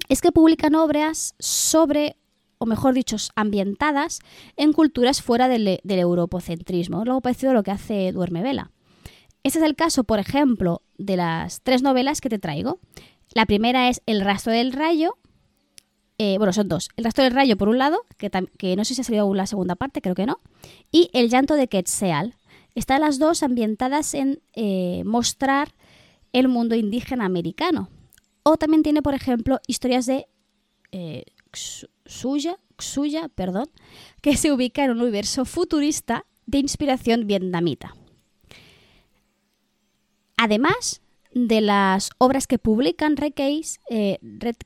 es 0.09 0.21
que 0.21 0.31
publican 0.31 0.77
obras 0.77 1.35
sobre 1.41 2.17
o 2.65 2.67
mejor 2.67 2.95
dicho, 2.95 3.17
ambientadas 3.37 4.21
en 4.57 4.73
culturas 4.73 5.21
fuera 5.21 5.49
del, 5.49 5.81
europocentrismo, 5.85 7.03
algo 7.03 7.21
parecido 7.21 7.51
a 7.51 7.55
lo 7.55 7.63
que 7.63 7.71
hace 7.71 8.11
Duerme 8.11 8.43
Vela. 8.43 8.71
Este 9.43 9.59
es 9.59 9.65
el 9.65 9.77
caso, 9.77 10.05
por 10.05 10.19
ejemplo, 10.19 10.81
de 10.97 11.19
las 11.19 11.61
tres 11.61 11.83
novelas 11.83 12.23
que 12.23 12.31
te 12.31 12.39
traigo. 12.39 12.81
La 13.35 13.45
primera 13.45 13.91
es 13.91 14.01
El 14.07 14.23
rastro 14.23 14.53
del 14.53 14.73
rayo. 14.73 15.19
Eh, 16.17 16.39
bueno, 16.39 16.55
son 16.55 16.69
dos. 16.69 16.89
El 16.97 17.05
rastro 17.05 17.25
del 17.25 17.35
rayo, 17.35 17.59
por 17.59 17.69
un 17.69 17.77
lado, 17.77 18.01
que, 18.17 18.77
no 18.77 18.85
sé 18.87 18.95
si 18.95 19.03
ha 19.03 19.05
salido 19.05 19.33
la 19.35 19.47
segunda 19.47 19.77
parte, 19.77 20.01
creo 20.01 20.15
que 20.15 20.25
no. 20.25 20.41
Y 20.91 21.11
El 21.13 21.29
llanto 21.29 21.57
de 21.57 21.69
Quetzal. 21.69 22.37
Están 22.75 23.03
las 23.03 23.19
dos 23.19 23.43
ambientadas 23.43 24.15
en 24.15 24.41
eh, 24.55 25.03
mostrar 25.05 25.75
el 26.33 26.49
mundo 26.49 26.75
indígena 26.75 27.27
americano. 27.27 27.91
O 28.43 28.57
también 28.57 28.83
tiene, 28.83 29.03
por 29.03 29.15
ejemplo, 29.15 29.61
historias 29.67 30.07
de 30.07 30.27
eh, 30.93 31.25
suya, 31.55 32.59
suya, 32.79 33.29
perdón, 33.29 33.71
que 34.21 34.37
se 34.37 34.53
ubica 34.53 34.85
en 34.85 34.93
un 34.93 35.01
universo 35.01 35.45
futurista 35.45 36.27
de 36.47 36.59
inspiración 36.59 37.27
vietnamita. 37.27 37.95
Además 40.37 41.01
de 41.33 41.61
las 41.61 42.11
obras 42.19 42.47
que 42.47 42.59
publican, 42.59 43.17
Red 43.17 43.35
Case, 43.35 43.79
eh, 43.91 44.19
Red 44.23 44.57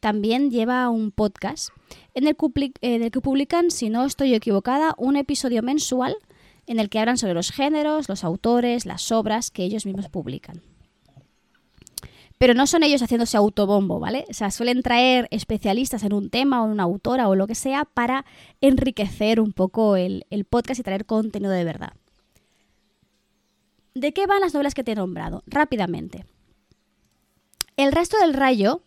también 0.00 0.50
lleva 0.50 0.88
un 0.88 1.10
podcast 1.10 1.70
en 2.14 2.26
el, 2.26 2.36
en 2.80 3.02
el 3.02 3.10
que 3.10 3.20
publican, 3.20 3.70
si 3.70 3.90
no 3.90 4.04
estoy 4.04 4.34
equivocada, 4.34 4.94
un 4.98 5.16
episodio 5.16 5.62
mensual 5.62 6.16
en 6.66 6.78
el 6.78 6.88
que 6.88 6.98
hablan 6.98 7.18
sobre 7.18 7.34
los 7.34 7.50
géneros, 7.50 8.08
los 8.08 8.24
autores, 8.24 8.86
las 8.86 9.10
obras 9.12 9.50
que 9.50 9.64
ellos 9.64 9.86
mismos 9.86 10.08
publican. 10.08 10.62
Pero 12.38 12.52
no 12.52 12.66
son 12.66 12.82
ellos 12.82 13.02
haciéndose 13.02 13.36
autobombo, 13.36 13.98
¿vale? 13.98 14.26
O 14.28 14.34
sea, 14.34 14.50
suelen 14.50 14.82
traer 14.82 15.26
especialistas 15.30 16.02
en 16.02 16.12
un 16.12 16.28
tema 16.28 16.62
o 16.62 16.66
una 16.66 16.82
autora 16.82 17.28
o 17.28 17.34
lo 17.34 17.46
que 17.46 17.54
sea 17.54 17.86
para 17.86 18.26
enriquecer 18.60 19.40
un 19.40 19.52
poco 19.52 19.96
el, 19.96 20.24
podcast 20.48 20.80
y 20.80 20.82
traer 20.82 21.06
contenido 21.06 21.50
de 21.52 21.64
verdad. 21.64 21.94
¿De 23.94 24.12
qué 24.12 24.26
van 24.26 24.40
las 24.40 24.52
novelas 24.52 24.74
que 24.74 24.84
te 24.84 24.92
he 24.92 24.94
nombrado? 24.94 25.42
Rápidamente. 25.46 26.26
El 27.78 27.92
resto 27.92 28.18
del 28.18 28.34
rayo, 28.34 28.82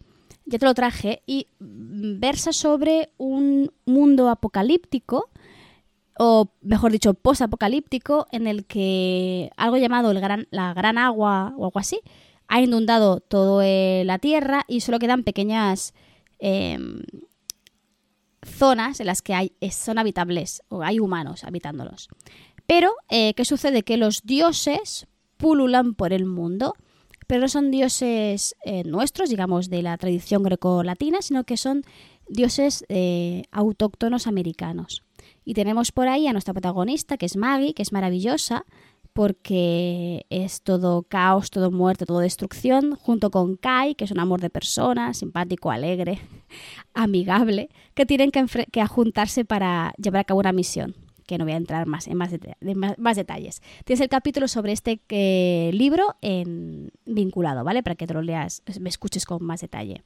ya 0.45 0.59
te 0.59 0.65
lo 0.65 0.75
traje, 0.75 1.23
y 1.25 1.47
versa 1.59 2.53
sobre 2.53 3.09
un 3.17 3.71
mundo 3.85 4.29
apocalíptico, 4.29 5.29
o 6.19 6.49
mejor 6.61 6.91
dicho, 6.91 7.15
posapocalíptico, 7.15 8.27
en 8.31 8.45
el 8.45 8.65
que 8.65 9.49
algo 9.57 9.77
llamado 9.77 10.11
el 10.11 10.19
gran, 10.19 10.47
la 10.51 10.73
gran 10.75 10.99
agua 10.99 11.53
o 11.57 11.65
algo 11.65 11.79
así, 11.79 12.01
ha 12.49 12.61
inundado 12.61 13.21
toda 13.21 13.65
eh, 13.65 14.03
la 14.05 14.17
Tierra 14.19 14.65
y 14.67 14.81
solo 14.81 14.99
quedan 14.99 15.23
pequeñas 15.23 15.93
em, 16.39 17.03
zonas 18.43 18.99
en 18.99 19.05
las 19.05 19.21
que 19.21 19.53
son 19.71 19.99
habitables 19.99 20.63
o 20.67 20.81
hay 20.81 20.99
humanos 20.99 21.43
habitándolos. 21.43 22.09
Pero, 22.65 22.91
eh, 23.09 23.33
¿qué 23.35 23.45
sucede? 23.45 23.83
Que 23.83 23.97
los 23.97 24.23
dioses 24.23 25.07
pululan 25.37 25.93
por 25.93 26.11
el 26.11 26.25
mundo, 26.25 26.73
pero 27.27 27.41
no 27.41 27.47
son 27.47 27.69
dioses 27.69 28.55
eh, 28.65 28.83
nuestros, 28.83 29.29
digamos, 29.29 29.69
de 29.69 29.83
la 29.83 29.95
tradición 29.97 30.41
greco-latina, 30.41 31.21
sino 31.21 31.43
que 31.43 31.55
son 31.55 31.83
dioses 32.27 32.85
autóctonos 33.51 34.27
americanos. 34.27 35.03
Y 35.45 35.53
tenemos 35.53 35.91
por 35.91 36.07
ahí 36.07 36.27
a 36.27 36.31
nuestra 36.31 36.53
protagonista, 36.53 37.17
que 37.17 37.25
es 37.25 37.35
Maggie, 37.35 37.73
que 37.73 37.81
es 37.81 37.91
maravillosa, 37.91 38.65
porque 39.19 40.25
es 40.29 40.61
todo 40.61 41.03
caos, 41.03 41.49
todo 41.49 41.71
muerte, 41.71 42.05
todo 42.05 42.19
destrucción, 42.19 42.95
junto 42.95 43.31
con 43.31 43.57
Kai, 43.57 43.93
que 43.95 44.05
es 44.05 44.11
un 44.11 44.19
amor 44.21 44.39
de 44.39 44.49
persona, 44.49 45.13
simpático, 45.13 45.71
alegre, 45.71 46.21
amigable, 46.93 47.67
que 47.95 48.05
tienen 48.05 48.31
que, 48.31 48.45
que 48.71 48.87
juntarse 48.87 49.43
para 49.43 49.93
llevar 49.97 50.21
a 50.21 50.23
cabo 50.23 50.39
una 50.39 50.53
misión 50.53 50.95
que 51.27 51.37
no 51.37 51.43
voy 51.43 51.51
a 51.51 51.57
entrar 51.57 51.85
más 51.85 52.07
en 52.07 52.15
más, 52.15 52.31
más, 52.97 53.17
detalles. 53.17 53.61
Tienes 53.83 53.99
el 53.99 54.07
capítulo 54.07 54.47
sobre 54.47 54.71
este 54.71 55.01
eh, 55.09 55.69
libro 55.73 56.15
en, 56.21 56.89
vinculado, 57.05 57.65
¿vale? 57.65 57.83
Para 57.83 57.95
que 57.95 58.07
te 58.07 58.13
lo 58.13 58.21
leas, 58.21 58.63
me 58.79 58.87
escuches 58.87 59.25
con 59.25 59.43
más 59.43 59.59
detalle. 59.59 60.01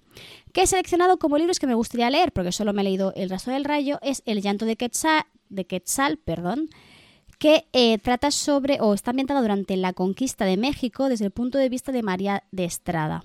¿Qué 0.54 0.64
he 0.64 0.68
seleccionado 0.68 1.20
como 1.20 1.38
libros 1.38 1.60
que 1.60 1.68
me 1.68 1.76
gustaría 1.76 2.10
leer? 2.10 2.34
Porque 2.34 2.52
solo 2.52 2.74
me 2.74 2.82
he 2.82 2.86
leído 2.86 3.14
El 3.16 3.30
rastro 3.30 3.54
del 3.54 3.64
rayo, 3.64 4.00
es 4.02 4.24
El 4.26 4.42
llanto 4.42 4.66
de 4.66 4.76
Quetzal, 4.76 5.26
de 5.50 5.66
Quetzal 5.66 6.18
perdón, 6.18 6.68
que 7.40 7.68
eh, 7.74 7.98
trata 7.98 8.32
sobre, 8.32 8.80
o 8.82 8.94
está 8.94 9.12
ambientada 9.12 9.42
durante 9.42 9.78
la 9.78 9.94
conquista 9.94 10.46
de 10.46 10.58
México 10.58 11.10
desde 11.10 11.26
el 11.26 11.32
punto 11.32 11.58
de 11.58 11.70
vista 11.70 11.92
de 11.92 12.04
María 12.04 12.44
de 12.52 12.66
Estrada, 12.66 13.24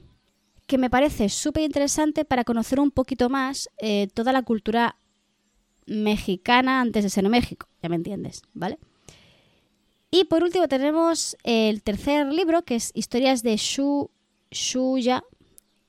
que 0.66 0.78
me 0.78 0.90
parece 0.90 1.28
súper 1.28 1.62
interesante 1.62 2.24
para 2.24 2.44
conocer 2.44 2.80
un 2.80 2.90
poquito 2.90 3.28
más 3.28 3.68
eh, 3.78 4.08
toda 4.14 4.32
la 4.32 4.42
cultura 4.42 4.96
mexicana 5.86 6.80
antes 6.80 7.04
de 7.04 7.10
ser 7.10 7.28
México, 7.28 7.68
ya 7.82 7.88
me 7.88 7.96
entiendes, 7.96 8.42
¿vale? 8.52 8.78
Y 10.10 10.24
por 10.24 10.42
último 10.42 10.68
tenemos 10.68 11.36
el 11.44 11.82
tercer 11.82 12.26
libro, 12.32 12.64
que 12.64 12.76
es 12.76 12.92
Historias 12.94 13.42
de 13.42 13.56
Shu, 13.56 14.10
Shuya. 14.50 15.22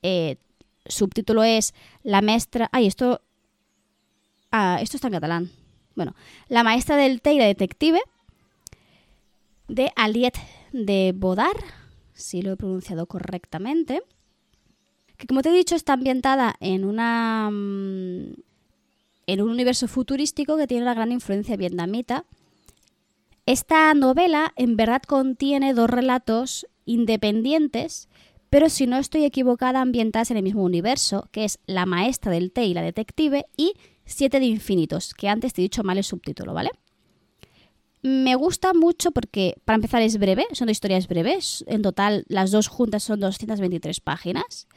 Eh, 0.01 0.37
subtítulo 0.85 1.43
es 1.43 1.73
La 2.03 2.21
maestra... 2.21 2.69
Ay, 2.71 2.87
esto... 2.87 3.21
Ah, 4.51 4.79
esto 4.81 4.97
está 4.97 5.07
en 5.07 5.13
catalán. 5.13 5.51
Bueno, 5.99 6.15
La 6.47 6.63
maestra 6.63 6.95
del 6.95 7.19
Teira 7.19 7.45
detective 7.45 7.99
de 9.67 9.91
Aliet 9.97 10.37
de 10.71 11.13
Bodar, 11.13 11.57
si 12.13 12.41
lo 12.41 12.53
he 12.53 12.55
pronunciado 12.55 13.05
correctamente, 13.05 14.01
que 15.17 15.27
como 15.27 15.41
te 15.41 15.49
he 15.49 15.51
dicho 15.51 15.75
está 15.75 15.91
ambientada 15.91 16.55
en 16.61 16.85
una 16.85 17.49
mm, 17.51 18.33
en 19.27 19.41
un 19.41 19.49
universo 19.49 19.89
futurístico 19.89 20.55
que 20.55 20.67
tiene 20.67 20.83
una 20.83 20.93
gran 20.93 21.11
influencia 21.11 21.57
vietnamita. 21.57 22.23
Esta 23.45 23.93
novela 23.93 24.53
en 24.55 24.77
verdad 24.77 25.01
contiene 25.01 25.73
dos 25.73 25.89
relatos 25.89 26.65
independientes, 26.85 28.07
pero 28.49 28.69
si 28.69 28.87
no 28.87 28.95
estoy 28.95 29.25
equivocada, 29.25 29.81
ambientadas 29.81 30.31
en 30.31 30.37
el 30.37 30.43
mismo 30.43 30.63
universo, 30.63 31.27
que 31.33 31.43
es 31.43 31.59
La 31.65 31.85
maestra 31.85 32.31
del 32.31 32.53
té 32.53 32.63
y 32.63 32.73
la 32.73 32.83
detective 32.83 33.47
y 33.57 33.73
Siete 34.09 34.39
de 34.39 34.47
infinitos, 34.47 35.13
que 35.13 35.29
antes 35.29 35.53
te 35.53 35.61
he 35.61 35.63
dicho 35.63 35.83
mal 35.83 35.97
el 35.97 36.03
subtítulo, 36.03 36.53
¿vale? 36.53 36.71
Me 38.01 38.33
gusta 38.35 38.73
mucho 38.73 39.11
porque, 39.11 39.55
para 39.65 39.75
empezar, 39.75 40.01
es 40.01 40.17
breve, 40.17 40.47
son 40.53 40.67
dos 40.67 40.71
historias 40.71 41.07
breves. 41.07 41.63
En 41.67 41.83
total, 41.83 42.25
las 42.27 42.49
dos 42.49 42.67
juntas 42.67 43.03
son 43.03 43.19
223 43.19 43.99
páginas. 43.99 44.67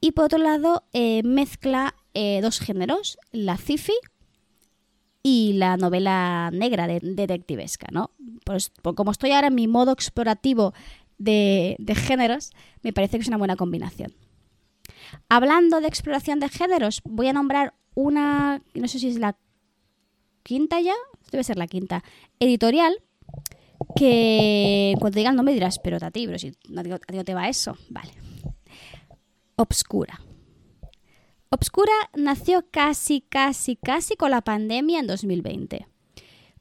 Y 0.00 0.12
por 0.12 0.24
otro 0.24 0.38
lado, 0.38 0.84
eh, 0.92 1.22
mezcla 1.22 1.94
eh, 2.12 2.40
dos 2.42 2.58
géneros, 2.58 3.18
la 3.30 3.56
cifi 3.56 3.94
y 5.22 5.52
la 5.54 5.76
novela 5.76 6.50
negra 6.52 6.88
de, 6.88 6.98
detectivesca, 7.00 7.86
¿no? 7.92 8.10
Pues, 8.44 8.72
como 8.82 9.12
estoy 9.12 9.30
ahora 9.30 9.46
en 9.46 9.54
mi 9.54 9.68
modo 9.68 9.92
explorativo 9.92 10.74
de, 11.18 11.76
de 11.78 11.94
géneros, 11.94 12.50
me 12.82 12.92
parece 12.92 13.18
que 13.18 13.22
es 13.22 13.28
una 13.28 13.36
buena 13.36 13.56
combinación. 13.56 14.12
Hablando 15.28 15.80
de 15.80 15.88
exploración 15.88 16.40
de 16.40 16.48
géneros, 16.48 17.00
voy 17.04 17.28
a 17.28 17.32
nombrar 17.32 17.74
una, 17.94 18.62
no 18.74 18.88
sé 18.88 18.98
si 18.98 19.08
es 19.08 19.18
la 19.18 19.36
quinta 20.42 20.80
ya, 20.80 20.94
debe 21.30 21.44
ser 21.44 21.58
la 21.58 21.66
quinta, 21.66 22.04
editorial 22.40 23.02
que 23.96 24.94
cuando 24.98 25.16
digan 25.16 25.36
no 25.36 25.42
me 25.42 25.52
dirás, 25.52 25.78
pero 25.78 25.98
a 26.00 26.10
ti, 26.10 26.26
pero 26.26 26.38
si 26.38 26.48
a 26.48 26.82
no 27.12 27.24
te 27.24 27.34
va 27.34 27.48
eso, 27.48 27.76
vale. 27.90 28.12
Obscura. 29.56 30.20
Obscura 31.50 31.92
nació 32.14 32.66
casi, 32.70 33.22
casi, 33.22 33.76
casi 33.76 34.16
con 34.16 34.30
la 34.30 34.42
pandemia 34.42 35.00
en 35.00 35.06
2020. 35.06 35.86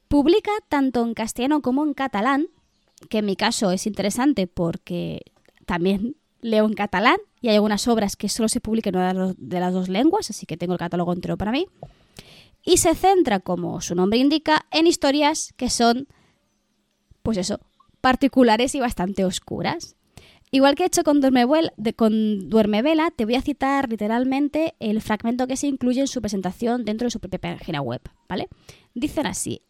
Publica 0.08 0.52
tanto 0.70 1.04
en 1.04 1.14
castellano 1.14 1.62
como 1.62 1.84
en 1.84 1.93
catalán, 1.93 2.48
que 3.10 3.20
en 3.20 3.26
mi 3.26 3.36
caso 3.36 3.72
es 3.72 3.86
interesante 3.86 4.48
porque 4.48 5.22
también 5.66 6.16
leo 6.42 6.66
en 6.66 6.74
catalán 6.74 7.18
y 7.42 7.50
hay 7.50 7.56
algunas 7.56 7.88
obras 7.88 8.16
que 8.16 8.30
solo 8.30 8.50
se 8.50 8.62
publican 8.62 8.96
en 8.96 9.36
de 9.38 9.60
las 9.60 9.74
dos 9.74 9.90
lenguas, 9.90 10.30
así 10.30 10.46
que 10.46 10.58
tengo 10.58 10.74
el 10.74 10.80
catálogo 10.80 11.14
entero 11.14 11.38
para 11.38 11.52
mí. 11.52 11.68
Y 12.64 12.78
se 12.78 12.96
centra, 12.96 13.40
como 13.40 13.80
su 13.82 13.96
nombre 13.96 14.20
indica, 14.20 14.66
en 14.72 14.88
historias 14.88 15.54
que 15.56 15.70
son, 15.70 16.08
pues 17.24 17.38
eso, 17.38 17.60
particulares 18.02 18.76
y 18.76 18.80
bastante 18.80 19.24
oscuras. 19.24 19.96
Igual 20.50 20.76
que 20.76 20.84
he 20.84 20.88
hecho 20.88 21.04
con 21.04 21.20
Duerme, 21.20 21.46
con 21.96 22.50
Duerme 22.50 22.82
Vela, 22.82 23.12
te 23.12 23.26
voy 23.26 23.36
a 23.36 23.42
citar 23.42 23.90
literalmente 23.90 24.76
el 24.80 25.02
fragmento 25.02 25.46
que 25.46 25.58
se 25.58 25.68
incluye 25.68 26.00
en 26.00 26.08
su 26.08 26.22
presentación 26.22 26.86
dentro 26.86 27.06
de 27.06 27.12
su 27.12 27.20
propia 27.20 27.40
página 27.40 27.82
web, 27.82 28.02
¿vale? 28.30 28.48
Dicen 28.94 29.28
así, 29.28 29.62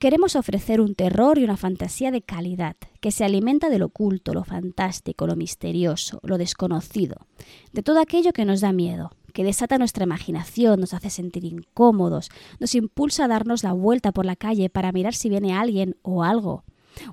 Queremos 0.00 0.34
ofrecer 0.34 0.80
un 0.80 0.94
terror 0.94 1.36
y 1.36 1.44
una 1.44 1.58
fantasía 1.58 2.10
de 2.10 2.22
calidad, 2.22 2.74
que 3.02 3.12
se 3.12 3.22
alimenta 3.22 3.68
de 3.68 3.78
lo 3.78 3.86
oculto, 3.86 4.32
lo 4.32 4.44
fantástico, 4.44 5.26
lo 5.26 5.36
misterioso, 5.36 6.20
lo 6.22 6.38
desconocido, 6.38 7.26
de 7.74 7.82
todo 7.82 8.00
aquello 8.00 8.32
que 8.32 8.46
nos 8.46 8.62
da 8.62 8.72
miedo, 8.72 9.10
que 9.34 9.44
desata 9.44 9.76
nuestra 9.76 10.04
imaginación, 10.04 10.80
nos 10.80 10.94
hace 10.94 11.10
sentir 11.10 11.44
incómodos, 11.44 12.30
nos 12.58 12.74
impulsa 12.74 13.26
a 13.26 13.28
darnos 13.28 13.62
la 13.62 13.74
vuelta 13.74 14.10
por 14.10 14.24
la 14.24 14.36
calle 14.36 14.70
para 14.70 14.90
mirar 14.90 15.12
si 15.12 15.28
viene 15.28 15.52
alguien 15.52 15.98
o 16.00 16.24
algo, 16.24 16.64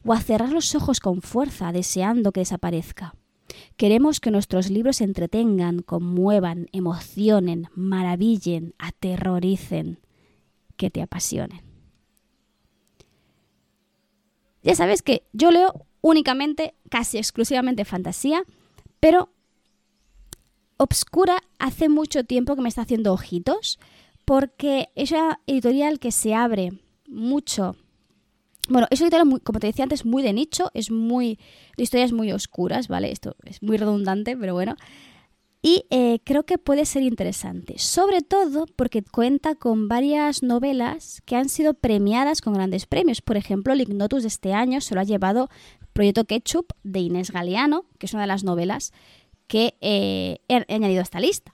o 0.06 0.14
a 0.14 0.22
cerrar 0.22 0.54
los 0.54 0.74
ojos 0.74 1.02
con 1.02 1.22
fuerza, 1.22 1.74
deseando 1.74 2.32
que 2.32 2.40
desaparezca. 2.40 3.16
Queremos 3.76 4.22
que 4.22 4.32
nuestros 4.32 4.70
libros 4.70 5.02
entretengan, 5.02 5.80
conmuevan, 5.80 6.68
emocionen, 6.72 7.68
maravillen, 7.76 8.76
aterroricen, 8.80 10.00
que 10.78 10.90
te 10.90 11.02
apasionen. 11.02 11.67
Ya 14.68 14.76
sabes 14.76 15.02
que 15.02 15.24
yo 15.32 15.50
leo 15.50 15.86
únicamente, 16.02 16.76
casi 16.90 17.18
exclusivamente 17.18 17.86
fantasía, 17.86 18.44
pero 19.00 19.30
Obscura 20.76 21.38
hace 21.58 21.88
mucho 21.88 22.26
tiempo 22.26 22.54
que 22.54 22.62
me 22.62 22.68
está 22.68 22.82
haciendo 22.82 23.14
ojitos, 23.14 23.80
porque 24.26 24.90
es 24.96 25.12
una 25.12 25.40
editorial 25.48 26.00
que 26.00 26.12
se 26.12 26.36
abre 26.36 26.74
mucho. 27.08 27.78
Bueno, 28.68 28.88
es 28.90 29.00
una 29.00 29.08
editorial, 29.08 29.42
como 29.42 29.60
te 29.62 29.68
decía 29.68 29.84
antes, 29.84 30.06
muy 30.06 30.22
de 30.22 30.34
nicho, 30.34 30.70
es 30.74 30.92
muy. 30.92 31.40
de 31.78 31.84
historias 31.84 32.12
muy 32.12 32.34
oscuras, 32.34 32.90
¿vale? 32.90 33.14
Esto 33.14 33.38
es 33.46 33.64
muy 33.64 33.78
redundante, 33.78 34.36
pero 34.36 34.54
bueno 34.54 34.76
y 35.68 35.84
eh, 35.90 36.20
creo 36.24 36.44
que 36.44 36.58
puede 36.58 36.86
ser 36.86 37.04
interesante, 37.04 37.78
sobre 37.78 38.22
todo 38.22 38.68
porque 38.78 39.04
cuenta 39.04 39.54
con 39.56 39.90
varias 39.90 40.42
novelas 40.42 41.22
que 41.26 41.36
han 41.36 41.50
sido 41.50 41.74
premiadas 41.74 42.40
con 42.40 42.54
grandes 42.54 42.86
premios. 42.86 43.22
Por 43.22 43.36
ejemplo, 43.36 43.74
el 43.74 43.82
Ignotus 43.82 44.22
de 44.22 44.30
este 44.30 44.54
año 44.54 44.80
se 44.80 44.96
lo 44.96 45.02
ha 45.02 45.04
llevado 45.04 45.50
Proyecto 45.92 46.24
Ketchup 46.24 46.72
de 46.84 47.02
Inés 47.02 47.32
Galeano, 47.32 47.84
que 48.00 48.06
es 48.06 48.14
una 48.14 48.22
de 48.22 48.28
las 48.28 48.46
novelas 48.46 48.94
que 49.48 49.76
eh, 49.82 50.38
he 50.48 50.74
añadido 50.74 51.02
a 51.02 51.04
esta 51.04 51.20
lista. 51.20 51.54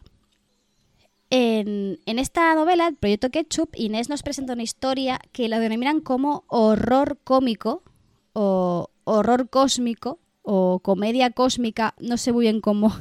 En, 1.32 2.00
en, 2.06 2.20
esta 2.20 2.54
novela, 2.54 2.90
el 2.90 2.96
Proyecto 2.96 3.32
Ketchup, 3.32 3.72
Inés 3.74 4.10
nos 4.10 4.22
presenta 4.22 4.54
una 4.54 4.62
historia 4.62 5.20
que 5.32 5.50
la 5.50 5.58
denominan 5.58 6.02
como 6.02 6.44
horror 6.50 7.18
cómico 7.24 7.82
o 8.34 8.92
horror 9.06 9.50
cósmico 9.50 10.20
o 10.44 10.82
comedia 10.84 11.32
cósmica, 11.32 11.96
no 12.00 12.18
sé 12.18 12.32
muy 12.32 12.44
bien 12.44 12.62
cómo, 12.62 12.94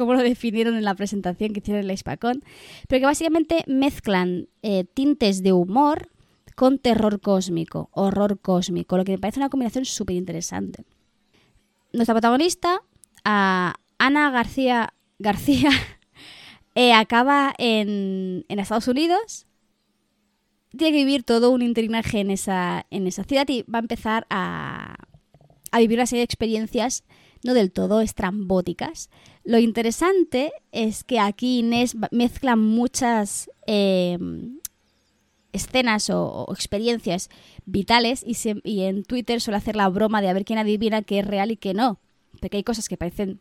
como 0.00 0.14
lo 0.14 0.22
definieron 0.22 0.76
en 0.76 0.84
la 0.84 0.94
presentación 0.94 1.52
que 1.52 1.60
hicieron 1.60 1.82
en 1.82 1.86
la 1.86 1.92
Hispacón, 1.92 2.42
pero 2.88 3.00
que 3.00 3.06
básicamente 3.06 3.64
mezclan 3.66 4.48
eh, 4.62 4.84
tintes 4.84 5.42
de 5.42 5.52
humor 5.52 6.10
con 6.56 6.78
terror 6.78 7.20
cósmico, 7.20 7.90
horror 7.92 8.40
cósmico, 8.40 8.96
lo 8.96 9.04
que 9.04 9.12
me 9.12 9.18
parece 9.18 9.40
una 9.40 9.50
combinación 9.50 9.84
súper 9.84 10.16
interesante. 10.16 10.84
Nuestra 11.92 12.14
protagonista, 12.14 12.82
Ana 13.24 14.30
García 14.30 14.94
García, 15.20 15.70
eh, 16.74 16.92
acaba 16.92 17.54
en, 17.58 18.44
Estados 18.48 18.88
Unidos, 18.88 19.46
tiene 20.70 20.92
que 20.92 21.04
vivir 21.04 21.24
todo 21.24 21.50
un 21.50 21.62
interinaje 21.62 22.20
en 22.20 22.30
esa, 22.30 22.86
ciudad 23.28 23.46
y 23.48 23.62
va 23.62 23.78
a 23.78 23.82
empezar 23.82 24.26
a, 24.30 24.96
a 25.72 25.78
vivir 25.78 25.98
una 25.98 26.06
serie 26.06 26.20
de 26.20 26.24
experiencias 26.24 27.04
no 27.44 27.54
del 27.54 27.72
todo 27.72 28.00
estrambóticas. 28.00 29.10
Lo 29.44 29.58
interesante 29.58 30.52
es 30.72 31.04
que 31.04 31.18
aquí 31.18 31.60
Inés 31.60 31.96
mezcla 32.10 32.56
muchas 32.56 33.50
em, 33.66 34.58
escenas 35.52 36.10
o, 36.10 36.46
experiencias 36.52 37.30
vitales 37.64 38.22
y, 38.26 38.36
y 38.64 38.82
en 38.82 39.04
Twitter 39.04 39.40
suele 39.40 39.56
hacer 39.58 39.76
la 39.76 39.88
broma 39.88 40.20
de 40.20 40.28
a 40.28 40.32
ver 40.32 40.44
quién 40.44 40.58
adivina 40.58 41.02
qué 41.02 41.20
es 41.20 41.26
real 41.26 41.50
y 41.50 41.56
qué 41.56 41.74
no. 41.74 41.98
Porque 42.40 42.58
hay 42.58 42.64
cosas 42.64 42.88
que 42.88 42.96
parecen 42.96 43.40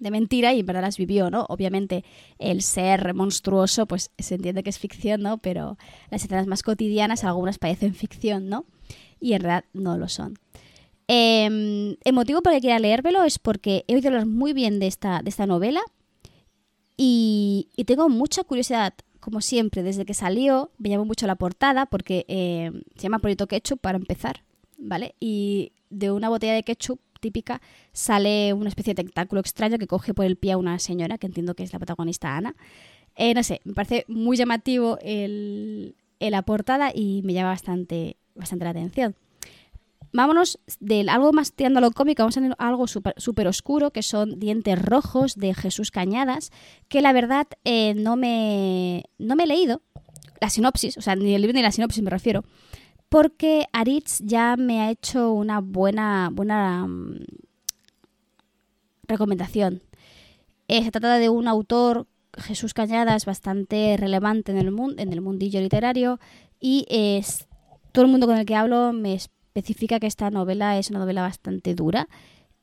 de 0.00 0.10
mentira 0.10 0.52
y 0.54 0.60
en 0.60 0.66
verdad 0.66 0.82
las 0.82 0.96
vivió, 0.96 1.30
¿no? 1.30 1.46
Obviamente 1.48 2.04
el 2.38 2.62
ser 2.62 3.14
monstruoso, 3.14 3.86
pues 3.86 4.10
se 4.18 4.34
entiende 4.34 4.62
que 4.62 4.70
es 4.70 4.78
ficción, 4.78 5.20
¿no? 5.20 5.38
Pero 5.38 5.78
las 6.10 6.24
escenas 6.24 6.46
más 6.46 6.62
cotidianas, 6.62 7.22
algunas 7.22 7.58
parecen 7.58 7.94
ficción, 7.94 8.48
¿no? 8.48 8.64
Y 9.20 9.34
en 9.34 9.42
realidad 9.42 9.64
no 9.74 9.98
lo 9.98 10.08
son. 10.08 10.38
Eh, 11.12 11.96
el 12.04 12.12
motivo 12.12 12.40
por 12.40 12.52
el 12.52 12.58
que 12.58 12.68
quiera 12.68 12.78
leérmelo 12.78 13.24
es 13.24 13.40
porque 13.40 13.84
he 13.88 13.96
oído 13.96 14.10
hablar 14.10 14.26
muy 14.26 14.52
bien 14.52 14.78
de 14.78 14.86
esta, 14.86 15.22
de 15.22 15.30
esta 15.30 15.44
novela 15.44 15.80
y, 16.96 17.68
tengo 17.84 18.08
mucha 18.08 18.44
curiosidad, 18.44 18.94
como 19.18 19.40
siempre, 19.40 19.82
desde 19.82 20.04
que 20.04 20.14
salió, 20.14 20.70
me 20.78 20.88
llamó 20.88 21.04
mucho 21.04 21.26
la 21.26 21.34
portada 21.34 21.86
porque 21.86 22.24
em, 22.28 22.82
se 22.94 23.02
llama 23.02 23.18
Proyecto 23.18 23.48
Ketchup 23.48 23.80
para 23.80 23.98
empezar, 23.98 24.44
¿vale? 24.78 25.16
Y 25.18 25.72
de 25.88 26.12
una 26.12 26.28
botella 26.28 26.54
de 26.54 26.62
ketchup 26.62 27.00
típica 27.18 27.60
sale 27.92 28.52
una 28.52 28.68
especie 28.68 28.94
de 28.94 29.02
tentáculo 29.02 29.40
extraño 29.40 29.78
que 29.78 29.88
coge 29.88 30.14
por 30.14 30.26
el 30.26 30.36
pie 30.36 30.52
a 30.52 30.58
una 30.58 30.78
señora, 30.78 31.18
que 31.18 31.26
entiendo 31.26 31.56
que 31.56 31.64
es 31.64 31.72
la 31.72 31.80
protagonista 31.80 32.36
Ana. 32.36 32.54
Eh, 33.16 33.34
no 33.34 33.42
sé, 33.42 33.60
me 33.64 33.72
parece 33.74 34.04
muy 34.06 34.36
llamativo 34.36 34.96
el, 35.02 35.96
la 36.20 36.42
portada 36.42 36.92
y 36.94 37.22
me 37.24 37.32
llama 37.32 37.48
bastante, 37.48 38.16
bastante 38.36 38.64
la 38.64 38.70
atención 38.70 39.16
vámonos 40.12 40.58
del 40.80 41.08
algo 41.08 41.32
más 41.32 41.52
tirando 41.52 41.78
a 41.78 41.80
lo 41.80 41.90
cómico, 41.92 42.22
vamos 42.22 42.36
a 42.36 42.40
tener 42.40 42.56
algo 42.58 42.86
súper 42.86 43.48
oscuro, 43.48 43.92
que 43.92 44.02
son 44.02 44.38
Dientes 44.38 44.80
Rojos 44.80 45.36
de 45.36 45.54
Jesús 45.54 45.90
Cañadas, 45.90 46.50
que 46.88 47.00
la 47.00 47.12
verdad 47.12 47.46
eh, 47.64 47.94
no, 47.94 48.16
me, 48.16 49.04
no 49.18 49.36
me 49.36 49.44
he 49.44 49.46
leído 49.46 49.82
la 50.40 50.50
sinopsis, 50.50 50.96
o 50.96 51.00
sea, 51.00 51.16
ni 51.16 51.34
el 51.34 51.42
libro 51.42 51.54
ni 51.54 51.62
la 51.62 51.72
sinopsis 51.72 52.02
me 52.02 52.10
refiero, 52.10 52.44
porque 53.08 53.66
Aritz 53.72 54.20
ya 54.22 54.56
me 54.56 54.80
ha 54.80 54.90
hecho 54.90 55.32
una 55.32 55.60
buena, 55.60 56.30
buena 56.32 56.86
mm, 56.86 57.24
recomendación. 59.06 59.82
Eh, 60.68 60.84
se 60.84 60.90
trata 60.90 61.18
de 61.18 61.28
un 61.28 61.48
autor, 61.48 62.06
Jesús 62.38 62.74
Cañadas, 62.74 63.26
bastante 63.26 63.96
relevante 63.98 64.52
en 64.52 64.58
el, 64.58 64.70
mundo, 64.70 65.02
en 65.02 65.12
el 65.12 65.20
mundillo 65.20 65.60
literario 65.60 66.20
y 66.60 66.86
es, 66.88 67.48
todo 67.92 68.04
el 68.04 68.10
mundo 68.10 68.26
con 68.26 68.36
el 68.36 68.46
que 68.46 68.54
hablo 68.54 68.92
me 68.92 69.14
especifica 69.54 69.98
que 69.98 70.06
esta 70.06 70.30
novela 70.30 70.78
es 70.78 70.90
una 70.90 71.00
novela 71.00 71.22
bastante 71.22 71.74
dura, 71.74 72.08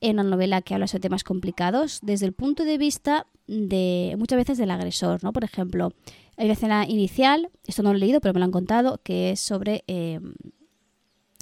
es 0.00 0.12
una 0.12 0.22
novela 0.22 0.62
que 0.62 0.74
habla 0.74 0.86
sobre 0.86 1.02
temas 1.02 1.24
complicados 1.24 2.00
desde 2.02 2.26
el 2.26 2.32
punto 2.32 2.64
de 2.64 2.78
vista 2.78 3.26
de 3.46 4.14
muchas 4.18 4.38
veces 4.38 4.58
del 4.58 4.70
agresor, 4.70 5.22
¿no? 5.22 5.32
Por 5.32 5.44
ejemplo, 5.44 5.92
hay 6.36 6.46
una 6.46 6.54
escena 6.54 6.86
inicial, 6.86 7.50
esto 7.66 7.82
no 7.82 7.90
lo 7.90 7.96
he 7.96 8.00
leído, 8.00 8.20
pero 8.20 8.32
me 8.32 8.40
lo 8.40 8.44
han 8.44 8.52
contado, 8.52 9.00
que 9.02 9.30
es 9.30 9.40
sobre 9.40 9.84
em, 9.86 10.34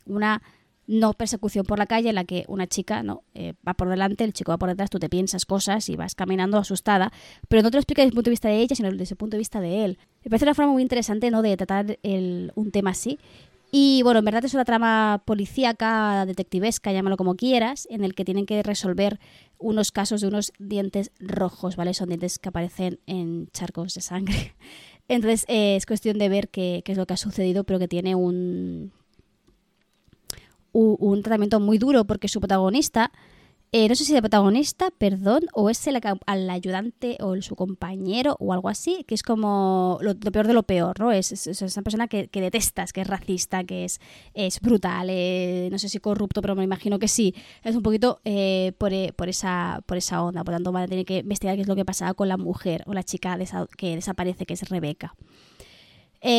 una 0.06 0.42
no 0.86 1.12
persecución 1.14 1.66
por 1.66 1.78
la 1.78 1.86
calle 1.86 2.08
en 2.08 2.14
la 2.14 2.24
que 2.24 2.44
una 2.48 2.66
chica 2.66 3.02
no 3.02 3.24
eh, 3.34 3.54
va 3.66 3.74
por 3.74 3.88
delante, 3.88 4.24
el 4.24 4.32
chico 4.32 4.52
va 4.52 4.58
por 4.58 4.68
detrás, 4.68 4.88
tú 4.88 4.98
te 4.98 5.08
piensas 5.08 5.44
cosas 5.44 5.88
y 5.88 5.96
vas 5.96 6.14
caminando 6.14 6.58
asustada, 6.58 7.12
pero 7.48 7.62
no 7.62 7.70
te 7.70 7.76
lo 7.76 7.80
explica 7.80 8.02
desde 8.02 8.10
el 8.10 8.14
punto 8.14 8.30
de 8.30 8.32
vista 8.32 8.48
de 8.48 8.60
ella, 8.60 8.76
sino 8.76 8.90
desde 8.90 9.14
el 9.14 9.18
punto 9.18 9.36
de 9.36 9.38
vista 9.38 9.60
de 9.60 9.84
él. 9.84 9.98
Me 10.24 10.30
parece 10.30 10.44
una 10.44 10.54
forma 10.54 10.72
muy 10.72 10.82
interesante 10.82 11.30
¿no? 11.30 11.42
de 11.42 11.56
tratar 11.56 11.98
el, 12.02 12.52
un 12.54 12.70
tema 12.70 12.90
así 12.90 13.18
y 13.78 14.02
bueno, 14.02 14.20
en 14.20 14.24
verdad 14.24 14.42
es 14.42 14.54
una 14.54 14.64
trama 14.64 15.22
policíaca, 15.26 16.24
detectivesca, 16.24 16.92
llámalo 16.92 17.18
como 17.18 17.34
quieras, 17.34 17.86
en 17.90 18.04
el 18.04 18.14
que 18.14 18.24
tienen 18.24 18.46
que 18.46 18.62
resolver 18.62 19.20
unos 19.58 19.92
casos 19.92 20.22
de 20.22 20.28
unos 20.28 20.54
dientes 20.58 21.12
rojos, 21.20 21.76
¿vale? 21.76 21.92
Son 21.92 22.08
dientes 22.08 22.38
que 22.38 22.48
aparecen 22.48 23.00
en 23.04 23.48
charcos 23.48 23.92
de 23.92 24.00
sangre. 24.00 24.54
Entonces 25.08 25.44
eh, 25.48 25.76
es 25.76 25.84
cuestión 25.84 26.16
de 26.16 26.30
ver 26.30 26.48
qué, 26.48 26.82
es 26.86 26.96
lo 26.96 27.04
que 27.04 27.12
ha 27.12 27.18
sucedido, 27.18 27.64
pero 27.64 27.78
que 27.78 27.86
tiene 27.86 28.14
un, 28.14 28.92
un, 30.72 31.22
tratamiento 31.22 31.60
muy 31.60 31.76
duro 31.76 32.06
porque 32.06 32.28
su 32.28 32.40
protagonista 32.40 33.12
eh, 33.78 33.90
no 33.90 33.94
sé 33.94 34.06
si 34.06 34.14
el 34.14 34.22
protagonista, 34.22 34.90
perdón, 34.90 35.42
o 35.52 35.68
es 35.68 35.86
el, 35.86 36.00
ayudante 36.48 37.18
o 37.20 37.38
su 37.42 37.56
compañero 37.56 38.34
o 38.40 38.54
algo 38.54 38.70
así, 38.70 39.04
que 39.06 39.14
es 39.14 39.22
como 39.22 39.98
lo, 40.00 40.14
peor 40.18 40.46
de 40.46 40.54
lo 40.54 40.62
peor, 40.62 40.98
¿no? 40.98 41.12
Es, 41.12 41.30
es, 41.30 41.46
esa 41.46 41.82
persona 41.82 42.08
que, 42.08 42.26
detestas, 42.32 42.94
que 42.94 43.02
es 43.02 43.06
racista, 43.06 43.64
que 43.64 43.84
es, 43.84 44.00
es 44.32 44.60
brutal, 44.60 45.08
eh, 45.10 45.68
no 45.70 45.76
sé 45.78 45.90
si 45.90 45.98
corrupto, 45.98 46.40
pero 46.40 46.54
me 46.56 46.64
imagino 46.64 46.98
que 46.98 47.06
sí. 47.06 47.34
Es 47.64 47.76
un 47.76 47.82
poquito 47.82 48.18
eh, 48.24 48.72
por, 48.78 48.92
por, 49.14 49.28
esa, 49.28 49.82
por 49.84 49.98
esa 49.98 50.22
onda, 50.22 50.42
por 50.42 50.54
tanto 50.54 50.72
van 50.72 50.84
a 50.84 50.88
tener 50.88 51.04
que 51.04 51.18
investigar 51.18 51.56
qué 51.56 51.60
es 51.60 51.68
lo 51.68 51.76
que 51.76 51.84
pasaba 51.84 52.14
con 52.14 52.28
la 52.28 52.38
mujer 52.38 52.82
o 52.86 52.94
la 52.94 53.02
chica 53.02 53.38
que 53.76 53.94
desaparece, 53.94 54.46
que 54.46 54.54
es 54.54 54.66
Rebeca. 54.70 55.14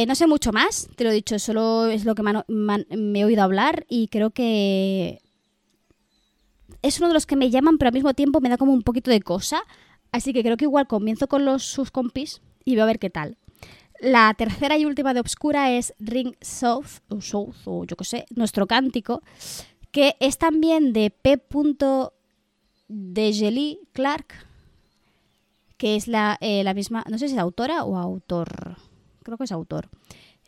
no 0.08 0.16
sé 0.16 0.26
mucho 0.26 0.52
más, 0.52 0.90
te 0.96 1.04
lo 1.04 1.12
he 1.12 1.14
dicho, 1.14 1.38
solo 1.38 1.86
es 1.86 2.04
lo 2.04 2.16
que 2.16 2.24
me 2.24 3.20
he 3.20 3.26
oído 3.26 3.44
hablar 3.44 3.86
y 3.88 4.08
creo 4.08 4.32
que 4.32 5.22
es 6.88 7.00
uno 7.00 7.08
de 7.08 7.14
los 7.14 7.26
que 7.26 7.36
me 7.36 7.50
llaman, 7.50 7.78
pero 7.78 7.90
al 7.90 7.94
mismo 7.94 8.14
tiempo 8.14 8.42
me 8.42 8.50
da 8.50 8.58
como 8.58 8.74
un 8.74 8.84
poquito 8.84 9.12
de 9.12 9.22
cosa. 9.22 9.62
Así 10.12 10.34
que 10.34 10.44
creo 10.44 10.58
que 10.58 10.66
igual 10.66 10.88
comienzo 10.88 11.28
con 11.28 11.46
los 11.46 11.64
sus 11.64 11.92
compis 11.92 12.42
y 12.64 12.76
voy 12.76 12.82
a 12.82 12.86
ver 12.86 13.00
qué 13.00 13.10
tal. 13.10 13.38
La 14.00 14.34
tercera 14.36 14.78
y 14.78 14.86
última 14.86 15.14
de 15.14 15.20
Obscura 15.20 15.72
es 15.72 15.94
Ring 16.00 16.36
South, 16.40 17.02
o 17.10 17.20
South, 17.20 17.56
o 17.66 17.84
yo 17.86 17.96
qué 17.96 18.06
sé, 18.06 18.26
nuestro 18.36 18.68
cántico, 18.68 19.24
que 19.92 20.16
es 20.20 20.38
también 20.38 20.94
de 20.94 21.10
P. 21.10 21.42
de 22.88 23.78
Clark, 23.94 24.48
que 25.78 25.96
es 25.96 26.08
la, 26.08 26.38
eh, 26.42 26.64
la 26.64 26.74
misma, 26.76 27.04
no 27.10 27.18
sé 27.18 27.28
si 27.28 27.34
es 27.34 27.40
autora 27.40 27.84
o 27.84 27.98
autor, 27.98 28.78
creo 29.24 29.38
que 29.38 29.46
es 29.46 29.52
autor. 29.52 29.90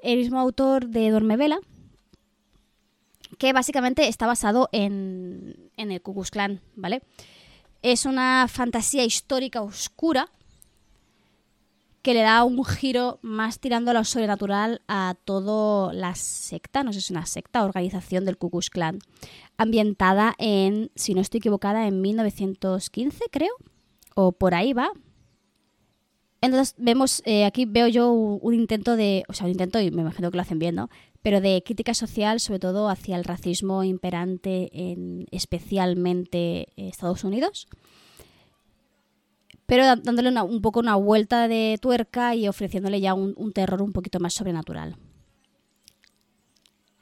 El 0.02 0.20
mismo 0.20 0.40
autor 0.40 0.88
de 0.88 1.10
Dormevela, 1.10 1.60
que 3.38 3.54
básicamente 3.54 4.08
está 4.08 4.28
basado 4.28 4.70
en, 4.72 5.72
en 5.78 5.92
el 5.92 6.02
Ku 6.02 6.14
Klux 6.14 6.32
Klan, 6.32 6.62
¿vale? 6.76 7.02
Es 7.82 8.06
una 8.06 8.48
fantasía 8.50 9.06
histórica 9.06 9.62
oscura 9.62 10.30
que 12.02 12.14
le 12.14 12.22
da 12.22 12.44
un 12.44 12.64
giro 12.64 13.20
más 13.22 13.60
tirando 13.60 13.92
a 13.92 13.94
lo 13.94 14.04
sobrenatural 14.04 14.82
a 14.88 15.16
toda 15.26 15.94
la 15.94 16.16
secta, 16.16 16.84
no 16.84 16.94
sé 16.94 17.02
si 17.02 17.06
es 17.06 17.12
una 17.12 17.26
secta, 17.26 17.64
organización 17.64 18.26
del 18.26 18.38
Ku 18.38 18.50
Klux 18.50 18.70
Klan, 18.70 19.00
ambientada 19.58 20.34
en, 20.38 20.92
si 20.96 21.14
no 21.14 21.22
estoy 21.22 21.40
equivocada, 21.40 21.88
en 21.88 22.02
1915, 22.02 23.26
creo, 23.32 23.52
o 24.16 24.32
por 24.32 24.54
ahí 24.54 24.74
va. 24.74 24.92
Entonces 26.42 26.74
vemos, 26.78 27.22
eh, 27.26 27.46
aquí 27.46 27.66
veo 27.66 27.88
yo 27.88 28.12
un, 28.12 28.54
intento 28.54 28.96
de, 28.96 29.24
o 29.28 29.34
sea, 29.34 29.46
un 29.46 29.52
intento, 29.52 29.82
y 29.82 29.92
me 29.92 30.02
imagino 30.02 30.32
que 30.32 30.38
lo 30.38 30.42
hacen 30.42 30.60
bien, 30.60 30.76
¿no? 30.76 30.90
Pero 31.22 31.42
de 31.42 31.62
crítica 31.66 31.94
social, 31.94 32.40
sobre 32.40 32.60
todo 32.60 32.90
hacia 32.90 33.18
el 33.18 33.24
racismo 33.24 33.84
imperante 33.84 34.70
en 34.74 35.28
especialmente 35.32 36.68
Estados 36.78 37.24
Unidos, 37.24 37.68
pero 39.66 39.86
dándole 39.86 40.30
un 40.42 40.62
poco 40.62 40.80
una 40.80 40.96
vuelta 40.96 41.48
de 41.48 41.78
tuerca 41.80 42.34
y 42.34 42.48
ofreciéndole 42.48 43.02
ya 43.02 43.14
un, 43.14 43.54
terror 43.54 43.82
un 43.82 43.94
poquito 43.94 44.20
más 44.20 44.34
sobrenatural. 44.34 44.96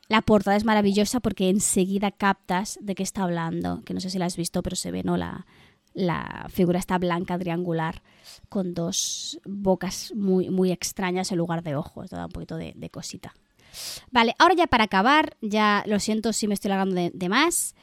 La 0.10 0.22
portada 0.22 0.58
es 0.58 0.66
maravillosa 0.66 1.20
porque 1.20 1.50
enseguida 1.50 2.12
captas 2.12 2.78
de 2.82 2.96
qué 2.96 3.04
está 3.04 3.24
hablando, 3.24 3.82
que 3.84 3.94
no 3.94 4.00
sé 4.00 4.10
si 4.10 4.18
la 4.18 4.26
has 4.26 4.36
visto, 4.36 4.64
pero 4.64 4.76
se 4.76 4.92
ve, 4.92 5.04
¿no? 5.04 5.16
La, 5.16 5.46
figura 6.50 6.78
está 6.78 6.98
blanca, 6.98 7.40
triangular, 7.40 8.04
con 8.50 8.74
dos 8.74 9.40
bocas 9.46 10.14
muy, 10.16 10.50
muy 10.50 10.72
extrañas 10.72 11.32
en 11.32 11.38
lugar 11.38 11.64
de 11.64 11.76
ojos, 11.76 12.10
da 12.10 12.26
un 12.26 12.32
poquito 12.32 12.58
de 12.58 12.90
cosita. 12.90 13.34
Vale, 14.12 14.36
ahora 14.40 14.56
ya 14.56 14.68
para 14.68 14.86
acabar, 14.86 15.38
ya 15.42 15.84
lo 15.88 16.00
siento 16.00 16.34
si 16.34 16.48
me 16.48 16.54
estoy 16.54 16.70
largando 16.70 16.96
de, 16.96 17.30
más. 17.30 17.76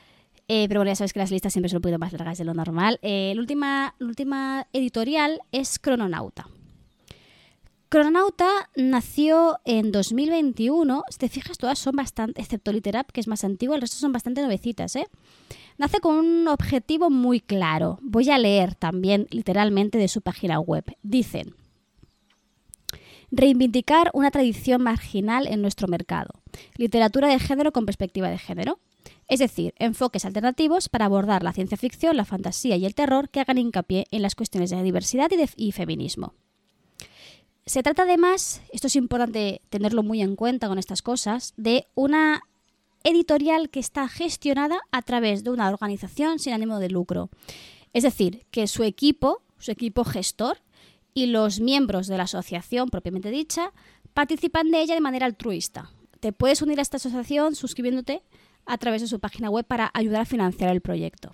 Eh, 0.49 0.67
pero 0.69 0.81
bueno, 0.81 0.91
ya 0.91 0.97
sabes 0.97 1.13
que 1.13 1.21
las 1.21 1.31
listas 1.31 1.53
siempre 1.53 1.71
son 1.71 1.79
un 1.79 1.83
poquito 1.83 1.99
más 1.99 2.13
largas 2.13 2.39
de 2.39 2.45
lo 2.45 2.55
normal. 2.55 2.99
Eh, 3.03 3.33
la, 3.35 3.41
última, 3.41 3.95
última 4.01 4.67
editorial 4.73 5.41
es 5.53 5.79
Crononauta. 5.79 6.49
Crononauta 7.95 8.71
nació 8.75 9.61
en 9.65 9.93
2021. 9.93 11.05
Si 11.09 11.19
te 11.19 11.29
fijas, 11.29 11.59
todas 11.59 11.79
son 11.79 11.95
bastante, 11.95 12.41
excepto 12.41 12.73
Literap, 12.73 13.13
que 13.13 13.21
es 13.21 13.29
más 13.29 13.45
antiguo, 13.45 13.77
el 13.77 13.81
resto 13.81 13.99
son 13.99 14.13
bastante 14.13 14.41
nuevecitas, 14.41 14.97
¿eh? 14.97 15.07
Nace 15.79 16.01
con 16.01 16.17
un 16.17 16.49
objetivo 16.49 17.09
muy 17.09 17.41
claro. 17.41 18.01
Voy 18.03 18.31
a 18.31 18.39
leer 18.39 18.75
también 18.75 19.29
literalmente 19.31 19.97
de 19.97 20.09
su 20.09 20.23
página 20.23 20.59
web. 20.59 20.85
Dicen, 21.05 21.55
reivindicar 23.37 24.11
una 24.15 24.31
tradición 24.31 24.83
marginal 24.83 25.47
en 25.47 25.63
nuestro 25.63 25.89
mercado, 25.89 26.31
literatura 26.77 27.29
de 27.29 27.39
género 27.39 27.73
con 27.73 27.87
perspectiva 27.87 28.29
de 28.29 28.39
género, 28.39 28.79
es 29.29 29.39
decir, 29.39 29.75
enfoques 29.79 30.25
alternativos 30.25 30.89
para 30.89 31.07
abordar 31.07 31.43
la 31.43 31.53
ciencia 31.53 31.77
ficción, 31.77 32.17
la 32.17 32.25
fantasía 32.25 32.77
y 32.77 32.85
el 32.85 32.95
terror 32.95 33.29
que 33.29 33.41
hagan 33.41 33.59
hincapié 33.59 34.07
en 34.11 34.23
las 34.23 34.35
cuestiones 34.35 34.71
de 34.71 34.83
diversidad 34.83 35.31
y, 35.57 35.73
feminismo. 35.73 36.35
Se 37.67 37.83
trata 37.83 38.03
además, 38.03 38.61
esto 38.71 38.89
es 38.89 38.97
importante 38.97 39.63
tenerlo 39.71 40.03
muy 40.03 40.21
en 40.21 40.37
cuenta 40.37 40.69
con 40.69 40.79
estas 40.79 41.01
cosas, 41.01 41.55
de 41.57 41.87
una 41.95 42.43
editorial 43.03 43.71
que 43.71 43.81
está 43.81 44.09
gestionada 44.09 44.81
a 44.93 45.03
través 45.03 45.45
de 45.45 45.51
una 45.51 45.69
organización 45.69 46.39
sin 46.39 46.53
ánimo 46.53 46.79
de 46.79 46.91
lucro. 46.91 47.31
Es 47.95 48.03
decir, 48.03 48.45
que 48.51 48.67
su 48.67 48.83
equipo, 48.83 49.43
su 49.59 49.71
equipo 49.71 50.05
gestor, 50.05 50.59
y 51.15 51.27
los 51.27 51.61
miembros 51.61 52.09
de 52.09 52.17
la 52.17 52.25
asociación 52.25 52.91
propiamente 52.91 53.31
dicha 53.31 53.73
participan 54.13 54.71
de 54.71 54.83
ella 54.83 54.95
de 54.95 55.01
manera 55.01 55.27
altruista. 55.27 55.91
Te 56.21 56.33
puedes 56.33 56.61
unir 56.61 56.81
a 56.81 56.83
esta 56.83 56.97
asociación 56.97 57.55
suscribiéndote 57.55 58.23
a 58.67 58.79
través 58.79 59.01
de 59.01 59.09
su 59.09 59.21
página 59.21 59.51
web 59.51 59.65
para 59.65 59.91
ayudar 59.95 60.23
a 60.23 60.27
financiar 60.27 60.71
el 60.71 60.81
proyecto. 60.81 61.33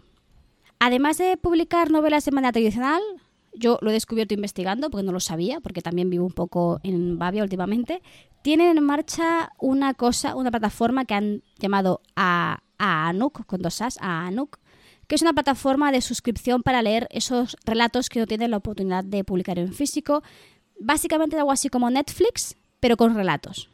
Además 0.79 1.19
de 1.19 1.37
publicar 1.37 1.91
novelas 1.91 2.25
de 2.25 2.33
manera 2.33 2.53
tradicional, 2.53 3.03
yo 3.53 3.79
lo 3.81 3.91
he 3.91 3.95
descubierto 3.95 4.35
investigando 4.35 4.91
porque 4.91 5.05
no 5.05 5.13
lo 5.13 5.21
sabía, 5.21 5.61
porque 5.61 5.83
también 5.83 6.11
vivo 6.11 6.25
un 6.25 6.33
poco 6.33 6.81
en 6.83 7.19
Bavia 7.19 7.43
últimamente, 7.43 8.03
tienen 8.43 8.77
en 8.77 8.85
marcha 8.85 9.53
una 9.59 9.95
cosa, 9.95 10.35
una 10.37 10.51
plataforma 10.51 11.05
que 11.05 11.15
han 11.15 11.43
llamado 11.59 12.01
a, 12.17 12.63
Anuk, 12.79 13.45
con 13.45 13.61
dos 13.61 13.83
As, 13.83 13.99
a 14.01 14.27
Anuk, 14.27 14.59
que 15.11 15.17
es 15.17 15.23
una 15.23 15.33
plataforma 15.33 15.91
de 15.91 16.03
suscripción 16.03 16.63
para 16.63 16.83
leer 16.83 17.09
esos 17.11 17.57
relatos 17.65 18.09
que 18.09 18.21
no 18.21 18.29
tienen 18.29 18.53
la 18.53 18.59
oportunidad 18.59 19.03
de 19.03 19.25
publicar 19.25 19.59
en 19.59 19.73
físico. 19.73 20.23
Básicamente 20.79 21.37
algo 21.37 21.51
así 21.51 21.69
como 21.69 21.91
Netflix, 21.91 22.55
pero 22.79 22.97
con 22.97 23.17
relatos. 23.17 23.69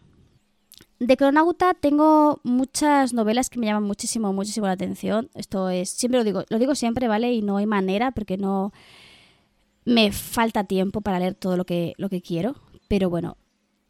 De 0.99 1.15
Cronauta 1.19 1.75
tengo 1.75 2.41
muchas 2.43 3.13
novelas 3.13 3.51
que 3.51 3.59
me 3.59 3.67
llaman 3.67 3.83
muchísimo, 3.83 4.33
muchísimo 4.33 4.65
la 4.67 4.73
atención. 4.73 5.29
Esto 5.35 5.69
es, 5.69 5.91
siempre 5.91 6.21
lo 6.21 6.25
digo, 6.25 6.45
lo 6.49 6.59
digo 6.59 6.75
siempre, 6.75 7.07
¿vale? 7.07 7.35
Y 7.35 7.43
no 7.43 7.59
hay 7.59 7.67
manera 7.67 8.13
porque 8.13 8.39
no 8.39 8.73
me 9.85 10.13
falta 10.13 10.65
tiempo 10.65 11.03
para 11.03 11.19
leer 11.19 11.35
todo 11.35 11.59
lo 11.59 11.67
que, 11.67 11.93
lo 11.99 12.09
que 12.09 12.23
quiero. 12.23 12.57
Pero 12.89 13.11
bueno, 13.11 13.37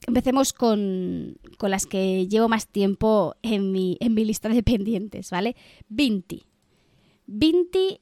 empecemos 0.08 0.52
con, 0.52 1.38
con 1.58 1.70
las 1.70 1.86
que 1.86 2.26
llevo 2.26 2.48
más 2.48 2.66
tiempo 2.66 3.36
en 3.42 3.70
mi, 3.70 3.98
en 4.00 4.14
mi 4.14 4.24
lista 4.24 4.48
de 4.48 4.62
pendientes, 4.64 5.30
¿vale? 5.30 5.54
Vinti. 5.88 6.45
Vinti 7.26 8.00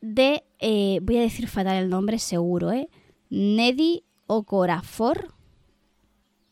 de, 0.00 0.44
eh, 0.58 0.98
voy 1.02 1.16
a 1.18 1.22
decir 1.22 1.48
fatal 1.48 1.76
el 1.76 1.88
nombre 1.88 2.18
seguro, 2.18 2.72
¿eh? 2.72 2.88
Nedi 3.30 4.04
Okorafor. 4.26 5.34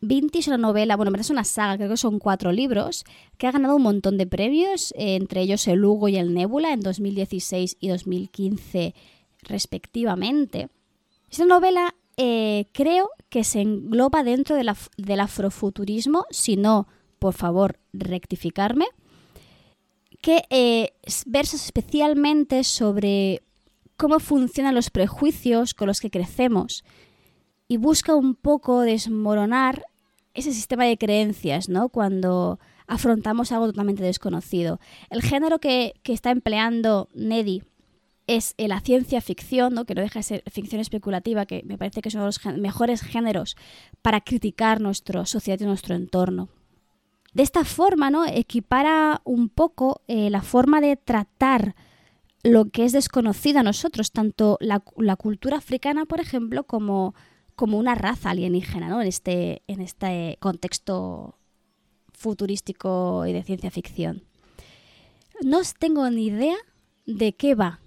Vinti 0.01 0.41
es 0.41 0.49
una 0.49 0.59
novela, 0.59 0.97
bueno, 0.97 1.13
es 1.17 1.31
una 1.31 1.45
saga, 1.45 1.77
creo 1.77 1.91
que 1.91 1.97
son 1.97 2.19
cuatro 2.19 2.51
libros, 2.51 3.05
que 3.39 3.47
ha 3.47 3.53
ganado 3.53 3.77
un 3.77 3.83
montón 3.83 4.19
de 4.19 4.27
premios, 4.27 4.93
eh, 4.97 5.15
entre 5.15 5.43
ellos 5.43 5.67
el 5.69 5.85
Hugo 5.85 6.09
y 6.09 6.17
el 6.17 6.35
Nebula 6.35 6.73
en 6.73 6.81
2016 6.81 7.77
y 7.79 7.89
2015 7.89 8.95
respectivamente. 9.43 10.71
Esta 11.31 11.45
novela 11.45 11.95
eh, 12.17 12.67
creo 12.73 13.11
que 13.29 13.45
se 13.45 13.61
engloba 13.61 14.25
dentro 14.25 14.57
del 14.57 15.21
afrofuturismo, 15.21 16.27
si 16.31 16.57
no, 16.57 16.89
por 17.19 17.35
favor, 17.35 17.79
rectificarme 17.93 18.87
que 20.23 20.45
eh, 20.49 20.95
versa 21.27 21.57
especialmente 21.57 22.65
sobre 22.65 23.43
cómo 23.99 24.21
funcionan 24.21 24.75
los 24.75 24.89
prejuicios 24.89 25.75
con 25.75 25.89
los 25.89 26.01
que 26.01 26.11
crecemos 26.11 26.85
y 27.69 27.77
busca 27.77 28.15
un 28.15 28.35
poco 28.35 28.81
desmoronar 28.81 29.85
ese 30.33 30.53
sistema 30.53 30.85
de 30.85 30.97
creencias, 30.97 31.69
¿no? 31.69 31.91
Cuando 31.91 32.59
afrontamos 32.87 33.53
algo 33.53 33.67
totalmente 33.67 34.03
desconocido. 34.03 34.81
El 35.11 35.23
género 35.23 35.59
que, 35.59 35.95
está 36.05 36.31
empleando 36.31 37.09
Neddy 37.15 37.63
es 38.27 38.55
la 38.57 38.81
ciencia 38.81 39.21
ficción, 39.21 39.75
¿no? 39.75 39.85
que 39.85 39.95
no 39.95 40.03
deja 40.03 40.21
de 40.21 40.25
ser 40.25 40.43
ficción 40.51 40.81
especulativa, 40.81 41.47
que 41.47 41.63
me 41.65 41.77
parece 41.77 42.01
que 42.01 42.11
son 42.11 42.25
los 42.25 42.41
mejores 42.59 43.03
géneros 43.03 43.57
para 44.01 44.21
criticar 44.21 44.81
nuestra 44.81 45.27
sociedad 45.27 45.61
y 45.61 45.65
nuestro 45.65 45.95
entorno. 45.95 46.49
De 47.33 47.43
esta 47.43 47.65
forma, 47.65 48.11
¿no? 48.11 48.27
Equipara 48.27 49.23
un 49.25 49.49
poco 49.49 50.03
eh, 50.07 50.29
la 50.29 50.43
forma 50.43 50.81
de 50.81 50.97
tratar 50.97 51.75
lo 52.43 52.67
que 52.67 52.85
es 52.85 52.93
desconocido 52.93 53.61
a 53.61 53.63
nosotros, 53.63 54.13
tanto 54.13 54.59
la, 54.61 54.81
cultura 55.17 55.59
africana, 55.59 56.05
por 56.05 56.21
ejemplo, 56.21 56.65
como, 56.65 57.15
como 57.55 57.79
una 57.79 57.95
raza 57.95 58.31
alienígena, 58.31 58.89
¿no? 58.89 59.01
En 59.01 59.09
este, 59.09 59.63
en 59.67 59.81
este 59.81 60.37
contexto 60.41 61.39
futurístico 62.13 63.25
y 63.27 63.33
de 63.33 63.43
ciencia 63.43 63.71
ficción. 63.71 64.25
No 65.43 65.61
tengo 65.79 66.09
ni 66.11 66.27
idea 66.27 66.57
de 67.07 67.35
qué 67.35 67.55
va. 67.55 67.81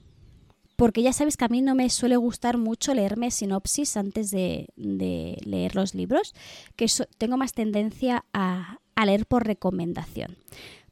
Porque 0.76 1.02
ya 1.02 1.14
sabes 1.14 1.38
que 1.38 1.46
a 1.46 1.50
mí 1.50 1.62
no 1.62 1.74
me 1.74 1.90
suele 1.90 2.18
gustar 2.18 2.58
mucho 2.58 2.94
leerme 2.94 3.32
sinopsis 3.32 3.96
antes 3.96 4.30
de, 4.30 4.68
leer 4.76 5.74
los 5.74 5.96
libros, 5.96 6.34
que 6.76 6.88
tengo 7.18 7.38
más 7.38 7.54
tendencia 7.54 8.26
a, 8.34 8.80
a 8.96 9.06
leer 9.06 9.26
por 9.26 9.46
recomendación. 9.46 10.38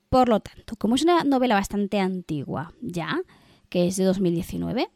Por 0.10 0.30
lo 0.30 0.40
tanto, 0.40 0.76
como 0.76 0.96
es 0.96 1.04
una 1.04 1.24
novela 1.24 1.56
bastante 1.56 2.00
antigua 2.00 2.74
ya, 2.82 3.22
que 3.70 3.88
es 3.88 3.96
de 3.96 4.04
2019, 4.04 4.90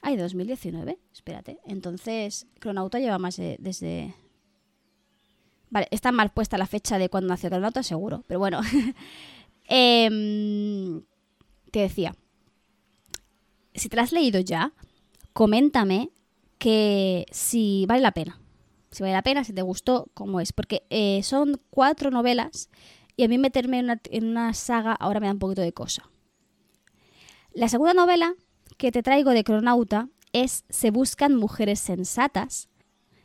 ¿Hay 0.00 0.16
2019? 0.16 0.98
Espérate. 1.12 1.58
Entonces, 1.66 2.46
Cronauta 2.60 2.98
lleva 2.98 3.18
más 3.18 3.36
desde... 3.36 4.14
Vale, 5.70 5.88
está 5.90 6.12
mal 6.12 6.30
puesta 6.30 6.56
la 6.56 6.66
fecha 6.66 6.98
de 6.98 7.08
cuando 7.10 7.28
nació 7.28 7.50
Cronauta, 7.50 7.82
seguro. 7.82 8.24
Pero 8.26 8.38
bueno. 8.38 8.60
eh, 9.68 11.00
te 11.70 11.80
decía. 11.80 12.14
Si 13.74 13.88
te 13.88 14.00
has 14.00 14.12
leído 14.12 14.40
ya, 14.40 14.72
coméntame 15.32 16.10
que 16.58 17.26
si 17.30 17.84
vale 17.86 18.00
la 18.00 18.12
pena. 18.12 18.40
Si 18.90 19.02
vale 19.02 19.12
la 19.12 19.22
pena, 19.22 19.44
si 19.44 19.52
te 19.52 19.62
gustó, 19.62 20.08
cómo 20.14 20.40
es. 20.40 20.52
Porque 20.52 20.84
eh, 20.90 21.22
son 21.22 21.60
cuatro 21.70 22.10
novelas 22.10 22.70
y 23.16 23.24
a 23.24 23.28
mí 23.28 23.38
meterme 23.38 23.78
en 23.78 23.86
una, 23.86 24.00
en 24.10 24.26
una 24.26 24.54
saga 24.54 24.92
ahora 24.92 25.20
me 25.20 25.26
da 25.26 25.32
un 25.32 25.38
poquito 25.38 25.62
de 25.62 25.72
cosa. 25.72 26.10
La 27.52 27.68
segunda 27.68 27.94
novela 27.94 28.34
que 28.76 28.92
te 28.92 29.02
traigo 29.02 29.30
de 29.30 29.44
Cronauta 29.44 30.08
es 30.32 30.64
Se 30.68 30.90
buscan 30.90 31.34
mujeres 31.34 31.80
sensatas, 31.80 32.68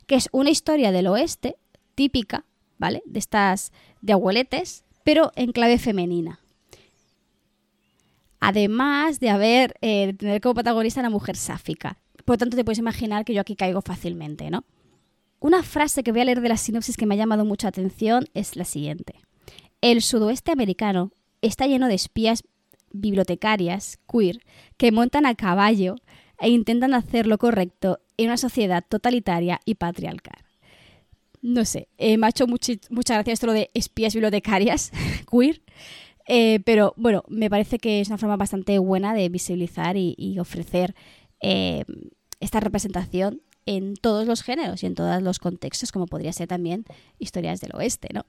que 0.07 0.15
es 0.15 0.29
una 0.31 0.49
historia 0.49 0.91
del 0.91 1.07
oeste 1.07 1.57
típica, 1.95 2.45
¿vale? 2.77 3.03
De 3.05 3.19
estas 3.19 3.71
de 4.01 4.13
abueletes, 4.13 4.83
pero 5.03 5.31
en 5.35 5.51
clave 5.51 5.77
femenina. 5.77 6.39
Además 8.39 9.19
de 9.19 9.29
haber, 9.29 9.75
eh, 9.81 10.13
tener 10.13 10.41
como 10.41 10.55
protagonista 10.55 10.99
una 10.99 11.09
mujer 11.09 11.37
sáfica. 11.37 11.99
Por 12.25 12.33
lo 12.33 12.37
tanto, 12.39 12.57
te 12.57 12.65
puedes 12.65 12.79
imaginar 12.79 13.23
que 13.25 13.33
yo 13.33 13.41
aquí 13.41 13.55
caigo 13.55 13.81
fácilmente, 13.81 14.49
¿no? 14.49 14.65
Una 15.43 15.61
frase 15.61 16.03
que 16.03 16.13
voy 16.13 16.21
a 16.21 16.25
leer 16.25 16.39
de 16.39 16.47
la 16.47 16.55
sinopsis 16.55 16.95
que 16.95 17.05
me 17.05 17.15
ha 17.15 17.17
llamado 17.17 17.43
mucha 17.43 17.67
atención 17.67 18.29
es 18.33 18.55
la 18.55 18.63
siguiente. 18.63 19.15
El 19.81 20.01
sudoeste 20.01 20.53
americano 20.53 21.11
está 21.41 21.67
lleno 21.67 21.89
de 21.89 21.95
espías 21.95 22.45
bibliotecarias 22.93 23.99
queer 24.09 24.39
que 24.77 24.93
montan 24.93 25.25
a 25.25 25.35
caballo 25.35 25.95
e 26.39 26.47
intentan 26.47 26.93
hacer 26.93 27.27
lo 27.27 27.37
correcto 27.37 27.99
en 28.15 28.27
una 28.27 28.37
sociedad 28.37 28.85
totalitaria 28.87 29.59
y 29.65 29.75
patriarcal. 29.75 30.45
No 31.41 31.65
sé, 31.65 31.89
eh, 31.97 32.17
me 32.17 32.27
ha 32.27 32.29
hecho 32.29 32.47
mucha 32.47 33.15
gracia 33.15 33.33
esto 33.33 33.47
lo 33.47 33.51
de 33.51 33.69
espías 33.73 34.13
bibliotecarias 34.13 34.93
queer, 35.29 35.61
eh, 36.25 36.61
pero 36.63 36.93
bueno, 36.95 37.25
me 37.27 37.49
parece 37.49 37.79
que 37.79 37.99
es 37.99 38.07
una 38.07 38.17
forma 38.17 38.37
bastante 38.37 38.79
buena 38.79 39.13
de 39.13 39.27
visibilizar 39.27 39.97
y, 39.97 40.39
ofrecer 40.39 40.95
eh, 41.41 41.83
esta 42.39 42.61
representación 42.61 43.41
en 43.65 43.95
todos 43.95 44.27
los 44.27 44.41
géneros 44.41 44.83
y 44.83 44.85
en 44.85 44.95
todos 44.95 45.21
los 45.21 45.39
contextos, 45.39 45.91
como 45.91 46.05
podría 46.05 46.33
ser 46.33 46.47
también 46.47 46.85
historias 47.19 47.61
del 47.61 47.75
oeste, 47.75 48.09
¿no? 48.13 48.25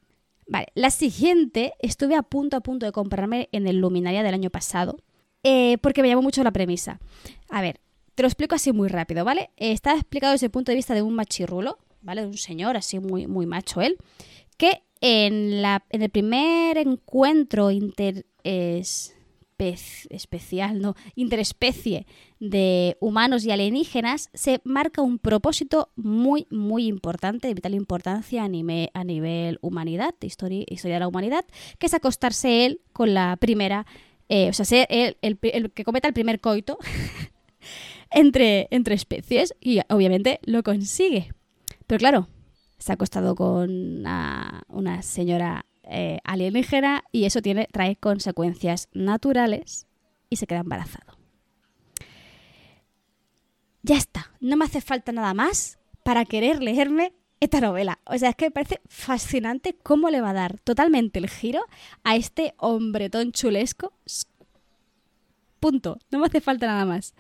Vale, 0.47 0.67
la 0.75 0.91
siguiente 0.91 1.75
estuve 1.79 2.17
a 2.17 2.23
punto 2.23 2.57
a 2.57 2.61
punto 2.61 2.85
de 2.85 2.93
comprarme 2.93 3.49
en 3.53 3.67
el 3.67 3.79
Luminaria 3.79 4.23
del 4.23 4.35
año 4.35 4.51
pasado 4.51 4.97
eh, 5.43 5.79
porque 5.79 6.03
me 6.03 6.09
llamó 6.09 6.23
mucho 6.23 6.43
la 6.43 6.53
premisa. 6.53 6.99
A 7.49 7.63
ver, 7.63 7.81
te 8.15 8.23
lo 8.23 8.29
explico 8.29 8.55
así 8.55 8.73
muy 8.73 8.89
rápido, 8.89 9.25
¿vale? 9.25 9.51
está 9.57 9.95
explicado 9.95 10.33
desde 10.33 10.47
el 10.47 10.53
punto 10.53 10.73
de 10.73 10.77
vista 10.77 10.95
de 10.95 11.03
un 11.03 11.15
machirrulo, 11.15 11.79
¿vale? 12.01 12.23
De 12.23 12.27
un 12.29 12.39
señor 12.39 12.77
así 12.77 12.99
muy, 12.99 13.27
muy 13.27 13.47
macho 13.47 13.81
él, 13.81 13.97
que 14.57 14.83
en, 15.01 15.63
la, 15.63 15.85
en 15.91 16.03
el 16.03 16.11
primer 16.11 16.79
encuentro 16.79 17.71
inter 17.71 18.27
especial, 19.59 20.81
no, 20.81 20.95
interespecie 21.15 22.07
de 22.41 22.97
humanos 23.01 23.45
y 23.45 23.51
alienígenas, 23.51 24.29
se 24.35 24.61
marca 24.65 25.03
un 25.03 25.19
propósito 25.19 25.91
muy, 25.97 26.47
muy 26.51 26.87
importante, 26.87 27.49
de 27.49 27.55
vital 27.55 27.75
importancia 27.75 28.45
a, 28.45 28.49
nivel, 28.49 28.91
a 28.95 29.05
nivel 29.05 29.59
humanidad, 29.63 30.15
historia, 30.21 30.65
historia 30.69 30.97
de 30.97 31.01
la 31.01 31.09
humanidad, 31.09 31.45
que 31.79 31.87
es 31.87 31.95
acostarse 31.95 32.67
él 32.67 32.81
con 32.93 33.15
la 33.15 33.37
primera, 33.37 33.87
eh, 34.29 34.49
o 34.49 34.53
sea, 34.53 34.65
ser 34.65 34.87
el, 34.91 35.17
el, 35.23 35.71
que 35.71 35.85
cometa 35.85 36.09
el 36.09 36.15
primer 36.15 36.41
coito 36.41 36.79
entre, 38.11 38.69
entre 38.71 38.95
especies 38.95 39.55
y 39.61 39.81
obviamente 39.89 40.41
lo 40.45 40.63
consigue. 40.63 41.33
Pero 41.87 41.99
claro, 41.99 42.29
se 42.79 42.93
ha 42.93 42.95
acostado 42.95 43.35
con 43.35 43.71
una, 43.71 44.65
una 44.69 45.03
señora 45.03 45.67
eh, 45.89 46.19
alienígena 46.25 47.05
y 47.13 47.25
eso 47.25 47.43
tiene, 47.43 47.69
trae 47.71 47.97
consecuencias 47.97 48.89
naturales 48.93 49.87
y 50.31 50.37
se 50.37 50.47
queda 50.47 50.61
embarazado. 50.61 51.19
Ya 53.83 53.97
está, 53.97 54.33
no 54.41 54.57
me 54.57 54.65
hace 54.65 54.81
falta 54.81 55.13
nada 55.13 55.35
más 55.35 55.79
para 56.03 56.25
querer 56.25 56.63
leerme 56.63 57.13
esta 57.41 57.61
novela. 57.61 58.01
O 58.07 58.17
sea, 58.17 58.31
es 58.31 58.37
que 58.37 58.47
me 58.47 58.51
parece 58.51 58.81
fascinante 58.89 59.77
cómo 59.83 60.11
le 60.11 60.21
va 60.21 60.31
a 60.31 60.35
dar 60.35 60.59
totalmente 60.61 61.19
el 61.19 61.29
giro 61.29 61.65
a 62.03 62.17
este 62.17 62.55
hombretón 62.59 63.33
chulesco. 63.33 63.93
Punto, 65.61 65.99
no 66.11 66.19
me 66.19 66.27
hace 66.27 66.41
falta 66.41 66.67
nada 66.67 66.85
más. 66.85 67.15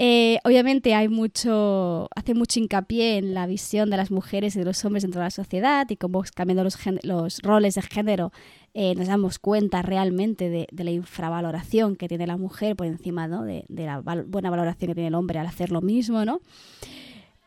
Eh, 0.00 0.38
obviamente 0.44 0.94
hay 0.94 1.08
mucho, 1.08 2.08
hace 2.14 2.32
mucho 2.32 2.60
hincapié 2.60 3.18
en 3.18 3.34
la 3.34 3.48
visión 3.48 3.90
de 3.90 3.96
las 3.96 4.12
mujeres 4.12 4.54
y 4.54 4.60
de 4.60 4.64
los 4.64 4.84
hombres 4.84 5.02
dentro 5.02 5.20
de 5.20 5.26
la 5.26 5.30
sociedad 5.30 5.86
y 5.90 5.96
cómo 5.96 6.22
cambiando 6.36 6.62
los, 7.02 7.42
roles 7.42 7.74
de 7.74 7.82
género 7.82 8.32
eh, 8.74 8.94
nos 8.94 9.08
damos 9.08 9.40
cuenta 9.40 9.82
realmente 9.82 10.50
de, 10.50 10.68
la 10.84 10.92
infravaloración 10.92 11.96
que 11.96 12.06
tiene 12.06 12.28
la 12.28 12.36
mujer 12.36 12.76
por 12.76 12.86
encima 12.86 13.26
de, 13.26 13.64
la 13.68 14.00
buena 14.00 14.50
valoración 14.50 14.88
que 14.88 14.94
tiene 14.94 15.08
el 15.08 15.16
hombre 15.16 15.40
al 15.40 15.48
hacer 15.48 15.72
lo 15.72 15.80
mismo, 15.80 16.24
¿no? 16.24 16.40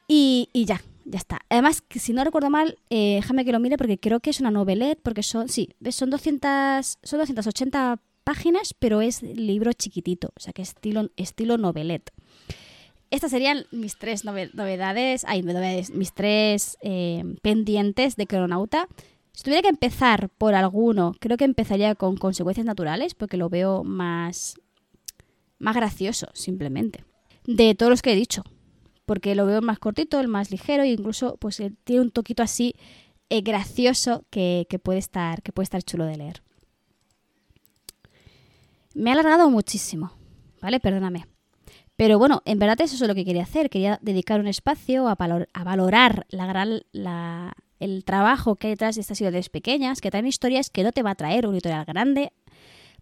Y, 0.10 0.50
ya, 0.54 0.82
ya 1.06 1.20
está. 1.20 1.40
Además, 1.48 1.84
si 1.90 2.12
no 2.12 2.26
recuerdo 2.26 2.50
mal, 2.50 2.78
eh, 2.90 3.16
déjame 3.16 3.46
que 3.46 3.54
lo 3.54 3.62
mire 3.62 3.78
porque 3.78 3.98
creo 3.98 4.20
que 4.20 4.30
es 4.30 4.42
una 4.42 4.52
novelette, 4.52 5.00
porque 5.02 5.24
son, 5.24 5.48
sí, 5.48 5.70
son 5.90 6.10
200, 6.10 6.98
son 7.02 7.20
280 7.20 8.02
páginas, 8.26 8.76
pero 8.78 9.00
es 9.00 9.22
libro 9.22 9.72
chiquitito, 9.72 10.34
o 10.36 10.40
sea 10.42 10.52
que 10.52 10.64
estilo, 10.64 11.10
estilo 11.16 11.58
novelette. 11.58 12.12
Estas 13.12 13.32
serían 13.32 13.66
mis 13.72 13.98
tres 13.98 14.24
novedades, 14.24 15.26
ay, 15.28 15.44
mis 15.94 16.14
tres 16.14 16.78
eh, 16.82 17.24
pendientes 17.42 18.16
de 18.16 18.26
Cronauta. 18.26 18.88
Si 19.34 19.44
tuviera 19.44 19.62
que 19.62 19.68
empezar 19.68 20.30
por 20.30 20.56
alguno, 20.56 21.14
creo 21.20 21.36
que 21.36 21.44
empezaría 21.44 21.94
con 21.96 22.16
consecuencias 22.16 22.66
naturales, 22.66 23.14
porque 23.14 23.36
lo 23.36 23.50
veo 23.50 23.84
más, 23.84 24.56
más 25.60 25.76
gracioso, 25.76 26.28
simplemente. 26.34 27.04
De 27.46 27.76
todos 27.76 27.90
los 27.90 28.02
que 28.02 28.14
he 28.14 28.16
dicho, 28.16 28.44
porque 29.06 29.36
lo 29.36 29.46
veo 29.46 29.62
más 29.62 29.78
cortito, 29.78 30.22
el 30.22 30.30
más 30.30 30.50
ligero, 30.50 30.84
e 30.84 30.92
incluso 30.92 31.36
pues 31.36 31.60
eh, 31.60 31.74
tiene 31.84 32.04
un 32.04 32.12
toquito 32.12 32.44
así 32.44 32.76
eh, 33.30 33.42
gracioso 33.42 34.24
que, 34.30 34.66
puede 34.82 35.00
estar, 35.00 35.42
que 35.42 35.52
puede 35.52 35.66
estar 35.66 35.84
chulo 35.84 36.06
de 36.06 36.16
leer. 36.16 36.44
Me 38.94 39.10
ha 39.10 39.14
alargado 39.14 39.50
muchísimo, 39.50 40.14
¿vale? 40.62 40.80
Perdóname. 40.80 41.31
Pero 42.02 42.18
bueno, 42.18 42.42
en 42.46 42.58
verdad 42.58 42.82
eso 42.82 42.96
es 42.96 43.08
lo 43.08 43.14
que 43.14 43.24
quería 43.24 43.44
hacer. 43.44 43.70
Quería 43.70 44.00
dedicar 44.02 44.40
un 44.40 44.48
espacio 44.48 45.08
a, 45.08 45.14
valorar 45.14 46.26
la 46.32 46.48
gran, 46.48 46.82
el 47.80 48.04
trabajo 48.06 48.56
que 48.56 48.66
hay 48.66 48.74
detrás 48.74 48.96
de 48.96 49.02
estas 49.02 49.20
ciudades 49.20 49.50
pequeñas, 49.50 50.02
que 50.02 50.10
traen 50.10 50.26
historias 50.26 50.72
que 50.72 50.82
no 50.82 50.94
te 50.94 51.04
va 51.04 51.12
a 51.12 51.16
traer 51.16 51.46
un 51.46 51.54
editorial 51.54 51.86
grande, 51.86 52.34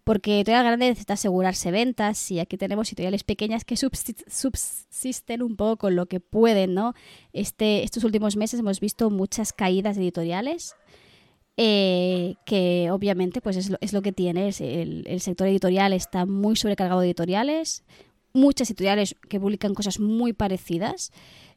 porque 0.04 0.36
editorial 0.36 0.64
grande 0.64 0.88
necesita 0.90 1.14
asegurarse 1.14 1.70
ventas 1.70 2.30
y 2.30 2.40
aquí 2.40 2.58
tenemos 2.58 2.88
editoriales 2.88 3.24
pequeñas 3.24 3.64
que 3.64 3.78
subsisten 3.78 5.42
un 5.42 5.56
poco 5.56 5.78
con 5.78 5.96
lo 5.96 6.04
que 6.04 6.20
pueden, 6.20 6.74
¿no? 6.74 6.92
Este, 7.32 7.84
estos 7.84 8.04
últimos 8.04 8.36
meses 8.36 8.60
hemos 8.60 8.80
visto 8.80 9.08
muchas 9.08 9.54
caídas 9.54 9.96
editoriales. 9.96 10.74
Eh, 11.56 12.36
que 12.46 12.90
obviamente 12.90 13.42
pues 13.42 13.56
es 13.56 13.68
lo, 13.68 13.76
es 13.82 13.92
lo 13.92 14.00
que 14.00 14.12
tiene, 14.12 14.48
el, 14.48 15.04
el 15.06 15.20
sector 15.20 15.46
editorial 15.46 15.92
está 15.92 16.24
muy 16.24 16.56
sobrecargado 16.56 17.00
de 17.00 17.08
editoriales, 17.08 17.84
muchas 18.32 18.70
editoriales 18.70 19.16
que 19.28 19.40
publican 19.40 19.74
cosas 19.74 20.00
muy 20.00 20.32
parecidas. 20.32 21.12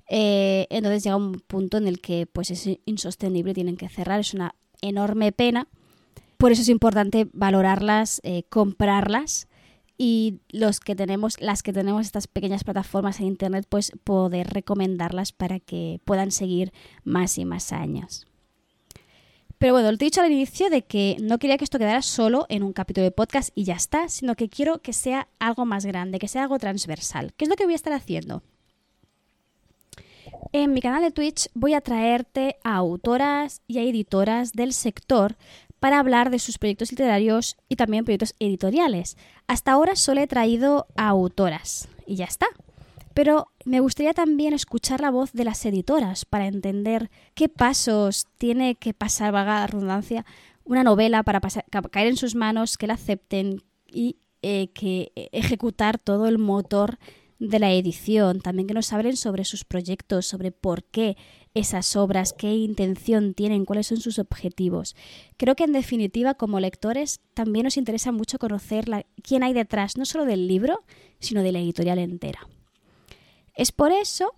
Eh, 0.10 0.68
entonces 0.70 1.04
llega 1.04 1.16
un 1.16 1.34
punto 1.34 1.78
en 1.78 1.88
el 1.88 2.00
que 2.02 2.26
pues 2.26 2.52
es 2.52 2.70
insostenible, 2.86 3.54
tienen 3.54 3.78
que 3.78 3.90
cerrar, 3.90 4.20
es 4.20 4.34
una 4.34 4.56
enorme 4.82 5.32
pena. 5.32 5.68
Por 6.38 6.52
eso 6.52 6.62
es 6.62 6.70
importante 6.70 7.28
valorarlas, 7.32 8.20
eh, 8.24 8.44
comprarlas 8.50 9.48
y 9.98 10.40
los 10.50 10.80
que 10.80 10.96
tenemos, 10.96 11.40
las 11.40 11.64
que 11.64 11.72
tenemos 11.72 12.06
estas 12.06 12.28
pequeñas 12.28 12.64
plataformas 12.64 13.20
en 13.20 13.28
internet, 13.28 13.66
pues 13.70 13.92
poder 14.04 14.50
recomendarlas 14.50 15.32
para 15.32 15.60
que 15.60 16.02
puedan 16.04 16.32
seguir 16.32 16.74
más 17.04 17.38
y 17.38 17.46
más 17.46 17.72
años. 17.72 18.28
Pero 19.64 19.76
bueno, 19.76 19.98
te 19.98 20.04
he 20.04 20.08
dicho 20.08 20.20
al 20.20 20.30
inicio 20.30 20.70
de 20.70 20.82
que 20.82 21.16
no 21.22 21.40
quería 21.40 21.58
que 21.58 21.64
esto 21.64 21.80
quedara 21.80 22.02
solo 22.02 22.46
en 22.50 22.64
un 22.64 22.74
capítulo 22.74 23.06
de 23.06 23.12
podcast 23.12 23.50
y 23.56 23.64
ya 23.64 23.76
está, 23.76 24.10
sino 24.10 24.36
que 24.36 24.50
quiero 24.50 24.82
que 24.82 24.92
sea 24.92 25.30
algo 25.40 25.64
más 25.64 25.86
grande, 25.86 26.20
que 26.20 26.28
sea 26.28 26.42
algo 26.44 26.60
transversal. 26.60 27.32
¿Qué 27.38 27.46
es 27.46 27.50
lo 27.50 27.56
que 27.56 27.64
voy 27.64 27.72
a 27.72 27.78
estar 27.78 27.94
haciendo? 27.94 28.44
En 30.52 30.74
mi 30.74 30.82
canal 30.82 31.02
de 31.02 31.12
Twitch 31.12 31.48
voy 31.54 31.76
a 31.76 31.80
traerte 31.80 32.58
a 32.66 32.76
autoras 32.76 33.62
y 33.66 33.78
a 33.78 33.84
editoras 33.84 34.52
del 34.52 34.74
sector 34.74 35.38
para 35.80 35.98
hablar 35.98 36.30
de 36.30 36.40
sus 36.40 36.58
proyectos 36.58 36.92
literarios 36.92 37.56
y 37.70 37.78
también 37.78 38.04
proyectos 38.04 38.36
editoriales. 38.40 39.16
Hasta 39.48 39.72
ahora 39.72 39.96
solo 39.96 40.20
he 40.20 40.28
traído 40.28 40.88
a 40.98 41.08
autoras 41.08 41.88
y 42.06 42.18
ya 42.18 42.26
está. 42.26 42.48
Pero 43.14 43.48
me 43.66 43.80
gustaría 43.80 44.14
también 44.14 44.54
escuchar 44.54 45.02
la 45.02 45.12
voz 45.12 45.34
de 45.34 45.46
las 45.46 45.66
editoras 45.66 46.26
para 46.26 46.48
entender 46.48 47.10
qué 47.36 47.50
pasos 47.50 48.28
tiene 48.38 48.76
que 48.76 48.94
pasar, 48.94 49.32
vaga 49.32 49.60
la 49.60 49.68
redundancia, 49.68 50.26
una 50.64 50.84
novela 50.84 51.24
para 51.24 51.42
caer 51.92 52.08
en 52.08 52.18
sus 52.18 52.36
manos, 52.36 52.78
que 52.78 52.88
la 52.88 52.96
acepten 52.96 53.62
y 53.88 54.18
eh, 54.42 54.70
que 54.74 55.12
ejecutar 55.32 56.00
todo 56.00 56.28
el 56.28 56.38
motor 56.38 56.98
de 57.40 57.60
la 57.60 57.72
edición, 57.74 58.40
también 58.40 58.68
que 58.68 58.74
nos 58.74 58.94
hablen 58.94 59.18
sobre 59.18 59.44
sus 59.44 59.66
proyectos, 59.66 60.26
sobre 60.26 60.52
por 60.52 60.84
qué 60.84 61.18
esas 61.54 61.96
obras, 61.96 62.34
qué 62.34 62.54
intención 62.54 63.34
tienen, 63.34 63.66
cuáles 63.66 63.88
son 63.88 63.98
sus 63.98 64.18
objetivos. 64.18 64.96
Creo 65.38 65.56
que 65.56 65.66
en 65.66 65.74
definitiva 65.74 66.34
como 66.34 66.60
lectores 66.60 67.20
también 67.34 67.66
nos 67.66 67.78
interesa 67.78 68.12
mucho 68.12 68.40
conocer 68.40 68.86
quién 69.22 69.44
hay 69.44 69.54
detrás, 69.54 69.98
no 69.98 70.06
solo 70.06 70.26
del 70.26 70.48
libro, 70.48 70.84
sino 71.20 71.44
de 71.44 71.52
la 71.52 71.60
editorial 71.60 72.00
entera. 72.00 72.48
Es 73.56 73.72
por 73.72 73.92
eso 73.92 74.34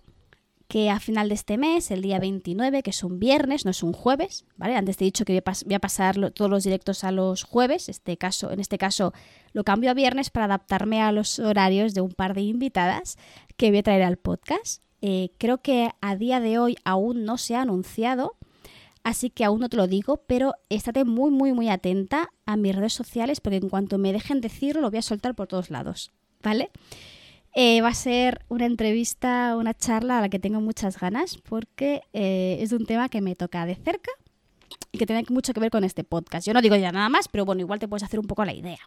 que 0.68 0.90
a 0.90 0.98
final 0.98 1.28
de 1.28 1.34
este 1.34 1.58
mes, 1.58 1.90
el 1.90 2.02
día 2.02 2.18
29, 2.18 2.82
que 2.82 2.90
es 2.90 3.04
un 3.04 3.18
viernes, 3.20 3.64
no 3.64 3.70
es 3.70 3.82
un 3.82 3.92
jueves, 3.92 4.44
¿vale? 4.56 4.74
Antes 4.74 4.96
te 4.96 5.04
he 5.04 5.06
dicho 5.06 5.24
que 5.24 5.32
voy 5.32 5.74
a, 5.74 5.78
pasar 5.78 6.16
todos 6.32 6.50
los 6.50 6.64
directos 6.64 7.04
a 7.04 7.12
los 7.12 7.44
jueves, 7.44 7.88
este 7.88 8.16
caso, 8.16 8.50
en 8.50 8.60
este 8.60 8.78
caso 8.78 9.12
lo 9.52 9.62
cambio 9.64 9.90
a 9.90 9.94
viernes 9.94 10.30
para 10.30 10.46
adaptarme 10.46 11.00
a 11.00 11.12
los 11.12 11.38
horarios 11.38 11.94
de 11.94 12.00
un 12.00 12.12
par 12.12 12.34
de 12.34 12.42
invitadas 12.42 13.16
que 13.56 13.70
voy 13.70 13.78
a 13.78 13.82
traer 13.84 14.02
al 14.02 14.16
podcast. 14.16 14.82
Eh, 15.02 15.30
creo 15.38 15.58
que 15.58 15.90
a 16.00 16.16
día 16.16 16.40
de 16.40 16.58
hoy 16.58 16.76
aún 16.84 17.24
no 17.24 17.38
se 17.38 17.54
ha 17.54 17.62
anunciado, 17.62 18.34
así 19.04 19.30
que 19.30 19.44
aún 19.44 19.60
no 19.60 19.68
te 19.68 19.76
lo 19.76 19.86
digo, 19.86 20.24
pero 20.26 20.54
estate 20.68 21.04
muy, 21.04 21.30
muy, 21.30 21.52
muy 21.52 21.68
atenta 21.68 22.32
a 22.44 22.56
mis 22.56 22.74
redes 22.74 22.92
sociales 22.92 23.40
porque 23.40 23.58
en 23.58 23.68
cuanto 23.68 23.98
me 23.98 24.12
dejen 24.12 24.40
decirlo 24.40 24.80
lo 24.80 24.90
voy 24.90 24.98
a 24.98 25.02
soltar 25.02 25.36
por 25.36 25.46
todos 25.46 25.70
lados, 25.70 26.10
¿vale? 26.42 26.70
Eh, 27.58 27.80
va 27.80 27.88
a 27.88 27.94
ser 27.94 28.44
una 28.48 28.66
entrevista, 28.66 29.56
una 29.56 29.72
charla 29.72 30.18
a 30.18 30.20
la 30.20 30.28
que 30.28 30.38
tengo 30.38 30.60
muchas 30.60 31.00
ganas 31.00 31.38
porque 31.38 32.02
eh, 32.12 32.58
es 32.60 32.70
un 32.72 32.84
tema 32.84 33.08
que 33.08 33.22
me 33.22 33.34
toca 33.34 33.64
de 33.64 33.74
cerca 33.76 34.10
y 34.92 34.98
que 34.98 35.06
tiene 35.06 35.24
mucho 35.30 35.54
que 35.54 35.60
ver 35.60 35.70
con 35.70 35.82
este 35.82 36.04
podcast. 36.04 36.46
Yo 36.46 36.52
no 36.52 36.60
digo 36.60 36.76
ya 36.76 36.92
nada 36.92 37.08
más, 37.08 37.28
pero 37.28 37.46
bueno, 37.46 37.62
igual 37.62 37.78
te 37.78 37.88
puedes 37.88 38.02
hacer 38.02 38.20
un 38.20 38.26
poco 38.26 38.44
la 38.44 38.52
idea. 38.52 38.80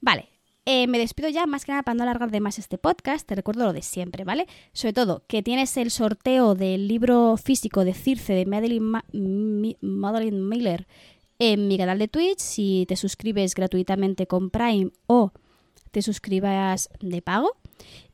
Vale, 0.00 0.30
eh, 0.64 0.86
me 0.86 0.98
despido 0.98 1.28
ya, 1.28 1.44
más 1.44 1.66
que 1.66 1.72
nada 1.72 1.82
para 1.82 1.94
no 1.94 2.04
alargar 2.04 2.30
de 2.30 2.40
más 2.40 2.58
este 2.58 2.78
podcast. 2.78 3.26
Te 3.26 3.34
recuerdo 3.34 3.66
lo 3.66 3.74
de 3.74 3.82
siempre, 3.82 4.24
¿vale? 4.24 4.46
Sobre 4.72 4.94
todo 4.94 5.22
que 5.26 5.42
tienes 5.42 5.76
el 5.76 5.90
sorteo 5.90 6.54
del 6.54 6.88
libro 6.88 7.36
físico 7.36 7.84
de 7.84 7.92
Circe 7.92 8.32
de 8.32 8.46
Madeline, 8.46 9.02
Madeline 9.82 10.48
Miller 10.48 10.86
en 11.38 11.68
mi 11.68 11.76
canal 11.76 11.98
de 11.98 12.08
Twitch. 12.08 12.38
Si 12.38 12.86
te 12.88 12.96
suscribes 12.96 13.54
gratuitamente 13.54 14.26
con 14.26 14.48
Prime 14.48 14.90
o 15.06 15.32
te 15.90 16.02
suscribas 16.02 16.88
de 17.00 17.22
pago. 17.22 17.56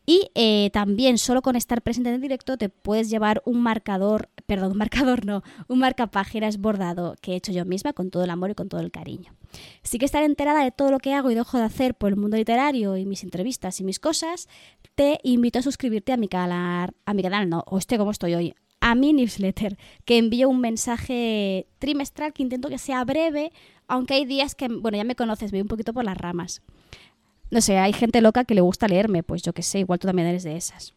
Y 0.08 0.30
eh, 0.36 0.70
también 0.72 1.18
solo 1.18 1.42
con 1.42 1.56
estar 1.56 1.82
presente 1.82 2.10
en 2.10 2.14
el 2.14 2.20
directo 2.20 2.56
te 2.56 2.68
puedes 2.68 3.10
llevar 3.10 3.42
un 3.44 3.60
marcador, 3.60 4.30
perdón, 4.46 4.72
un 4.72 4.78
marcador 4.78 5.26
no, 5.26 5.42
un 5.66 5.80
marcapáginas 5.80 6.58
bordado 6.58 7.16
que 7.20 7.32
he 7.32 7.36
hecho 7.36 7.50
yo 7.50 7.64
misma 7.64 7.92
con 7.92 8.10
todo 8.10 8.22
el 8.22 8.30
amor 8.30 8.50
y 8.50 8.54
con 8.54 8.68
todo 8.68 8.80
el 8.80 8.92
cariño. 8.92 9.34
Si 9.82 9.98
quieres 9.98 10.08
estar 10.08 10.22
enterada 10.22 10.62
de 10.62 10.70
todo 10.70 10.92
lo 10.92 11.00
que 11.00 11.12
hago 11.12 11.32
y 11.32 11.34
dejo 11.34 11.58
de 11.58 11.64
hacer 11.64 11.96
por 11.96 12.10
el 12.10 12.16
mundo 12.16 12.36
literario 12.36 12.96
y 12.96 13.04
mis 13.04 13.24
entrevistas 13.24 13.80
y 13.80 13.84
mis 13.84 13.98
cosas, 13.98 14.48
te 14.94 15.18
invito 15.24 15.58
a 15.58 15.62
suscribirte 15.62 16.12
a 16.12 16.16
mi 16.16 16.28
canal, 16.28 16.94
a 17.04 17.14
mi 17.14 17.22
canal, 17.22 17.48
no, 17.48 17.64
o 17.66 17.76
esté 17.76 17.98
como 17.98 18.12
estoy 18.12 18.34
hoy, 18.34 18.54
a 18.80 18.94
mi 18.94 19.12
newsletter, 19.12 19.76
que 20.04 20.18
envío 20.18 20.48
un 20.48 20.60
mensaje 20.60 21.66
trimestral 21.80 22.32
que 22.32 22.44
intento 22.44 22.68
que 22.68 22.78
sea 22.78 23.04
breve, 23.04 23.50
aunque 23.88 24.14
hay 24.14 24.24
días 24.24 24.54
que, 24.54 24.68
bueno, 24.68 24.98
ya 24.98 25.04
me 25.04 25.16
conoces, 25.16 25.50
voy 25.50 25.62
un 25.62 25.68
poquito 25.68 25.92
por 25.92 26.04
las 26.04 26.16
ramas 26.16 26.62
no 27.50 27.60
sé, 27.60 27.78
hay 27.78 27.92
gente 27.92 28.20
loca 28.20 28.44
que 28.44 28.54
le 28.54 28.60
gusta 28.60 28.88
leerme, 28.88 29.22
pues 29.22 29.42
yo 29.42 29.52
qué 29.52 29.62
sé, 29.62 29.80
igual 29.80 29.98
tú 29.98 30.06
también 30.06 30.28
eres 30.28 30.42
de 30.42 30.56
esas. 30.56 30.94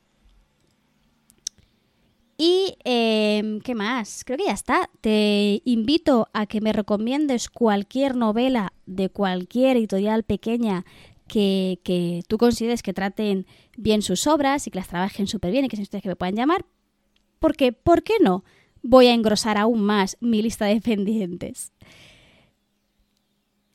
Y, 2.41 2.77
em, 2.85 3.59
¿qué 3.59 3.75
más? 3.75 4.23
Creo 4.25 4.37
que 4.37 4.45
ya 4.45 4.53
está. 4.53 4.89
Te 5.01 5.61
invito 5.65 6.29
a 6.31 6.45
que 6.45 6.61
me 6.61 6.71
recomiendes 6.71 7.49
cualquier 7.49 8.15
novela 8.15 8.71
de 8.85 9.09
cualquier 9.09 9.75
editorial 9.75 10.23
pequeña 10.23 10.85
que, 11.27 11.81
que 11.83 12.23
tú 12.29 12.37
consideres 12.37 12.81
que 12.81 12.93
traten 12.93 13.45
bien 13.77 14.01
sus 14.01 14.25
obras 14.25 14.65
y 14.67 14.71
que 14.71 14.79
las 14.79 14.87
trabajen 14.87 15.27
súper 15.27 15.51
bien 15.51 15.65
y 15.65 15.67
que 15.67 15.75
sean 15.75 15.83
ustedes 15.83 16.01
que 16.01 16.07
me 16.07 16.15
puedan 16.15 16.35
llamar. 16.35 16.65
Porque, 17.39 17.73
¿por 17.73 18.03
qué 18.03 18.13
no? 18.21 18.45
Voy 18.83 19.07
a 19.07 19.13
engrosar 19.13 19.57
aún 19.57 19.81
más 19.81 20.15
mi 20.21 20.41
lista 20.41 20.63
de 20.63 20.79
pendientes. 20.81 21.73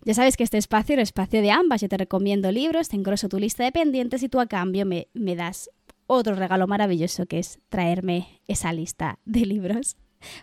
Ya 0.05 0.12
sabes 0.12 0.36
que 0.36 0.44
este 0.44 0.59
espacio 0.59 0.92
es 0.92 0.98
el 0.98 1.02
espacio 1.02 1.40
de 1.40 1.50
ambas. 1.50 1.80
Yo 1.80 1.88
te 1.88 1.96
recomiendo 1.96 2.52
libros, 2.52 2.90
te 2.90 2.96
engroso 2.96 3.30
tu 3.30 3.38
lista 3.38 3.64
de 3.64 3.72
pendientes 3.72 4.22
y 4.22 4.28
tú 4.28 4.38
a 4.38 4.46
cambio 4.46 4.84
me, 4.84 5.09
me 5.14 5.34
das 5.34 5.70
otro 6.07 6.34
regalo 6.34 6.66
maravilloso 6.66 7.24
que 7.24 7.38
es 7.38 7.59
traerme 7.70 8.42
esa 8.46 8.74
lista 8.74 9.18
de 9.24 9.46
libros 9.46 9.96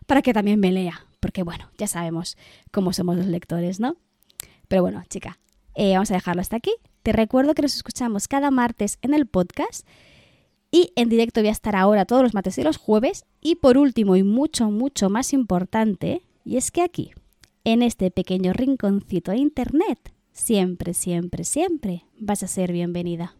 para 0.07 0.23
que 0.23 0.33
también 0.33 0.59
me 0.59 0.71
lea. 0.71 1.05
Porque 1.19 1.43
bueno, 1.43 1.69
ya 1.77 1.85
sabemos 1.85 2.37
cómo 2.71 2.91
somos 2.91 3.17
los 3.17 3.27
lectores, 3.27 3.79
¿no? 3.79 3.97
Pero 4.67 4.81
bueno, 4.81 5.03
chica, 5.07 5.37
eh, 5.75 5.93
vamos 5.93 6.09
a 6.09 6.15
dejarlo 6.15 6.41
hasta 6.41 6.55
aquí. 6.55 6.73
Te 7.03 7.11
recuerdo 7.11 7.53
que 7.53 7.61
nos 7.61 7.75
escuchamos 7.75 8.27
cada 8.27 8.49
martes 8.49 8.97
en 9.03 9.13
el 9.13 9.27
podcast 9.27 9.87
y 10.71 10.91
en 10.95 11.07
directo 11.09 11.41
voy 11.41 11.49
a 11.49 11.51
estar 11.51 11.75
ahora 11.75 12.05
todos 12.05 12.23
los 12.23 12.33
martes 12.33 12.57
y 12.57 12.63
los 12.63 12.77
jueves. 12.77 13.25
Y 13.41 13.55
por 13.55 13.77
último 13.77 14.15
y 14.15 14.23
mucho, 14.23 14.71
mucho 14.71 15.11
más 15.11 15.33
importante, 15.33 16.23
y 16.43 16.57
es 16.57 16.71
que 16.71 16.81
aquí 16.81 17.13
en 17.63 17.81
este 17.83 18.09
pequeño 18.11 18.53
rinconcito 18.53 19.31
de 19.31 19.37
Internet, 19.37 20.13
siempre, 20.31 20.93
siempre, 20.93 21.43
siempre 21.43 22.05
vas 22.19 22.43
a 22.43 22.47
ser 22.47 22.71
bienvenida. 22.71 23.35